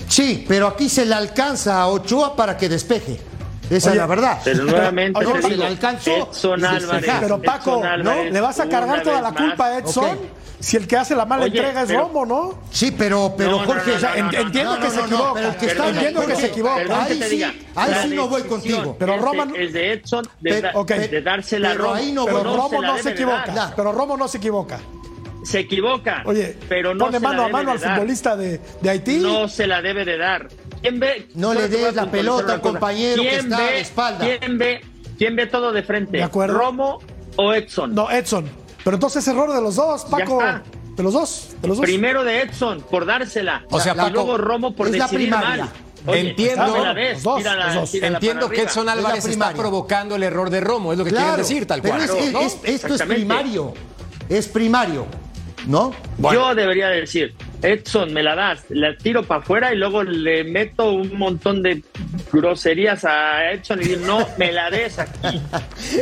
Sí, 0.09 0.43
pero 0.49 0.67
aquí 0.67 0.89
se 0.89 1.05
le 1.05 1.15
alcanza 1.15 1.81
a 1.81 1.87
Ochoa 1.87 2.35
para 2.35 2.57
que 2.57 2.67
despeje. 2.67 3.21
Esa 3.69 3.89
Oye, 3.89 3.95
es 3.97 4.01
la 4.01 4.07
verdad. 4.07 4.39
Pero 4.43 4.63
nuevamente 4.63 5.25
Oye, 5.25 5.41
se 5.41 5.49
digo, 5.49 5.63
alcanzó 5.65 6.29
Edson 6.31 6.65
Álvarez. 6.65 7.11
Pero 7.19 7.41
Paco, 7.41 7.83
¿no? 8.03 8.23
Le 8.23 8.41
vas 8.41 8.59
a 8.59 8.69
cargar 8.69 9.03
toda 9.03 9.21
la 9.21 9.31
culpa 9.33 9.67
a. 9.67 9.77
Edson 9.79 10.17
si 10.59 10.75
el 10.75 10.87
que 10.87 10.97
hace 10.97 11.15
la 11.15 11.23
mala 11.25 11.45
Oye, 11.45 11.55
entrega 11.55 11.81
es 11.83 11.87
pero- 11.87 11.99
Romo, 11.99 12.25
¿no? 12.25 12.59
Sí, 12.71 12.89
pero, 12.89 13.35
pero 13.37 13.51
No, 13.51 13.59
Jorge, 13.67 13.91
no, 13.91 13.97
o 13.97 13.99
sea, 13.99 14.09
no, 14.09 14.15
en- 14.15 14.25
no, 14.25 14.31
no, 14.31 14.39
entiendo 14.39 14.75
no, 14.75 14.81
que 14.81 14.89
se 14.89 14.97
no, 14.97 15.05
equivoca. 15.05 15.33
pero 15.35 15.47
el 15.49 15.55
que 15.55 15.65
está 15.67 15.77
Perdón, 15.83 15.95
entiendo 15.97 16.25
que 16.25 16.35
se 16.35 16.45
equivoca. 16.47 17.03
Ahí 17.05 17.21
sí, 17.21 17.29
diga. 17.29 17.53
ahí 17.75 17.91
La 17.91 18.01
sí 18.01 18.09
no 18.15 18.27
voy 18.27 18.41
contigo. 18.41 18.95
Pero 18.97 19.17
no- 19.21 19.55
es 19.55 19.73
de 19.73 19.93
Edson 19.93 20.25
de, 20.41 20.49
Pero- 20.49 20.61
da- 20.73 20.79
ok. 20.79 20.87
de 20.89 21.21
dársela 21.21 21.67
a 21.67 21.71
Pero 21.73 21.83
Romo. 21.83 21.95
ahí 21.95 22.11
no 22.11 22.25
Pero 22.25 22.43
Romo 22.43 22.81
la 22.81 22.87
no 22.87 22.97
se 22.97 23.09
equivoca. 23.11 23.73
Pero 23.75 23.91
Romo 23.91 24.17
no 24.17 24.27
se 24.27 24.37
equivoca. 24.39 24.79
Se 25.43 25.59
equivoca. 25.59 26.23
Oye, 26.25 26.57
pero 26.67 26.95
no 26.95 27.05
pone 27.05 27.19
se 27.19 27.23
la 27.23 27.29
mano 27.29 27.43
a 27.43 27.49
mano 27.49 27.65
de 27.69 27.75
al 27.77 27.79
dar. 27.81 27.93
futbolista 27.95 28.35
de, 28.35 28.59
de 28.81 28.89
Haití. 28.89 29.17
No 29.19 29.47
se 29.47 29.67
la 29.67 29.81
debe 29.83 30.05
de 30.05 30.17
dar. 30.17 30.47
¿Quién 30.81 30.99
ve? 30.99 31.27
No 31.35 31.53
le 31.53 31.67
des 31.67 31.95
la 31.95 32.09
pelota 32.09 32.53
al 32.53 32.61
compañero 32.61 33.21
que 33.23 33.29
¿Quién 33.29 33.39
está 33.45 33.57
ve- 33.57 33.63
de 33.73 33.79
espalda. 33.81 34.25
¿Quién 34.39 34.57
ve, 34.57 34.81
¿Quién 35.17 35.35
ve 35.35 35.47
todo 35.47 35.71
de 35.71 35.83
frente? 35.83 36.17
De 36.17 36.23
acuerdo. 36.23 36.57
¿Romo 36.57 36.99
o 37.35 37.53
Edson? 37.53 37.93
No, 37.95 38.09
Edson. 38.11 38.45
Pero 38.83 38.95
entonces 38.95 39.27
es 39.27 39.33
error 39.33 39.51
de 39.53 39.61
los 39.61 39.75
dos, 39.75 40.05
Paco. 40.05 40.39
está. 40.41 40.63
De 40.95 41.03
los 41.03 41.13
dos. 41.13 41.49
De 41.61 41.67
los 41.67 41.77
dos. 41.77 41.85
Primero 41.85 42.23
de 42.23 42.41
Edson, 42.41 42.81
por 42.89 43.05
dársela. 43.05 43.65
O 43.69 43.79
sea, 43.79 43.93
y 43.93 43.97
Paco, 43.97 44.09
luego 44.11 44.37
Romo 44.37 44.75
por 44.75 44.87
es 44.87 44.97
la 44.97 45.07
primaria. 45.07 45.65
mal. 45.65 45.69
Oye, 46.05 46.29
Entiendo. 46.29 46.83
la 46.83 46.93
des, 46.93 47.13
Los 47.15 47.23
dos, 47.23 47.37
tírala- 47.39 47.83
Entiendo 48.01 48.49
que. 48.49 48.61
Edson 48.61 48.87
Álvarez 48.87 49.17
está 49.25 49.29
primaria. 49.29 49.57
provocando 49.57 50.15
el 50.15 50.23
error 50.23 50.49
de 50.49 50.61
Romo, 50.61 50.93
es 50.93 50.97
lo 50.97 51.03
que 51.03 51.09
Claro, 51.11 51.25
quieren 51.35 51.41
decir, 51.43 51.65
tal 51.67 51.81
pero 51.81 51.95
cual. 51.97 52.09
es- 52.09 52.11
es- 52.15 52.35
es- 52.63 52.81
esto 52.83 52.93
es 52.95 53.01
primario. 53.03 53.73
Es 54.29 54.47
primario. 54.47 55.05
¿No? 55.65 55.91
Yo 56.31 56.55
debería 56.55 56.87
decir, 56.87 57.35
Edson, 57.61 58.13
me 58.13 58.21
la 58.23 58.35
das, 58.35 58.61
la 58.69 58.95
tiro 58.97 59.23
para 59.23 59.41
afuera 59.41 59.73
y 59.73 59.77
luego 59.77 60.03
le 60.03 60.43
meto 60.43 60.91
un 60.91 61.17
montón 61.17 61.63
de 61.63 61.83
groserías 62.31 63.03
a 63.05 63.51
Edson 63.51 63.81
y 63.81 63.85
digo, 63.85 64.05
no, 64.05 64.27
me 64.37 64.51
la 64.51 64.69
des 64.69 64.99
aquí. 64.99 65.41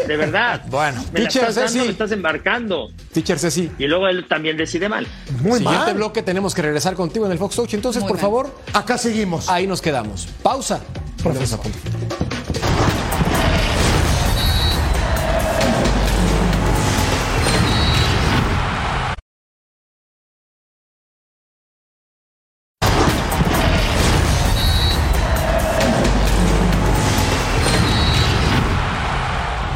De 0.08 0.18
verdad. 0.18 0.62
Bueno, 0.70 1.04
me 1.14 1.20
la 1.22 1.30
teacher 1.30 1.50
estás 1.50 1.72
dando, 1.74 1.86
me 1.86 1.92
estás 1.92 2.12
embarcando. 2.12 2.90
Teacher 3.14 3.40
Ceci. 3.40 3.72
Y 3.78 3.88
luego 3.88 4.08
él 4.08 4.26
también 4.28 4.58
decide 4.58 4.90
mal. 4.90 5.08
Muy 5.42 5.60
Siguiente 5.60 5.86
mal. 5.86 5.94
bloque 5.96 6.22
tenemos 6.24 6.54
que 6.54 6.62
regresar 6.62 6.96
contigo 6.96 7.26
en 7.26 7.32
el 7.32 7.38
Fox 7.38 7.56
Touch. 7.56 7.74
Entonces, 7.74 8.02
Muy 8.02 8.10
por 8.10 8.18
mal. 8.18 8.22
favor, 8.22 8.56
Acá 8.74 8.98
seguimos. 8.98 9.48
ahí 9.50 9.68
nos 9.68 9.82
quedamos. 9.82 10.28
Pausa. 10.44 10.82
Volvemos 11.24 11.54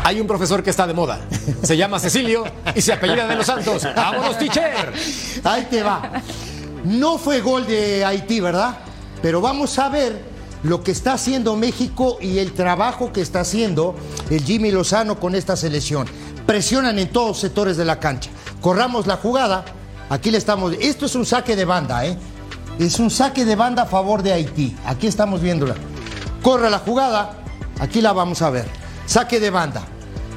Hay 0.10 0.20
un 0.20 0.26
profesor 0.26 0.64
que 0.64 0.72
está 0.72 0.88
de 0.88 0.96
moda. 0.96 1.20
Se 1.62 1.78
llama 1.78 2.00
Cecilio 2.00 2.44
y 2.74 2.82
se 2.82 2.94
apellida 2.94 3.28
de 3.28 3.36
los 3.36 3.46
Santos. 3.46 3.88
¡Vámonos, 3.96 4.40
teacher! 4.40 4.92
Ahí 5.44 5.68
te 5.70 5.84
va. 5.84 6.02
No 6.84 7.20
fue 7.20 7.42
gol 7.42 7.68
de 7.68 8.04
Haití, 8.04 8.40
¿verdad? 8.40 8.80
Pero 9.22 9.40
vamos 9.40 9.78
a 9.78 9.88
ver 9.88 10.20
lo 10.64 10.84
que 10.84 10.94
está 10.94 11.14
haciendo 11.14 11.56
México 11.56 12.18
y 12.20 12.40
el 12.40 12.54
trabajo 12.54 13.14
que 13.14 13.22
está 13.22 13.42
haciendo 13.42 13.96
el 14.32 14.44
Jimmy 14.44 14.72
Lozano 14.72 15.20
con 15.20 15.36
esta 15.36 15.56
selección. 15.56 16.08
Presionan 16.48 16.98
en 16.98 17.10
todos 17.10 17.28
los 17.28 17.40
sectores 17.40 17.78
de 17.78 17.86
la 17.86 18.00
cancha. 18.00 18.32
Corramos 18.62 19.06
la 19.06 19.18
jugada. 19.18 19.64
Aquí 20.10 20.32
le 20.32 20.40
estamos. 20.40 20.74
Esto 20.80 21.06
es 21.06 21.14
un 21.14 21.28
saque 21.28 21.56
de 21.56 21.66
banda, 21.66 22.04
¿eh? 22.08 22.18
Es 22.80 22.98
un 22.98 23.12
saque 23.12 23.46
de 23.46 23.56
banda 23.56 23.84
a 23.84 23.86
favor 23.86 24.24
de 24.24 24.34
Haití. 24.34 24.76
Aquí 24.88 25.06
estamos 25.06 25.40
viéndola. 25.40 25.76
Corre 26.42 26.72
la 26.72 26.80
jugada. 26.80 27.44
Aquí 27.80 28.02
la 28.02 28.12
vamos 28.12 28.42
a 28.42 28.50
ver. 28.50 28.66
Saque 29.06 29.40
de 29.40 29.52
banda. 29.52 29.84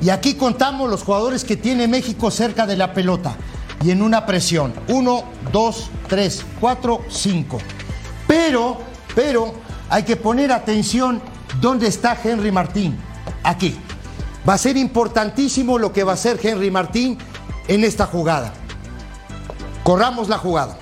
Y 0.02 0.10
aquí 0.10 0.34
contamos 0.34 0.90
los 0.90 1.04
jugadores 1.04 1.44
que 1.44 1.56
tiene 1.56 1.86
México 1.86 2.30
cerca 2.30 2.66
de 2.66 2.76
la 2.76 2.92
pelota. 2.92 3.36
Y 3.84 3.90
en 3.90 4.02
una 4.02 4.26
presión. 4.26 4.72
Uno, 4.88 5.24
dos, 5.52 5.90
tres, 6.08 6.44
cuatro, 6.60 7.00
cinco. 7.08 7.58
Pero, 8.26 8.78
pero, 9.14 9.54
hay 9.88 10.02
que 10.02 10.16
poner 10.16 10.50
atención 10.52 11.22
dónde 11.60 11.86
está 11.86 12.16
Henry 12.22 12.50
Martín. 12.50 12.98
Aquí. 13.44 13.76
Va 14.48 14.54
a 14.54 14.58
ser 14.58 14.76
importantísimo 14.76 15.78
lo 15.78 15.92
que 15.92 16.02
va 16.02 16.12
a 16.12 16.14
hacer 16.14 16.40
Henry 16.42 16.70
Martín 16.70 17.16
en 17.68 17.84
esta 17.84 18.06
jugada. 18.06 18.52
Corramos 19.84 20.28
la 20.28 20.38
jugada. 20.38 20.78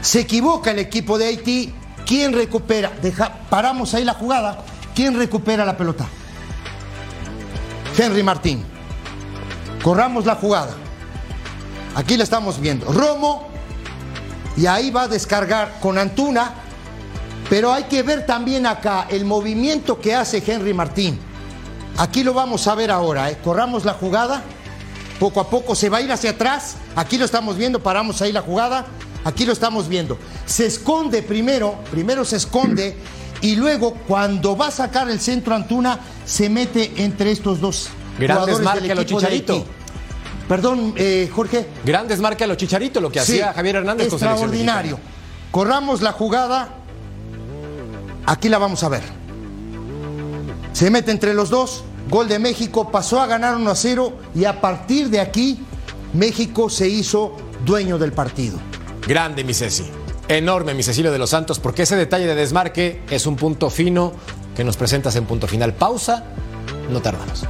Se 0.00 0.20
equivoca 0.20 0.70
el 0.70 0.78
equipo 0.78 1.18
de 1.18 1.26
Haití. 1.26 1.74
¿Quién 2.06 2.32
recupera? 2.32 2.92
Deja- 3.02 3.32
paramos 3.50 3.94
ahí 3.94 4.04
la 4.04 4.14
jugada. 4.14 4.62
¿Quién 4.94 5.16
recupera 5.16 5.64
la 5.64 5.76
pelota? 5.76 6.06
Henry 8.00 8.22
Martín. 8.22 8.64
Corramos 9.82 10.24
la 10.24 10.34
jugada. 10.34 10.72
Aquí 11.94 12.16
la 12.16 12.24
estamos 12.24 12.58
viendo. 12.58 12.90
Romo. 12.90 13.48
Y 14.56 14.66
ahí 14.66 14.90
va 14.90 15.02
a 15.02 15.08
descargar 15.08 15.78
con 15.80 15.98
Antuna. 15.98 16.54
Pero 17.50 17.72
hay 17.72 17.84
que 17.84 18.02
ver 18.02 18.24
también 18.24 18.66
acá 18.66 19.06
el 19.10 19.24
movimiento 19.24 20.00
que 20.00 20.14
hace 20.14 20.42
Henry 20.46 20.72
Martín. 20.72 21.18
Aquí 21.98 22.24
lo 22.24 22.32
vamos 22.32 22.66
a 22.68 22.74
ver 22.74 22.90
ahora. 22.90 23.30
¿eh? 23.30 23.38
Corramos 23.44 23.84
la 23.84 23.92
jugada. 23.92 24.42
Poco 25.18 25.40
a 25.40 25.50
poco 25.50 25.74
se 25.74 25.90
va 25.90 25.98
a 25.98 26.00
ir 26.00 26.10
hacia 26.10 26.30
atrás. 26.30 26.76
Aquí 26.96 27.18
lo 27.18 27.26
estamos 27.26 27.58
viendo. 27.58 27.82
Paramos 27.82 28.22
ahí 28.22 28.32
la 28.32 28.40
jugada. 28.40 28.86
Aquí 29.24 29.44
lo 29.44 29.52
estamos 29.52 29.88
viendo. 29.88 30.16
Se 30.46 30.64
esconde 30.64 31.22
primero. 31.22 31.74
Primero 31.90 32.24
se 32.24 32.36
esconde. 32.36 32.96
Y 33.42 33.56
luego, 33.56 33.94
cuando 34.06 34.56
va 34.56 34.68
a 34.68 34.70
sacar 34.70 35.08
el 35.08 35.20
centro 35.20 35.54
Antuna, 35.54 35.98
se 36.24 36.48
mete 36.50 36.92
entre 36.96 37.30
estos 37.30 37.60
dos 37.60 37.88
Gran 38.18 38.36
jugadores 38.36 38.58
desmarque 38.58 38.82
del 38.82 38.90
a 38.90 38.94
lo 38.94 39.04
Chicharito. 39.04 39.64
Perdón, 40.48 40.94
eh, 40.96 41.30
Jorge. 41.32 41.68
Gran 41.84 42.08
desmarque 42.08 42.44
a 42.44 42.46
los 42.46 42.56
Chicharito, 42.56 43.00
lo 43.00 43.10
que 43.10 43.20
Sí, 43.20 43.34
hacía 43.34 43.52
Javier 43.52 43.76
Hernández 43.76 44.08
con 44.08 44.18
Extraordinario. 44.18 44.98
Corramos 45.50 46.02
la 46.02 46.12
jugada. 46.12 46.74
Aquí 48.26 48.48
la 48.48 48.58
vamos 48.58 48.82
a 48.84 48.88
ver. 48.88 49.02
Se 50.72 50.90
mete 50.90 51.10
entre 51.10 51.34
los 51.34 51.50
dos, 51.50 51.84
gol 52.08 52.28
de 52.28 52.38
México, 52.38 52.90
pasó 52.90 53.20
a 53.20 53.26
ganar 53.26 53.56
1 53.56 53.70
a 53.70 53.74
0 53.74 54.12
y 54.34 54.44
a 54.44 54.60
partir 54.60 55.08
de 55.08 55.20
aquí 55.20 55.60
México 56.12 56.70
se 56.70 56.88
hizo 56.88 57.36
dueño 57.64 57.98
del 57.98 58.12
partido. 58.12 58.58
Grande, 59.06 59.44
mi 59.44 59.54
Ceci. 59.54 59.84
Enorme, 60.30 60.74
mi 60.74 60.84
Cecilio 60.84 61.10
de 61.10 61.18
los 61.18 61.30
Santos, 61.30 61.58
porque 61.58 61.82
ese 61.82 61.96
detalle 61.96 62.24
de 62.24 62.36
desmarque 62.36 63.00
es 63.10 63.26
un 63.26 63.34
punto 63.34 63.68
fino 63.68 64.12
que 64.54 64.62
nos 64.62 64.76
presentas 64.76 65.16
en 65.16 65.24
punto 65.24 65.48
final. 65.48 65.74
Pausa, 65.74 66.22
no 66.88 67.02
tardamos. 67.02 67.42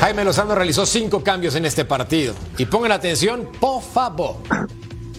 Jaime 0.00 0.24
Lozano 0.24 0.54
realizó 0.54 0.86
cinco 0.86 1.22
cambios 1.22 1.54
en 1.54 1.66
este 1.66 1.84
partido. 1.84 2.32
Y 2.56 2.64
pongan 2.64 2.92
atención, 2.92 3.50
por 3.60 3.82
favor. 3.82 4.36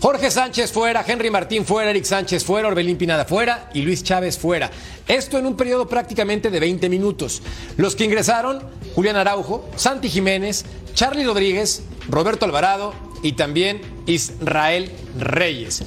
Jorge 0.02 0.32
Sánchez 0.32 0.72
fuera, 0.72 1.04
Henry 1.06 1.30
Martín 1.30 1.66
fuera, 1.66 1.90
Eric 1.90 2.06
Sánchez 2.06 2.46
fuera, 2.46 2.70
Orbelín 2.70 2.98
Pinada 2.98 3.26
fuera 3.26 3.70
y 3.74 3.82
Luis 3.82 4.02
Chávez 4.02 4.38
fuera. 4.38 4.72
Esto 5.10 5.38
en 5.38 5.46
un 5.46 5.58
periodo 5.58 5.90
prácticamente 5.90 6.50
de 6.50 6.60
20 6.62 6.88
minutos. 6.88 7.42
Los 7.76 7.98
que 7.98 8.06
ingresaron, 8.06 8.64
Julián 8.96 9.18
Araujo, 9.18 9.68
Santi 9.76 10.10
Jiménez, 10.10 10.64
Charlie 10.94 11.26
Rodríguez, 11.26 11.84
Roberto 12.08 12.46
Alvarado 12.46 12.94
y 13.24 13.34
también 13.34 13.82
Israel 14.06 14.90
Reyes. 15.18 15.84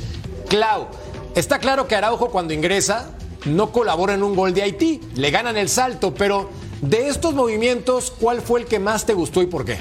Clau, 0.46 0.88
está 1.34 1.58
claro 1.58 1.88
que 1.88 1.96
Araujo 1.96 2.30
cuando 2.30 2.52
ingresa 2.52 3.12
no 3.46 3.72
colabora 3.72 4.12
en 4.12 4.22
un 4.22 4.36
gol 4.36 4.52
de 4.52 4.62
Haití, 4.62 5.00
le 5.14 5.30
ganan 5.30 5.56
el 5.56 5.70
salto, 5.70 6.12
pero 6.12 6.50
de 6.82 7.08
estos 7.08 7.32
movimientos, 7.32 8.12
¿cuál 8.20 8.42
fue 8.42 8.60
el 8.60 8.66
que 8.66 8.78
más 8.78 9.06
te 9.06 9.14
gustó 9.14 9.40
y 9.40 9.46
por 9.46 9.64
qué? 9.64 9.78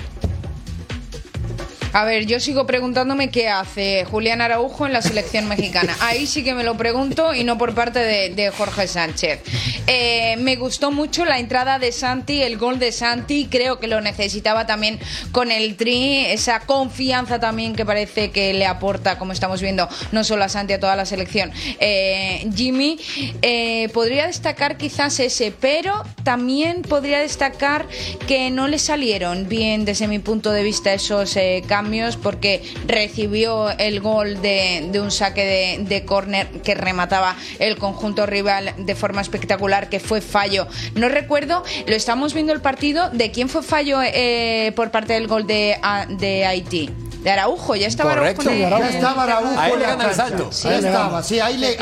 A 1.93 2.05
ver, 2.05 2.25
yo 2.25 2.39
sigo 2.39 2.65
preguntándome 2.65 3.29
qué 3.29 3.49
hace 3.49 4.05
Julián 4.05 4.39
Araujo 4.41 4.85
en 4.85 4.93
la 4.93 5.01
selección 5.01 5.49
mexicana. 5.49 5.93
Ahí 5.99 6.25
sí 6.25 6.41
que 6.41 6.53
me 6.53 6.63
lo 6.63 6.77
pregunto 6.77 7.33
y 7.33 7.43
no 7.43 7.57
por 7.57 7.75
parte 7.75 7.99
de, 7.99 8.51
Jorge 8.51 8.87
Sánchez. 8.87 9.41
Eh, 9.87 10.35
me 10.39 10.55
gustó 10.55 10.91
mucho 10.91 11.25
la 11.25 11.39
entrada 11.39 11.79
de 11.79 11.91
Santi, 11.91 12.41
el 12.41 12.57
gol 12.57 12.79
de 12.79 12.91
Santi. 12.91 13.47
Creo 13.51 13.79
que 13.79 13.87
lo 13.87 13.99
necesitaba 13.99 14.65
también 14.65 14.99
con 15.31 15.51
el 15.51 15.75
Tri. 15.75 16.25
Esa 16.27 16.61
confianza 16.61 17.39
también 17.39 17.75
que 17.75 17.85
parece 17.85 18.31
que 18.31 18.53
le 18.53 18.65
aporta, 18.65 19.17
como 19.17 19.33
estamos 19.33 19.61
viendo, 19.61 19.89
no 20.11 20.23
solo 20.23 20.45
a 20.45 20.49
Santi, 20.49 20.73
a 20.73 20.79
toda 20.79 20.95
la 20.95 21.05
selección. 21.05 21.51
Eh, 21.79 22.49
Jimmy, 22.55 22.99
eh, 23.41 23.89
podría 23.93 24.27
destacar 24.27 24.77
quizás 24.77 25.19
ese, 25.19 25.51
pero 25.51 26.03
también 26.23 26.83
podría 26.83 27.19
destacar 27.19 27.85
que 28.27 28.49
no 28.49 28.67
le 28.67 28.79
salieron 28.79 29.49
bien 29.49 29.83
desde 29.83 30.07
mi 30.07 30.19
punto 30.19 30.51
de 30.51 30.63
vista 30.63 30.93
esos 30.93 31.35
eh, 31.35 31.63
cambios 31.81 32.15
porque 32.15 32.61
recibió 32.85 33.71
el 33.79 34.01
gol 34.01 34.39
de, 34.41 34.87
de 34.91 34.99
un 35.01 35.09
saque 35.09 35.43
de, 35.43 35.83
de 35.85 36.05
córner 36.05 36.47
que 36.61 36.75
remataba 36.75 37.35
el 37.57 37.77
conjunto 37.77 38.27
rival 38.27 38.73
de 38.77 38.93
forma 38.93 39.21
espectacular, 39.21 39.89
que 39.89 39.99
fue 39.99 40.21
fallo. 40.21 40.67
No 40.93 41.09
recuerdo, 41.09 41.63
lo 41.87 41.95
estamos 41.95 42.35
viendo 42.35 42.53
el 42.53 42.61
partido, 42.61 43.09
¿de 43.09 43.31
quién 43.31 43.49
fue 43.49 43.63
fallo 43.63 43.99
eh, 44.03 44.71
por 44.75 44.91
parte 44.91 45.13
del 45.13 45.27
gol 45.27 45.47
de, 45.47 45.75
a- 45.81 46.05
de 46.07 46.45
Haití? 46.45 46.89
De 47.23 47.29
Araujo, 47.29 47.75
ya 47.75 47.87
estaba 47.87 48.15
Correcto. 48.15 48.49
Araujo. 48.49 48.79
Ya 48.83 48.89
estaba 48.89 49.23
Araujo 49.23 49.59
Ahí 49.59 49.71
le 49.73 49.79
la 49.79 49.87
gana 49.95 50.09
el 50.09 50.15
salto. 50.15 50.51
Sí, 50.51 50.67
ahí 50.67 50.81
le 50.81 50.87
estaba, 50.87 51.09
gana. 51.09 51.23
sí, 51.23 51.39
ahí 51.39 51.57
le, 51.57 51.75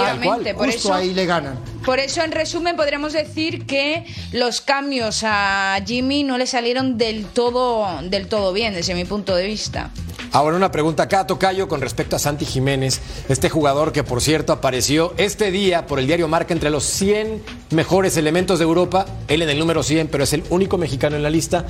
por 0.53 0.65
justo 0.65 0.79
eso- 0.89 0.93
ahí 0.93 1.13
le 1.13 1.25
ganan. 1.25 1.59
Por 1.85 1.99
eso, 1.99 2.21
en 2.23 2.31
resumen, 2.33 2.75
podríamos 2.75 3.13
decir 3.13 3.65
que 3.65 4.05
los 4.33 4.59
cambios 4.61 5.21
a 5.23 5.79
Jimmy 5.85 6.23
no 6.23 6.37
le 6.37 6.45
salieron 6.45 6.97
del 6.97 7.25
todo, 7.25 7.87
del 8.03 8.27
todo 8.27 8.51
bien, 8.51 8.73
desde 8.73 8.93
mi 8.95 9.05
punto 9.05 9.33
de 9.35 9.45
vista. 9.45 9.89
Ahora 10.31 10.57
una 10.57 10.71
pregunta 10.71 11.03
acá, 11.03 11.25
Tocayo, 11.25 11.67
con 11.67 11.81
respecto 11.81 12.15
a 12.15 12.19
Santi 12.19 12.45
Jiménez, 12.45 13.01
este 13.29 13.49
jugador 13.49 13.91
que 13.91 14.03
por 14.03 14.21
cierto 14.21 14.53
apareció 14.53 15.13
este 15.17 15.49
día 15.49 15.87
por 15.87 15.97
el 15.97 16.05
diario 16.05 16.27
Marca 16.27 16.53
entre 16.53 16.69
los 16.69 16.83
100 16.83 17.41
mejores 17.71 18.15
elementos 18.15 18.59
de 18.59 18.65
Europa, 18.65 19.07
él 19.27 19.41
en 19.41 19.49
el 19.49 19.57
número 19.57 19.81
100, 19.81 20.07
pero 20.09 20.25
es 20.25 20.33
el 20.33 20.43
único 20.51 20.77
mexicano 20.77 21.15
en 21.15 21.23
la 21.23 21.31
lista. 21.31 21.65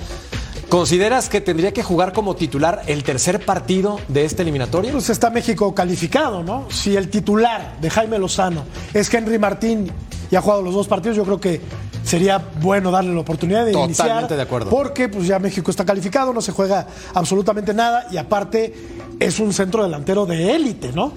¿Consideras 0.69 1.29
que 1.29 1.41
tendría 1.41 1.73
que 1.73 1.81
jugar 1.81 2.13
como 2.13 2.35
titular 2.35 2.83
el 2.85 3.03
tercer 3.03 3.43
partido 3.43 3.99
de 4.07 4.23
este 4.25 4.43
eliminatorio? 4.43 4.91
Pues 4.91 5.09
está 5.09 5.31
México 5.31 5.73
calificado, 5.73 6.43
¿no? 6.43 6.67
Si 6.69 6.95
el 6.95 7.09
titular 7.09 7.77
de 7.81 7.89
Jaime 7.89 8.19
Lozano 8.19 8.65
es 8.93 9.11
Henry 9.11 9.39
Martín 9.39 9.91
y 10.29 10.35
ha 10.35 10.41
jugado 10.41 10.61
los 10.61 10.75
dos 10.75 10.87
partidos, 10.87 11.17
yo 11.17 11.23
creo 11.23 11.39
que 11.39 11.59
sería 12.03 12.37
bueno 12.61 12.91
darle 12.91 13.15
la 13.15 13.19
oportunidad 13.21 13.65
de 13.65 13.71
Totalmente 13.71 14.03
iniciar. 14.03 14.27
de 14.27 14.41
acuerdo. 14.43 14.69
Porque 14.69 15.09
pues 15.09 15.25
ya 15.25 15.39
México 15.39 15.71
está 15.71 15.85
calificado, 15.85 16.33
no 16.33 16.41
se 16.41 16.51
juega 16.51 16.85
absolutamente 17.15 17.73
nada 17.73 18.05
y 18.11 18.17
aparte 18.17 18.71
es 19.19 19.39
un 19.39 19.53
centro 19.53 19.81
delantero 19.81 20.27
de 20.27 20.55
élite, 20.55 20.91
¿no? 20.93 21.11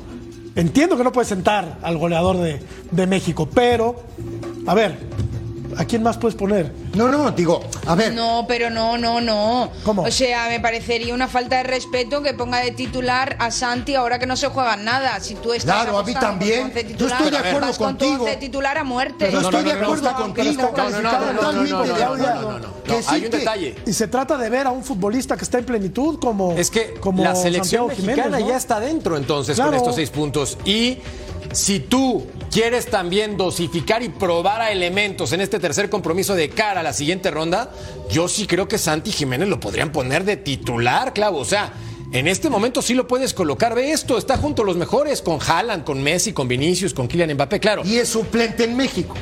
Entiendo 0.56 0.96
que 0.96 1.04
no 1.04 1.12
puede 1.12 1.28
sentar 1.28 1.76
al 1.82 1.98
goleador 1.98 2.38
de, 2.38 2.62
de 2.90 3.06
México, 3.06 3.46
pero, 3.52 3.96
a 4.66 4.74
ver, 4.74 4.98
¿a 5.78 5.84
quién 5.84 6.02
más 6.02 6.16
puedes 6.18 6.34
poner? 6.36 6.72
No, 6.94 7.08
no, 7.08 7.30
digo, 7.32 7.62
a 7.86 7.94
ver, 7.94 8.12
No, 8.12 8.44
pero 8.48 8.70
no, 8.70 8.98
no, 8.98 9.20
no. 9.20 9.70
¿Cómo? 9.84 10.02
O 10.02 10.10
sea, 10.10 10.48
me 10.48 10.60
parecería 10.60 11.14
una 11.14 11.28
falta 11.28 11.56
de 11.58 11.62
respeto 11.64 12.22
que 12.22 12.34
ponga 12.34 12.58
de 12.60 12.70
titular 12.72 13.36
a 13.38 13.50
Santi 13.50 13.94
ahora 13.94 14.18
que 14.18 14.26
no 14.26 14.36
se 14.36 14.48
juega 14.48 14.76
nada. 14.76 15.18
Si 15.20 15.34
tú 15.34 15.52
estás 15.52 15.82
Claro, 15.82 15.98
a 15.98 16.04
mí 16.04 16.14
también. 16.14 16.72
Yo 16.98 17.06
estoy 17.06 17.30
de 17.30 17.38
acuerdo 17.38 17.72
contigo. 17.76 18.24
once 18.24 18.36
titular 18.36 18.78
a 18.78 18.84
muerte. 18.84 19.30
No, 19.32 19.40
estoy 19.40 19.62
no, 19.64 19.68
de 19.68 19.74
no, 19.74 19.80
no, 19.80 19.84
acuerdo 19.86 20.10
no, 20.10 20.16
contigo, 20.16 20.62
totalmente 20.68 21.02
de 21.02 22.02
acuerdo. 22.04 22.16
no, 22.16 22.42
no, 22.52 22.58
no. 22.58 22.82
Que 22.82 22.92
No, 22.92 22.98
sí 22.98 23.04
hay 23.08 23.24
un 23.24 23.30
que- 23.30 23.38
detalle. 23.38 23.76
Y 23.86 23.92
se 23.92 24.08
trata 24.08 24.36
de 24.36 24.50
ver 24.50 24.66
a 24.66 24.70
un 24.70 24.82
futbolista 24.84 25.36
que 25.36 25.44
está 25.44 25.58
en 25.58 25.64
plenitud 25.64 26.18
como, 26.18 26.52
Es 26.52 26.70
que 26.70 26.94
como 26.94 27.22
la 27.22 27.34
selección 27.34 27.86
Santiago 27.88 27.90
Jiménez, 27.90 28.16
mexicana 28.16 28.38
¿no? 28.40 28.48
ya 28.48 28.56
está 28.56 28.80
dentro 28.80 29.16
entonces 29.16 29.58
con 29.58 29.74
estos 29.74 29.94
seis 29.94 30.10
puntos. 30.10 30.58
Y 30.64 30.98
si 31.52 31.80
tú 31.80 32.24
quieres 32.52 32.86
también 32.86 33.38
dosificar 33.38 34.02
y 34.02 34.10
probar 34.10 34.60
a 34.60 34.70
elementos 34.70 35.32
en 35.32 35.40
este 35.40 35.58
tercer 35.58 35.88
compromiso 35.88 36.34
de 36.34 36.50
cara 36.50 36.80
a 36.80 36.82
la 36.82 36.92
siguiente 36.92 37.30
ronda, 37.30 37.72
yo 38.10 38.28
sí 38.28 38.46
creo 38.46 38.68
que 38.68 38.76
Santi 38.76 39.10
Jiménez 39.10 39.48
lo 39.48 39.58
podrían 39.58 39.90
poner 39.90 40.24
de 40.24 40.36
titular, 40.36 41.14
Clavo. 41.14 41.38
O 41.38 41.44
sea, 41.46 41.72
en 42.12 42.28
este 42.28 42.50
momento 42.50 42.82
sí 42.82 42.92
lo 42.92 43.08
puedes 43.08 43.32
colocar. 43.32 43.74
Ve 43.74 43.90
esto, 43.90 44.18
está 44.18 44.36
junto 44.36 44.62
a 44.62 44.66
los 44.66 44.76
mejores, 44.76 45.22
con 45.22 45.38
Haaland, 45.40 45.84
con 45.84 46.02
Messi, 46.02 46.34
con 46.34 46.46
Vinicius, 46.46 46.92
con 46.92 47.08
Kylian 47.08 47.32
Mbappé, 47.32 47.58
claro. 47.58 47.82
Y 47.86 47.96
es 47.96 48.10
suplente 48.10 48.64
en 48.64 48.76
México. 48.76 49.14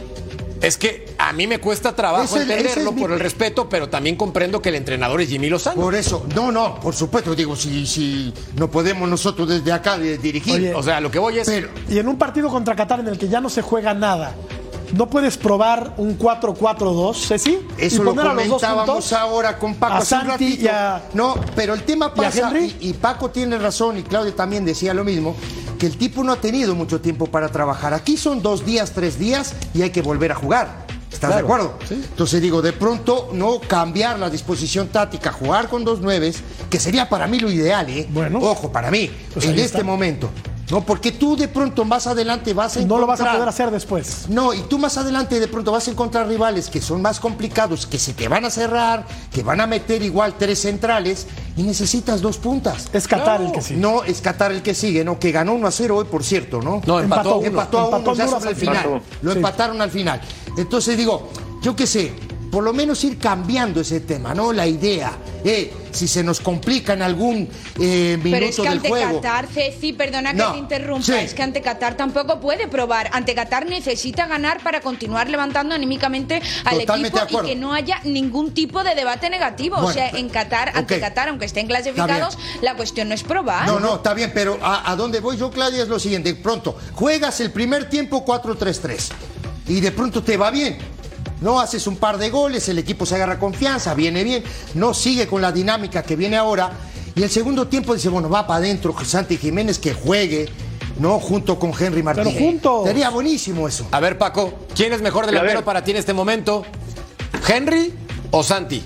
Es 0.61 0.76
que 0.76 1.06
a 1.16 1.32
mí 1.32 1.46
me 1.46 1.58
cuesta 1.58 1.94
trabajo 1.96 2.36
entenderlo 2.36 2.90
es 2.90 2.94
mi- 2.94 3.00
por 3.00 3.12
el 3.12 3.20
respeto, 3.20 3.68
pero 3.68 3.88
también 3.88 4.16
comprendo 4.16 4.61
que 4.61 4.68
el 4.68 4.74
entrenador 4.74 5.20
es 5.22 5.28
Jimmy 5.30 5.48
Lozano. 5.48 5.80
Por 5.80 5.94
eso, 5.94 6.26
no, 6.34 6.52
no, 6.52 6.78
por 6.80 6.94
supuesto, 6.94 7.34
digo, 7.34 7.56
si, 7.56 7.86
si 7.86 8.32
no 8.56 8.70
podemos 8.70 9.08
nosotros 9.08 9.48
desde 9.48 9.72
acá 9.72 9.96
de- 9.96 10.18
dirigir. 10.18 10.54
Oye, 10.56 10.74
O 10.74 10.82
sea, 10.82 11.00
lo 11.00 11.11
que 11.11 11.18
voy 11.18 11.38
es... 11.38 11.46
pero, 11.48 11.68
Y 11.88 11.98
en 11.98 12.08
un 12.08 12.18
partido 12.18 12.48
contra 12.50 12.76
Qatar 12.76 13.00
en 13.00 13.08
el 13.08 13.18
que 13.18 13.28
ya 13.28 13.40
no 13.40 13.48
se 13.48 13.62
juega 13.62 13.94
nada, 13.94 14.34
¿no 14.92 15.08
puedes 15.08 15.38
probar 15.38 15.94
un 15.96 16.18
4-4-2, 16.18 17.14
Ceci? 17.26 17.58
Eso 17.78 18.02
y 18.02 18.04
lo 18.04 18.11
a 18.11 18.14
los 18.14 18.24
dos 18.24 18.34
comentábamos 18.44 18.86
juntos? 18.86 19.12
ahora 19.14 19.56
con 19.58 19.74
Paco 19.76 19.94
a 19.94 20.04
Santi 20.04 20.28
ratito. 20.28 20.64
y 20.64 20.68
a- 20.68 21.02
No, 21.14 21.36
pero 21.56 21.72
el 21.72 21.84
tema 21.84 22.06
¿Y 22.06 22.11
a 22.11 22.14
pasa, 22.24 22.48
Henry? 22.50 22.76
y, 22.80 22.90
y 22.90 22.92
Paco 22.92 23.30
tiene 23.30 23.56
razón, 23.58 23.96
y 23.98 24.02
Claudia 24.02 24.34
también 24.36 24.64
decía 24.66 24.92
lo 24.92 25.04
mismo, 25.04 25.34
que 25.80 25.86
el 25.86 25.96
tipo 25.96 26.22
no 26.22 26.32
ha 26.32 26.36
tenido 26.40 26.74
mucho 26.76 27.00
tiempo 27.00 27.26
para 27.26 27.48
trabajar. 27.48 27.94
Aquí 27.94 28.16
son 28.18 28.42
dos 28.42 28.64
días, 28.66 28.92
tres 28.92 29.18
días, 29.18 29.54
y 29.74 29.80
hay 29.82 29.90
que 29.90 30.02
volver 30.02 30.30
a 30.30 30.34
jugar. 30.34 30.86
¿Estás 31.10 31.30
Claro, 31.30 31.34
de 31.36 31.40
acuerdo? 31.40 31.78
sí. 31.88 31.94
Entonces 31.94 32.40
digo, 32.42 32.60
de 32.62 32.72
pronto 32.72 33.30
no 33.32 33.60
cambiar 33.60 34.18
la 34.18 34.28
disposición 34.30 34.88
táctica, 34.88 35.32
jugar 35.32 35.68
con 35.68 35.82
dos 35.82 36.00
nueves, 36.00 36.42
que 36.68 36.78
sería 36.78 37.08
para 37.08 37.26
mí 37.26 37.40
lo 37.40 37.50
ideal, 37.50 37.88
¿eh? 37.88 38.06
Bueno. 38.10 38.38
Ojo, 38.40 38.70
para 38.70 38.90
mí, 38.90 39.10
Pues 39.32 39.46
en 39.46 39.52
este 39.52 39.64
está. 39.78 39.82
momento. 39.82 40.30
No, 40.70 40.82
porque 40.82 41.12
tú 41.12 41.36
de 41.36 41.48
pronto 41.48 41.84
más 41.84 42.06
adelante 42.06 42.54
vas 42.54 42.76
a 42.76 42.80
No 42.82 42.98
lo 42.98 43.06
vas 43.06 43.20
a 43.20 43.24
encontrar- 43.24 43.36
poder 43.36 43.48
hacer 43.48 43.70
después. 43.70 44.26
no, 44.28 44.54
y 44.54 44.60
tú 44.62 44.78
más 44.78 44.96
adelante 44.98 45.40
de 45.40 45.48
pronto 45.48 45.72
vas 45.72 45.88
a 45.88 45.90
encontrar 45.90 46.28
rivales 46.28 46.68
que 46.70 46.80
son 46.80 47.02
más 47.02 47.18
complicados, 47.20 47.86
que 47.86 47.98
se 47.98 48.12
te 48.12 48.28
van 48.28 48.44
a 48.44 48.50
cerrar, 48.50 49.04
que 49.32 49.42
van 49.42 49.60
a 49.60 49.66
meter 49.66 50.02
igual 50.02 50.34
tres 50.38 50.60
centrales 50.60 51.26
y 51.56 51.62
necesitas 51.64 52.20
dos 52.20 52.38
puntas. 52.38 52.88
Es 52.92 53.08
Qatar 53.08 53.24
Claro. 53.38 53.46
el 53.46 53.52
que 53.52 53.62
sí. 53.62 53.74
No 53.76 54.04
es 54.04 54.20
Qatar 54.20 54.52
el 54.52 54.62
que 54.62 54.74
sigue, 54.74 55.04
¿no? 55.04 55.18
Que 55.18 55.32
ganó 55.32 55.54
1 55.54 55.66
a 55.66 55.70
0 55.72 55.96
hoy, 55.96 56.04
por 56.04 56.22
cierto, 56.22 56.60
¿no? 56.62 56.80
No, 56.86 57.00
empató, 57.00 57.00
Empató. 57.00 57.38
uno. 57.38 57.46
Empató 57.46 57.78
a 57.78 57.84
Empató 57.86 58.10
uno 58.10 58.14
ya 58.14 58.24
Honduras 58.24 58.30
sobre 58.30 58.50
el 58.50 58.54
al 58.54 58.56
final. 58.60 59.02
Lo 59.22 59.32
Sí. 59.32 59.36
empataron 59.38 59.82
al 59.82 59.90
final. 59.90 60.20
Entonces 60.56 60.96
digo, 60.96 61.30
yo 61.62 61.74
qué 61.76 61.86
sé, 61.86 62.12
por 62.51 62.64
lo 62.64 62.72
menos 62.72 63.03
ir 63.05 63.18
cambiando 63.18 63.80
ese 63.80 64.01
tema, 64.01 64.34
¿no? 64.34 64.53
La 64.53 64.66
idea. 64.66 65.12
Eh, 65.44 65.72
si 65.92 66.07
se 66.07 66.22
nos 66.22 66.40
complica 66.40 66.92
en 66.92 67.03
algún 67.03 67.48
eh, 67.80 68.18
minuto 68.22 68.30
Pero 68.30 68.46
es 68.46 68.57
que 68.57 68.62
del 68.62 68.72
ante 68.72 68.88
juego. 68.88 69.20
Qatar, 69.20 69.46
Ceci, 69.46 69.92
perdona 69.92 70.32
que 70.32 70.36
No, 70.38 70.53
te 70.53 70.59
interrumpa, 70.59 71.05
sí. 71.05 71.12
es 71.12 71.34
que 71.34 71.42
ante 71.42 71.62
Qatar 71.62 71.96
tampoco 71.96 72.40
puede 72.40 72.68
probar. 72.68 73.11
Ante 73.12 73.34
Qatar 73.34 73.66
necesita 73.66 74.26
ganar 74.26 74.62
para 74.62 74.80
continuar 74.80 75.28
levantando 75.28 75.74
anímicamente 75.74 76.42
al 76.64 76.80
Totalmente 76.80 77.18
equipo 77.18 77.42
y 77.44 77.46
que 77.46 77.57
no 77.57 77.72
haya 77.72 78.01
ningún 78.05 78.53
tipo 78.53 78.82
de 78.84 78.94
debate 78.94 79.30
negativo. 79.30 79.76
o 79.78 79.92
sea, 79.92 80.11
en 80.11 80.28
Qatar, 80.28 80.72
ante. 80.74 81.01
Qatar, 81.01 81.28
aunque 81.28 81.46
estén 81.46 81.66
clasificados, 81.66 82.36
la 82.62 82.74
cuestión 82.74 83.09
no 83.09 83.14
es 83.14 83.22
probar. 83.22 83.66
No, 83.66 83.80
no, 83.80 83.96
está 83.96 84.14
bien, 84.14 84.32
pero 84.34 84.59
a, 84.62 84.90
a 84.90 84.96
dónde 84.96 85.20
voy 85.20 85.36
yo, 85.36 85.51
Claudia, 85.51 85.82
es 85.82 85.88
lo 85.88 85.98
siguiente. 85.98 86.34
Pronto, 86.34 86.76
juegas 86.94 87.40
el 87.40 87.51
primer 87.53 87.88
tiempo 87.88 88.24
4-3-3 88.24 89.09
y 89.68 89.80
de 89.80 89.92
pronto 89.92 90.22
te 90.22 90.36
va 90.36 90.51
bien. 90.51 90.78
No 91.41 91.61
haces 91.61 91.86
un 91.86 91.97
par 91.97 92.18
de 92.18 92.30
goles, 92.30 92.68
el 92.68 92.78
equipo 92.78 93.07
se 93.07 93.14
agarra 93.14 93.38
confianza, 93.38 93.95
viene 93.95 94.24
bien, 94.24 94.45
no 94.74 94.95
sigue 94.95 95.26
con 95.26 95.41
la 95.41 95.53
dinámica 95.53 96.03
que 96.03 96.16
viene 96.16 96.36
ahora. 96.36 96.70
Y 97.14 97.22
el 97.22 97.30
segundo 97.30 97.66
tiempo 97.66 97.95
dice, 97.95 98.09
bueno, 98.09 98.28
va 98.28 98.47
para 98.47 98.59
adentro 98.59 98.95
Santi 99.05 99.36
Jiménez 99.36 99.78
que 99.78 99.95
juegue, 99.95 100.49
¿no? 100.99 101.18
Junto 101.18 101.59
con 101.59 101.72
Henry 101.78 102.03
Martínez. 102.03 102.34
Pero 102.34 102.47
juntos. 102.47 102.86
Sería 102.86 103.11
buenísimo 103.11 103.66
eso. 103.66 103.86
A 103.91 104.01
ver, 104.01 104.18
Paco, 104.18 104.55
¿quién 104.74 104.93
es 104.93 105.03
mejor 105.03 105.26
delantero 105.26 105.64
para 105.64 105.82
ti 105.82 105.91
en 105.91 105.97
este 105.97 106.12
momento? 106.12 106.64
¿Henry 107.49 107.93
o 108.30 108.43
Santi? 108.43 108.82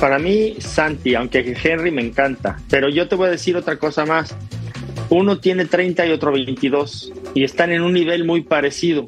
Para 0.00 0.18
mí, 0.18 0.56
Santi, 0.60 1.14
aunque 1.14 1.56
Henry 1.62 1.90
me 1.90 2.02
encanta. 2.02 2.58
Pero 2.68 2.88
yo 2.90 3.08
te 3.08 3.16
voy 3.16 3.28
a 3.28 3.30
decir 3.30 3.56
otra 3.56 3.78
cosa 3.78 4.04
más. 4.04 4.34
Uno 5.08 5.38
tiene 5.38 5.64
30 5.64 6.06
y 6.06 6.10
otro 6.12 6.32
22. 6.32 7.12
Y 7.34 7.44
están 7.44 7.72
en 7.72 7.82
un 7.82 7.94
nivel 7.94 8.24
muy 8.24 8.42
parecido. 8.42 9.06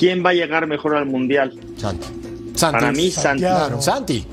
¿Quién 0.00 0.24
va 0.24 0.30
a 0.30 0.32
llegar 0.32 0.66
mejor 0.66 0.96
al 0.96 1.04
Mundial? 1.04 1.52
Santi. 1.76 2.06
Santi. 2.54 2.78
Para 2.78 2.90
mí, 2.90 3.10
Santi. 3.10 3.42
Santiago. 3.44 3.82
Santi. 3.82 4.26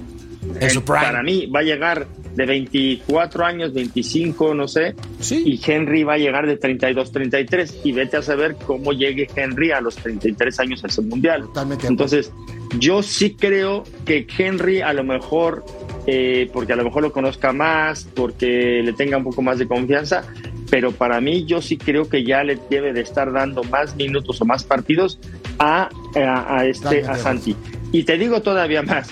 En 0.55 0.63
El- 0.63 0.70
su 0.72 0.82
prime. 0.82 1.01
Para 1.01 1.22
mí 1.24 1.45
va 1.47 1.59
a 1.59 1.63
llegar 1.63 2.07
de 2.36 2.45
24 2.45 3.45
años, 3.45 3.74
25, 3.74 4.53
no 4.55 4.68
sé. 4.70 4.95
Sí. 5.20 5.43
Y 5.45 5.59
Henry 5.70 6.03
va 6.03 6.13
a 6.13 6.18
llegar 6.18 6.47
de 6.47 6.55
32, 6.55 7.11
33. 7.11 7.82
Y 7.84 7.91
vete 7.91 8.15
a 8.15 8.22
saber 8.22 8.55
cómo 8.65 8.93
llegue 8.93 9.28
Henry 9.36 9.72
a 9.72 9.82
los 9.82 9.95
33 9.97 10.57
años 10.61 10.84
a 10.86 10.88
ese 10.88 11.01
mundial. 11.01 11.41
Totalmente. 11.47 11.88
Entonces, 11.88 12.32
yo 12.80 13.03
sí 13.03 13.36
creo 13.36 13.84
que 14.05 14.26
Henry 14.38 14.82
a 14.82 14.93
lo 14.93 15.03
mejor, 15.03 15.65
eh, 16.05 16.49
porque 16.53 16.72
a 16.74 16.76
lo 16.78 16.86
mejor 16.86 17.01
lo 17.03 17.11
conozca 17.11 17.51
más, 17.51 18.07
porque 18.15 18.82
le 18.86 18.93
tenga 18.93 19.18
un 19.18 19.26
poco 19.26 19.41
más 19.41 19.57
de 19.59 19.68
confianza. 19.68 20.24
Pero 20.70 20.91
para 20.91 21.22
mí, 21.22 21.45
yo 21.45 21.61
sí 21.61 21.78
creo 21.78 22.09
que 22.09 22.24
ya 22.24 22.43
le 22.43 22.57
debe 22.70 22.93
de 22.93 23.01
estar 23.01 23.32
dando 23.32 23.63
más 23.63 23.95
minutos 23.95 24.41
o 24.41 24.45
más 24.45 24.63
partidos 24.63 25.20
a, 25.59 25.89
a, 26.15 26.57
a 26.57 26.65
este, 26.65 27.05
a 27.05 27.15
Santi. 27.15 27.55
Y 27.91 28.03
te 28.03 28.18
digo 28.18 28.41
todavía 28.41 28.82
más 28.82 29.09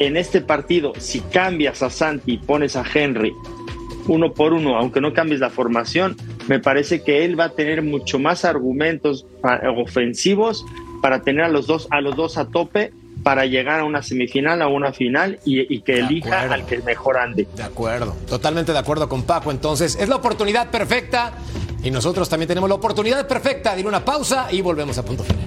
en 0.00 0.16
este 0.16 0.40
partido, 0.40 0.94
si 0.98 1.20
cambias 1.20 1.82
a 1.82 1.90
Santi 1.90 2.32
y 2.32 2.38
pones 2.38 2.74
a 2.74 2.84
Henry 2.92 3.32
uno 4.08 4.32
por 4.32 4.54
uno, 4.54 4.76
aunque 4.76 5.00
no 5.00 5.12
cambies 5.12 5.40
la 5.40 5.50
formación, 5.50 6.16
me 6.48 6.58
parece 6.58 7.02
que 7.02 7.24
él 7.24 7.38
va 7.38 7.44
a 7.44 7.48
tener 7.50 7.82
mucho 7.82 8.18
más 8.18 8.44
argumentos 8.44 9.26
ah, 9.42 9.60
ofensivos 9.76 10.64
para 11.02 11.22
tener 11.22 11.44
a 11.44 11.48
los 11.48 11.66
dos 11.66 11.86
a 11.90 12.00
los 12.00 12.16
dos 12.16 12.38
a 12.38 12.48
tope 12.48 12.92
para 13.22 13.44
llegar 13.46 13.80
a 13.80 13.84
una 13.84 14.02
semifinal, 14.02 14.62
a 14.62 14.68
una 14.68 14.92
final 14.92 15.38
y, 15.44 15.72
y 15.74 15.80
que 15.82 15.94
De 15.94 16.00
elija 16.00 16.36
acuerdo. 16.42 16.54
al 16.54 16.66
que 16.66 16.78
mejor 16.78 17.16
ande. 17.18 17.46
De 17.54 17.62
acuerdo, 17.62 18.16
totalmente 18.28 18.72
de 18.72 18.78
acuerdo 18.78 19.08
con 19.08 19.22
Paco. 19.24 19.50
Entonces, 19.50 19.96
es 20.00 20.08
la 20.08 20.16
oportunidad 20.16 20.70
perfecta 20.70 21.32
y 21.82 21.90
nosotros 21.90 22.28
también 22.28 22.48
tenemos 22.48 22.68
la 22.68 22.76
oportunidad 22.76 23.26
perfecta 23.26 23.74
de 23.74 23.80
ir 23.80 23.86
a 23.86 23.88
una 23.88 24.04
pausa 24.04 24.48
y 24.50 24.60
volvemos 24.60 24.96
a 24.98 25.04
punto 25.04 25.22
final. 25.24 25.44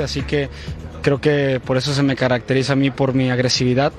Así 0.00 0.22
que 0.22 0.48
creo 1.02 1.20
que 1.20 1.60
por 1.64 1.76
eso 1.76 1.92
se 1.92 2.02
me 2.02 2.16
caracteriza 2.16 2.72
a 2.72 2.76
mí 2.76 2.90
por 2.90 3.12
mi 3.12 3.30
agresividad 3.30 3.92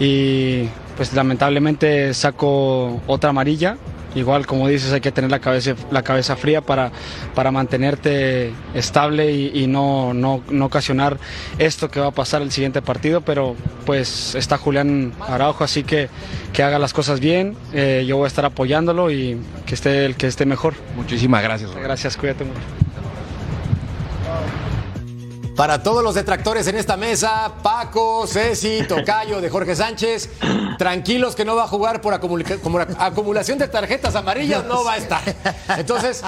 y 0.00 0.68
pues 0.96 1.12
lamentablemente 1.12 2.14
saco 2.14 3.02
otra 3.06 3.30
amarilla. 3.30 3.76
Igual 4.14 4.46
como 4.46 4.68
dices 4.68 4.92
hay 4.92 5.00
que 5.00 5.10
tener 5.10 5.32
la 5.32 5.40
cabeza, 5.40 5.74
la 5.90 6.02
cabeza 6.02 6.36
fría 6.36 6.60
para, 6.60 6.92
para 7.34 7.50
mantenerte 7.50 8.52
estable 8.72 9.32
y, 9.32 9.50
y 9.52 9.66
no, 9.66 10.14
no, 10.14 10.40
no 10.50 10.66
ocasionar 10.66 11.18
esto 11.58 11.90
que 11.90 11.98
va 11.98 12.06
a 12.06 12.10
pasar 12.12 12.40
el 12.40 12.52
siguiente 12.52 12.80
partido, 12.80 13.22
pero 13.22 13.56
pues 13.84 14.36
está 14.36 14.56
Julián 14.56 15.12
Araujo, 15.18 15.64
así 15.64 15.82
que 15.82 16.08
que 16.52 16.62
haga 16.62 16.78
las 16.78 16.92
cosas 16.92 17.18
bien, 17.18 17.56
eh, 17.72 18.04
yo 18.06 18.16
voy 18.16 18.26
a 18.26 18.28
estar 18.28 18.44
apoyándolo 18.44 19.10
y 19.10 19.36
que 19.66 19.74
esté 19.74 20.06
el 20.06 20.14
que 20.14 20.28
esté 20.28 20.46
mejor. 20.46 20.74
Muchísimas 20.94 21.42
gracias. 21.42 21.74
Gracias, 21.74 22.16
cuídate 22.16 22.44
mucho. 22.44 22.60
Para 25.56 25.84
todos 25.84 26.02
los 26.02 26.16
detractores 26.16 26.66
en 26.66 26.74
esta 26.76 26.96
mesa, 26.96 27.52
Paco, 27.62 28.26
Ceci, 28.26 28.82
Tocayo 28.88 29.40
de 29.40 29.48
Jorge 29.50 29.76
Sánchez, 29.76 30.28
tranquilos 30.78 31.36
que 31.36 31.44
no 31.44 31.54
va 31.54 31.64
a 31.64 31.68
jugar 31.68 32.00
por 32.00 32.12
acumulación 32.12 33.58
de 33.58 33.68
tarjetas 33.68 34.16
amarillas, 34.16 34.64
no 34.64 34.82
va 34.82 34.94
a 34.94 34.96
estar. 34.96 35.22
Entonces, 35.78 36.24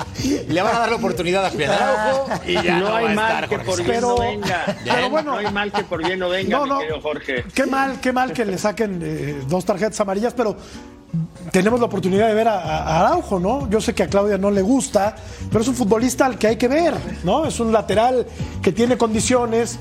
le 0.49 0.62
van 0.62 0.77
a 0.77 0.79
dar 0.79 0.91
la 0.91 0.97
oportunidad 0.97 1.45
a 1.45 1.51
Julián 1.51 1.72
Araujo 1.72 2.29
y 2.47 2.53
ya 2.55 2.79
no, 2.79 2.89
no 2.89 2.95
hay 2.97 3.05
va 3.07 3.11
a 3.11 3.14
mal 3.14 3.31
estar 3.45 3.49
que 3.49 3.57
Jorge 3.57 3.66
por 3.66 3.77
bien 3.83 3.91
Pero- 3.97 4.09
no 4.09 4.16
venga. 4.20 4.77
pero 4.85 5.11
bueno. 5.11 5.33
no 5.33 5.39
hay 5.39 5.53
mal 5.53 5.72
que 5.72 5.83
por 5.83 6.05
bien 6.07 6.18
no 6.20 6.29
venga, 6.29 6.59
No, 6.59 6.64
mi 6.74 6.81
querido 6.83 7.01
Jorge. 7.01 7.45
Qué 7.53 7.66
mal, 7.66 8.01
qué 8.01 8.12
mal 8.12 8.33
que 8.33 8.45
le 8.45 8.59
saquen 8.59 9.01
eh, 9.03 9.43
dos 9.49 9.64
tarjetas 9.64 9.99
amarillas, 10.01 10.35
pero 10.35 10.57
tenemos 11.52 11.78
la 11.80 11.86
oportunidad 11.86 12.26
de 12.28 12.34
ver 12.34 12.48
a, 12.48 12.58
a 12.60 13.00
Araujo, 13.06 13.38
¿no? 13.40 13.68
Yo 13.70 13.80
sé 13.80 13.94
que 13.94 14.02
a 14.02 14.08
Claudia 14.08 14.38
no 14.38 14.50
le 14.50 14.62
gusta, 14.62 15.14
pero 15.50 15.62
es 15.62 15.68
un 15.68 15.74
futbolista 15.74 16.26
al 16.26 16.38
que 16.38 16.46
hay 16.48 16.56
que 16.56 16.68
ver, 16.68 16.94
¿no? 17.24 17.46
Es 17.46 17.58
un 17.60 17.72
lateral 17.72 18.26
que 18.62 18.72
tiene 18.72 18.96
condiciones. 18.98 19.78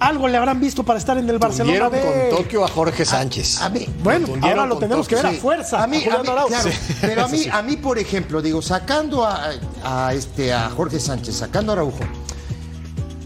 Algo 0.00 0.28
le 0.28 0.36
habrán 0.36 0.60
visto 0.60 0.84
para 0.84 0.96
estar 1.00 1.18
en 1.18 1.28
el 1.28 1.38
Barcelona 1.40 1.88
B. 1.88 2.00
con 2.30 2.38
Tokio 2.38 2.64
a 2.64 2.68
Jorge 2.68 3.04
Sánchez. 3.04 3.60
A 3.60 3.68
mí, 3.68 3.84
Bueno, 4.00 4.28
ahora 4.42 4.64
lo 4.64 4.78
tenemos 4.78 5.08
que 5.08 5.16
ver 5.16 5.26
a 5.26 5.32
fuerza. 5.32 5.82
A 5.82 5.88
mí, 5.88 5.98
mí, 5.98 6.04
Araujo. 6.04 6.46
claro, 6.46 6.62
Sí. 6.70 6.70
pero 7.00 7.24
a 7.24 7.28
mí, 7.32 7.38
Sí. 7.38 7.48
a 7.52 7.62
mí, 7.62 7.76
por 7.76 7.98
ejemplo, 7.98 8.40
digo, 8.40 8.62
sacando 8.62 9.24
a, 9.26 9.48
a 9.84 10.14
este, 10.14 10.52
a 10.54 10.70
Jorge 10.70 11.00
Sánchez, 11.00 11.34
sacando 11.34 11.72
a 11.72 11.74
Araujo, 11.74 11.98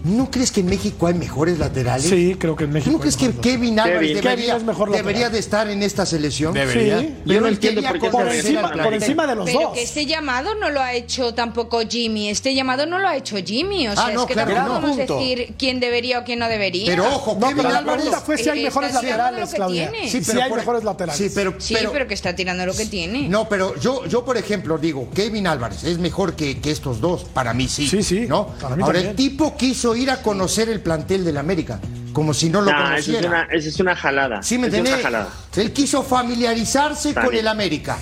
¿no 0.04 0.30
crees 0.30 0.50
que 0.50 0.60
en 0.60 0.66
México 0.66 1.06
hay 1.06 1.14
mejores 1.14 1.58
laterales? 1.58 2.08
Sí, 2.08 2.36
creo 2.38 2.56
que 2.56 2.64
en 2.64 2.72
México. 2.72 2.92
¿No 2.92 2.98
crees 2.98 3.16
que 3.16 3.30
Kevin 3.32 3.78
Álvarez 3.80 4.00
Kevin. 4.10 4.14
debería, 4.22 4.46
Kevin 4.46 4.56
es 4.56 4.64
mejor 4.64 4.88
lateral. 4.90 5.06
debería 5.06 5.30
de 5.30 5.38
estar 5.38 5.68
en 5.70 5.82
esta 5.82 6.04
selección? 6.06 6.52
Debería. 6.54 7.00
Sí. 7.00 7.06
Yo 7.08 7.14
Pero 7.26 7.40
no 7.42 7.48
entiendo 7.48 7.82
por 7.82 8.00
qué 8.00 8.10
Por 8.10 8.28
encima, 8.28 8.62
por 8.72 9.26
de 9.28 9.34
los 9.36 9.46
Pero 9.46 9.60
dos. 9.60 9.72
que 9.74 9.82
este 9.82 10.06
llamado 10.06 10.54
no 10.56 10.70
lo 10.70 10.80
ha 10.80 10.92
hecho 10.94 11.34
tampoco 11.34 11.80
Jimmy. 11.88 12.28
Este 12.28 12.54
llamado 12.54 12.86
no 12.86 12.98
lo 12.98 13.08
ha 13.08 13.16
hecho 13.16 13.36
Jimmy. 13.44 13.88
O 13.88 13.92
Ah, 13.92 13.96
sea, 13.96 14.10
no, 14.14 14.22
es 14.22 14.26
que 14.26 14.34
claro 14.34 14.54
tampoco 14.54 14.74
que 14.74 14.74
no. 14.74 14.80
podemos 14.80 14.96
Punto. 15.08 15.18
decir 15.18 15.54
quién 15.58 15.80
debería 15.80 16.18
o 16.20 16.24
quién 16.24 16.38
no 16.38 16.48
debería. 16.48 16.86
Pero 16.86 17.06
ojo, 17.06 17.34
No, 17.34 17.48
Kevin 17.48 17.56
pero 17.58 17.68
la 17.70 17.78
Álvarez. 17.78 18.02
pregunta 18.02 18.24
fue 18.24 18.38
si 18.38 18.48
hay 18.48 18.60
Eh, 18.60 18.64
mejores 18.64 18.94
laterales, 18.94 19.50
Claudia. 19.54 19.92
Sí, 20.08 20.20
pero 20.26 20.42
hay 20.42 20.48
por- 20.48 20.58
mejores 20.58 20.84
laterales. 20.84 21.16
Sí, 21.18 21.30
pero, 21.34 21.54
Sí, 21.58 21.74
pero, 21.90 22.06
que 22.06 22.14
está 22.14 22.34
tirando 22.34 22.66
lo 22.66 22.74
que 22.74 22.86
tiene. 22.86 23.28
No, 23.28 23.48
pero 23.48 23.78
yo, 23.78 24.04
yo, 24.06 24.24
por 24.24 24.36
ejemplo, 24.36 24.78
digo, 24.78 25.08
Kevin 25.14 25.46
Álvarez 25.46 25.84
es 25.84 25.98
mejor 25.98 26.34
que, 26.34 26.60
que 26.60 26.70
estos 26.70 27.00
dos, 27.00 27.24
para 27.24 27.54
mí 27.54 27.68
sí. 27.68 27.86
Sí, 27.86 28.02
sí, 28.02 28.26
Ahora, 28.30 28.98
el 28.98 29.14
tipo 29.14 29.56
quiso 29.56 29.91
ir 29.96 30.10
a 30.10 30.22
conocer 30.22 30.68
el 30.68 30.80
plantel 30.80 31.24
del 31.24 31.36
América, 31.38 31.80
como 32.12 32.34
si 32.34 32.48
no 32.50 32.60
lo 32.60 32.70
Nah, 32.70 32.96
esa 32.96 32.98
es 32.98 33.04
conociera. 33.06 33.28
una, 33.28 33.42
esa 33.54 33.68
es 33.68 33.80
una 33.80 33.96
jalada. 33.96 34.42
¿Sí 34.42 34.58
me 34.58 34.66
entendés? 34.66 34.96
Él 35.56 35.72
quiso 35.72 36.02
familiarizarse 36.02 37.12
Para 37.12 37.26
con 37.26 37.34
mí. 37.34 37.40
el 37.40 37.48
América. 37.48 37.96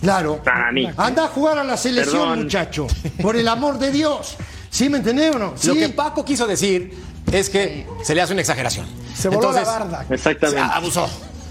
Claro. 0.00 0.40
Para 0.44 0.70
mí. 0.72 0.88
Anda 0.96 1.24
a 1.24 1.28
jugar 1.28 1.58
a 1.58 1.64
la 1.64 1.76
selección, 1.76 2.20
Perdón. 2.20 2.42
muchacho. 2.44 2.86
Por 3.22 3.36
el 3.36 3.48
amor 3.48 3.78
de 3.78 3.90
Dios. 3.90 4.36
¿Sí 4.70 4.88
me 4.88 4.98
entendés 4.98 5.34
o 5.34 5.38
no? 5.38 5.50
Lo 5.52 5.56
Sí. 5.58 5.74
que 5.78 5.88
Paco 5.88 6.24
quiso 6.24 6.46
decir 6.46 6.92
es 7.32 7.48
que 7.48 7.86
se 8.04 8.14
le 8.14 8.20
hace 8.20 8.32
una 8.34 8.42
exageración. 8.42 8.86
Se 9.14 9.28
voló 9.28 9.50
la 9.52 9.60
Entonces, 9.60 9.66
barda. 9.66 10.06
Exactamente. 10.10 10.60
Abusó. 10.72 11.08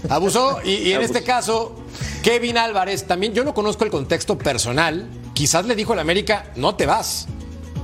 Abusó 0.08 0.60
y, 0.64 0.70
y 0.70 0.90
en 0.92 0.98
Abusó. 0.98 1.12
este 1.14 1.24
caso, 1.26 1.82
Kevin 2.22 2.56
Álvarez, 2.56 3.06
también 3.06 3.34
yo 3.34 3.42
no 3.44 3.52
conozco 3.52 3.84
el 3.84 3.90
contexto 3.90 4.38
personal, 4.38 5.08
quizás 5.34 5.66
le 5.66 5.74
dijo 5.74 5.92
al 5.94 5.98
América, 5.98 6.46
no 6.54 6.76
te 6.76 6.86
vas, 6.86 7.26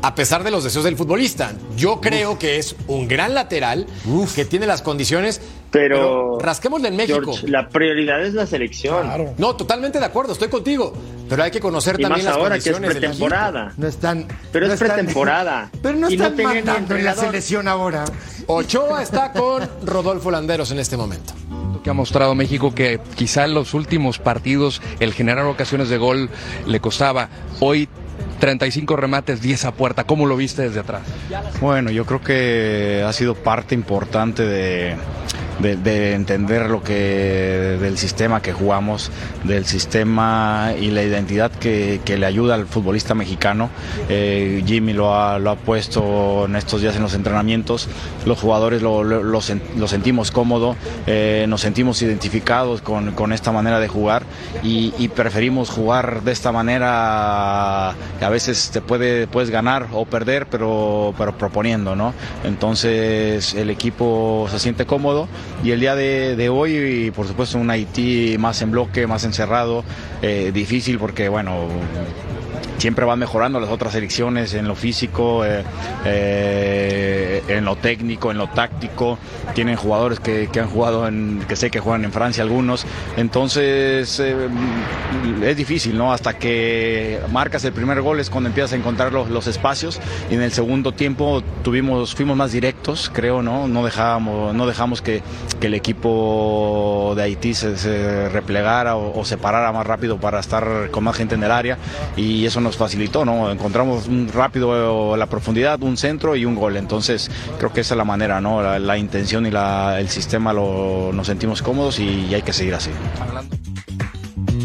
a 0.03 0.15
pesar 0.15 0.43
de 0.45 0.51
los 0.51 0.65
deseos 0.65 0.85
del 0.85 0.97
futbolista. 0.97 1.53
Yo 1.77 2.01
creo 2.01 2.39
que 2.39 2.59
es 2.59 2.75
un 2.89 3.07
gran 3.09 3.35
lateral, 3.35 3.87
que 4.35 4.45
tiene 4.45 4.67
las 4.67 4.83
condiciones, 4.83 5.41
pero, 5.71 5.97
Pero, 5.97 6.39
rasquémosle 6.41 6.89
en 6.89 6.97
México. 6.97 7.21
George, 7.25 7.49
la 7.49 7.69
prioridad 7.69 8.23
es 8.23 8.35
la 8.35 8.47
selección. 8.47 9.03
Claro. 9.05 9.35
No, 9.39 9.57
totalmente 9.57 9.99
de 9.99 10.05
acuerdo, 10.05 10.33
estoy 10.35 10.49
contigo, 10.49 10.93
pero 11.31 11.45
hay 11.45 11.51
que 11.51 11.61
conocer 11.61 11.97
Y 11.99 12.03
también 12.03 12.27
más 12.27 12.35
las 12.35 12.43
ahora 12.43 12.55
que 12.59 12.69
es 12.69 12.73
condiciones 12.73 12.95
del 12.95 13.05
equipo. 13.05 13.27
pretemporada. 13.27 13.73
No 13.79 13.87
están. 13.87 14.27
Pero 14.53 14.67
no 14.67 14.75
es 14.75 14.83
están- 14.83 14.97
pretemporada. 14.97 15.71
Pero 15.83 15.95
no 15.95 16.01
no 16.01 16.09
están 16.09 16.37
ni 16.37 16.43
mandando 16.43 16.97
en 16.97 17.05
la 17.05 17.15
selección 17.15 17.69
ahora. 17.69 18.05
Ochoa 18.49 19.03
está 19.03 19.33
con 19.33 19.67
Rodolfo 19.87 20.31
Landeros 20.31 20.71
en 20.73 20.79
este 20.81 20.97
momento. 20.97 21.33
que 21.83 21.91
ha 21.91 21.95
mostrado 21.95 22.35
México 22.37 22.73
que 22.75 23.01
quizá 23.17 23.45
en 23.45 23.55
los 23.55 23.75
últimos 23.75 24.19
partidos 24.21 24.81
el 25.01 25.13
generar 25.15 25.45
ocasiones 25.47 25.89
de 25.89 25.99
gol 25.99 26.31
le 26.67 26.79
costaba. 26.81 27.29
Hoy 27.59 27.89
35 28.43 28.97
remates, 28.97 29.41
10 29.41 29.67
a 29.67 29.71
puerta. 29.71 30.03
¿Cómo 30.03 30.27
lo 30.27 30.37
viste 30.37 30.63
desde 30.63 30.81
atrás? 30.81 31.03
Bueno, 31.61 31.93
yo 31.93 32.05
creo 32.05 32.21
que 32.21 33.05
ha 33.07 33.13
sido 33.13 33.37
parte 33.37 33.73
importante 33.73 34.45
de, 34.45 34.97
de, 35.63 35.77
de 35.77 36.15
entender 36.15 36.69
lo 36.69 36.83
que 36.83 37.79
del 37.81 37.97
sistema 37.97 38.43
que 38.43 38.53
jugamos, 38.53 39.11
del 39.45 39.65
sistema 39.65 40.73
y 40.79 40.91
la 40.91 41.03
identidad 41.03 41.51
que, 41.51 42.01
que 42.05 42.19
le 42.19 42.27
ayuda 42.27 42.55
al 42.57 42.67
futbolista 42.67 43.15
mexicano. 43.15 43.71
Eh, 44.09 44.63
Jimmy 44.67 44.93
lo 44.93 45.15
ha, 45.15 45.39
lo 45.39 45.51
ha 45.51 45.57
puesto 45.57 46.45
en 46.47 46.57
estos 46.57 46.81
días 46.83 46.97
en 46.97 47.03
los 47.03 47.15
entrenamientos. 47.15 47.89
Los 48.27 48.39
jugadores 48.41 48.83
lo, 48.83 49.03
lo- 49.05 49.23
lo 49.23 49.39
sen- 49.41 49.63
lo 49.77 49.89
sentimos 49.89 50.31
cómodo, 50.31 50.77
eh, 51.07 51.47
nos 51.49 51.61
sentimos 51.63 52.03
identificados 52.03 52.83
con, 52.83 53.13
con 53.13 53.33
esta 53.33 53.53
manera 53.53 53.79
de 53.81 53.89
jugar 53.89 54.25
y, 54.63 54.93
y 54.99 55.09
preferimos 55.09 55.71
jugar 55.71 56.23
de 56.23 56.33
esta 56.33 56.53
manera. 56.53 57.91
A 57.91 58.29
veces 58.31 58.71
te 58.73 58.81
puede, 58.81 59.27
puedes 59.27 59.51
ganar 59.51 59.87
o 59.93 60.05
perder, 60.05 60.47
pero, 60.47 61.15
pero 61.17 61.37
proponiendo, 61.39 61.95
¿no? 61.97 62.13
Entonces 62.45 63.55
el 63.55 63.71
equipo 63.71 64.47
se 64.51 64.59
siente 64.59 64.87
cómodo 64.87 65.29
y 65.63 65.71
el 65.71 65.81
día 65.81 65.95
de, 65.95 66.49
hoy, 66.49 67.13
por 67.15 67.27
supuesto, 67.27 67.59
un 67.59 67.71
Haití 67.71 68.37
más 68.39 68.63
en 68.63 68.71
bloque, 68.71 69.07
más 69.07 69.25
encerrado, 69.25 69.85
eh, 70.21 70.51
difícil 70.53 70.99
porque, 70.99 71.29
bueno, 71.29 71.69
siempre 72.79 73.05
van 73.05 73.19
mejorando 73.19 73.61
las 73.61 73.71
otras 73.71 73.93
selecciones 73.93 74.55
en 74.55 74.67
lo 74.69 74.75
físico, 74.75 75.45
eh, 75.45 75.63
eh, 76.05 77.43
en 77.49 77.65
lo 77.65 77.77
técnico, 77.77 78.31
en 78.31 78.39
lo 78.39 78.49
táctico. 78.49 79.19
Tienen 79.55 79.77
jugadores 79.77 80.21
que, 80.21 80.49
que 80.53 80.61
han 80.61 80.69
jugado 80.69 81.07
en, 81.07 81.45
que 81.49 81.57
sé 81.57 81.71
que 81.71 81.81
juegan 81.81 82.05
en 82.05 82.13
Francia 82.13 82.43
algunos. 82.43 82.87
Entonces 83.17 84.19
eh, 84.21 84.49
es 85.43 85.57
difícil, 85.57 85.97
¿no? 85.97 86.13
Hasta 86.13 86.35
que 86.39 87.21
marcas 87.31 87.65
el 87.65 87.73
primer 87.73 88.01
gol 88.01 88.21
es 88.21 88.31
cuando 88.31 88.49
empiezas 88.49 88.73
a 88.73 88.77
encontrar 88.77 89.13
los, 89.13 89.29
los 89.29 89.47
espacios. 89.47 90.01
Y 90.31 90.35
en 90.35 90.43
el 90.43 90.53
segundo 90.53 90.93
tiempo 90.93 91.43
tuvimos, 91.63 92.15
fuimos 92.15 92.37
más 92.37 92.53
directos, 92.53 93.11
creo, 93.13 93.43
¿no? 93.43 93.69
No 93.69 93.85
dejábamos, 93.85 94.55
no 94.55 94.67
dejamos 94.67 95.03
que, 95.03 95.23
que 95.61 95.67
el 95.67 95.75
equipo 95.75 97.13
de 97.17 97.23
Haití 97.23 97.55
se, 97.55 98.29
replegara 98.29 98.97
o, 98.97 99.21
o 99.21 99.25
se 99.25 99.37
parara 99.37 99.73
más 99.73 99.87
rápido 99.87 100.19
para 100.19 100.41
estar 100.41 100.91
con 100.91 101.05
más 101.05 101.17
gente 101.17 101.35
en 101.35 101.43
el 101.43 101.51
área 101.51 101.79
y 102.17 102.47
eso 102.47 102.61
nos 102.63 102.77
facilitó, 102.77 103.25
¿no? 103.25 103.51
Encontramos 103.51 104.07
un 104.07 104.29
rápido 104.29 105.17
la 105.17 105.27
profundidad, 105.27 105.83
un 105.83 105.97
centro 105.97 106.37
y 106.37 106.45
un 106.45 106.55
gol. 106.55 106.77
Entonces 106.77 107.31
creo 107.59 107.73
que 107.73 107.81
esa 107.81 107.95
es 107.95 107.99
la 107.99 108.05
manera, 108.05 108.41
¿no? 108.41 108.63
La, 108.79 108.99
intención 108.99 109.47
y 109.47 109.51
el 109.51 110.09
sistema 110.09 110.53
lo, 110.53 111.11
nos 111.13 111.27
sentimos 111.27 111.63
cómodos 111.63 111.99
y, 111.99 112.27
y 112.27 112.35
hay 112.35 112.43
que 112.43 112.53
seguir 112.53 112.75
así. 112.75 112.91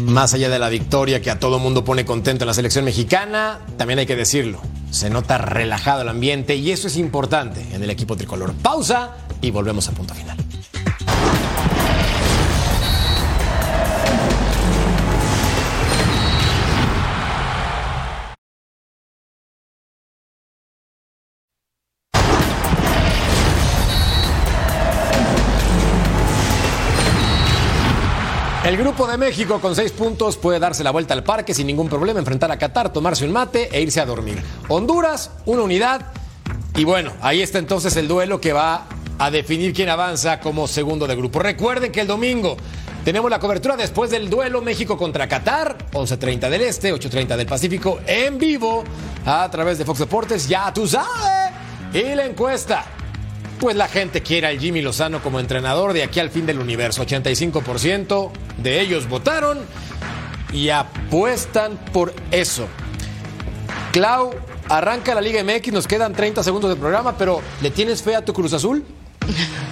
Más 0.06 0.32
allá 0.34 0.48
de 0.48 0.58
la 0.58 0.68
victoria 0.68 1.20
que 1.20 1.30
a 1.30 1.38
todo 1.38 1.58
mundo 1.58 1.84
pone 1.84 2.04
contento 2.04 2.44
en 2.44 2.48
la 2.48 2.54
selección 2.54 2.84
mexicana, 2.84 3.58
también 3.76 3.98
hay 3.98 4.06
que 4.06 4.16
decirlo, 4.16 4.60
se 4.90 5.10
nota 5.10 5.38
relajado 5.38 6.02
el 6.02 6.08
ambiente 6.08 6.56
y 6.56 6.70
eso 6.70 6.88
es 6.88 6.96
importante 6.96 7.64
en 7.72 7.82
el 7.82 7.90
equipo 7.90 8.16
tricolor. 8.16 8.54
Pausa 8.54 9.16
y 9.42 9.50
volvemos 9.50 9.88
a 9.88 9.92
punto 9.92 10.14
final. 10.14 10.36
El 28.68 28.76
grupo 28.76 29.06
de 29.06 29.16
México 29.16 29.62
con 29.62 29.74
seis 29.74 29.92
puntos 29.92 30.36
puede 30.36 30.58
darse 30.58 30.84
la 30.84 30.90
vuelta 30.90 31.14
al 31.14 31.24
parque 31.24 31.54
sin 31.54 31.66
ningún 31.66 31.88
problema, 31.88 32.18
enfrentar 32.18 32.52
a 32.52 32.58
Qatar, 32.58 32.92
tomarse 32.92 33.24
un 33.24 33.32
mate 33.32 33.70
e 33.72 33.80
irse 33.80 33.98
a 33.98 34.04
dormir. 34.04 34.42
Honduras, 34.68 35.30
una 35.46 35.62
unidad. 35.62 36.12
Y 36.76 36.84
bueno, 36.84 37.14
ahí 37.22 37.40
está 37.40 37.58
entonces 37.58 37.96
el 37.96 38.06
duelo 38.06 38.42
que 38.42 38.52
va 38.52 38.84
a 39.18 39.30
definir 39.30 39.72
quién 39.72 39.88
avanza 39.88 40.38
como 40.40 40.68
segundo 40.68 41.06
de 41.06 41.16
grupo. 41.16 41.38
Recuerden 41.38 41.90
que 41.90 42.02
el 42.02 42.06
domingo 42.06 42.58
tenemos 43.06 43.30
la 43.30 43.38
cobertura 43.38 43.74
después 43.74 44.10
del 44.10 44.28
duelo 44.28 44.60
México 44.60 44.98
contra 44.98 45.26
Qatar, 45.26 45.78
11.30 45.92 46.50
del 46.50 46.60
Este, 46.60 46.92
8.30 46.92 47.38
del 47.38 47.46
Pacífico, 47.46 48.00
en 48.06 48.36
vivo 48.36 48.84
a 49.24 49.50
través 49.50 49.78
de 49.78 49.86
Fox 49.86 50.00
Deportes. 50.00 50.46
Ya 50.46 50.70
tú 50.74 50.86
sabes. 50.86 51.54
Y 51.94 52.14
la 52.14 52.26
encuesta. 52.26 52.84
Pues 53.58 53.74
la 53.76 53.88
gente 53.88 54.22
quiere 54.22 54.46
al 54.46 54.58
Jimmy 54.58 54.82
Lozano 54.82 55.20
como 55.22 55.40
entrenador 55.40 55.92
de 55.92 56.04
aquí 56.04 56.20
al 56.20 56.30
fin 56.30 56.46
del 56.46 56.60
universo. 56.60 57.04
85% 57.04 58.30
de 58.58 58.80
ellos 58.80 59.08
votaron 59.08 59.58
y 60.52 60.68
apuestan 60.70 61.76
por 61.92 62.14
eso. 62.30 62.68
Clau, 63.92 64.34
arranca 64.68 65.14
la 65.14 65.20
Liga 65.20 65.42
MX, 65.42 65.72
nos 65.72 65.86
quedan 65.86 66.12
30 66.12 66.44
segundos 66.44 66.70
de 66.70 66.76
programa, 66.76 67.16
pero 67.18 67.40
¿le 67.60 67.70
tienes 67.70 68.02
fe 68.02 68.14
a 68.14 68.24
tu 68.24 68.32
Cruz 68.32 68.52
Azul? 68.52 68.84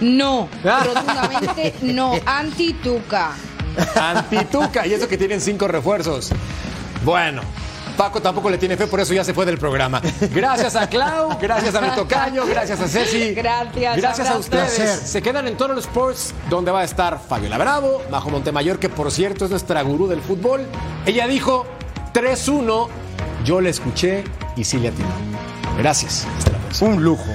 No, 0.00 0.48
rotundamente 0.62 1.74
no. 1.82 2.12
Anti-Tuca. 2.26 3.32
Antituca, 3.94 4.86
y 4.86 4.92
eso 4.92 5.08
que 5.08 5.16
tienen 5.16 5.40
cinco 5.40 5.68
refuerzos. 5.68 6.30
Bueno, 7.04 7.42
Paco 7.96 8.20
tampoco 8.20 8.50
le 8.50 8.58
tiene 8.58 8.76
fe, 8.76 8.86
por 8.86 9.00
eso 9.00 9.14
ya 9.14 9.24
se 9.24 9.34
fue 9.34 9.46
del 9.46 9.58
programa. 9.58 10.00
Gracias 10.32 10.76
a 10.76 10.88
Clau, 10.88 11.38
gracias 11.40 11.74
a 11.74 11.80
mi 11.80 11.88
tocayo, 11.90 12.46
gracias 12.46 12.80
a 12.80 12.88
Ceci. 12.88 13.34
Gracias, 13.34 13.96
Gracias 13.96 14.28
a 14.28 14.38
ustedes. 14.38 14.74
Placer. 14.74 15.06
Se 15.06 15.22
quedan 15.22 15.48
en 15.48 15.56
Total 15.56 15.78
Sports, 15.78 16.34
donde 16.50 16.70
va 16.70 16.80
a 16.80 16.84
estar 16.84 17.18
Fabiola 17.20 17.58
Bravo, 17.58 18.02
Majo 18.10 18.30
Montemayor, 18.30 18.78
que 18.78 18.88
por 18.88 19.10
cierto 19.10 19.44
es 19.44 19.50
nuestra 19.50 19.82
gurú 19.82 20.06
del 20.06 20.20
fútbol. 20.20 20.66
Ella 21.06 21.26
dijo 21.26 21.66
3-1. 22.12 22.88
Yo 23.44 23.60
la 23.60 23.68
escuché 23.68 24.24
y 24.56 24.64
sí 24.64 24.78
le 24.78 24.88
atinó. 24.88 25.08
Gracias. 25.78 26.26
Hasta 26.38 26.52
la 26.52 26.58
próxima. 26.58 26.90
Un 26.90 27.04
lujo. 27.04 27.26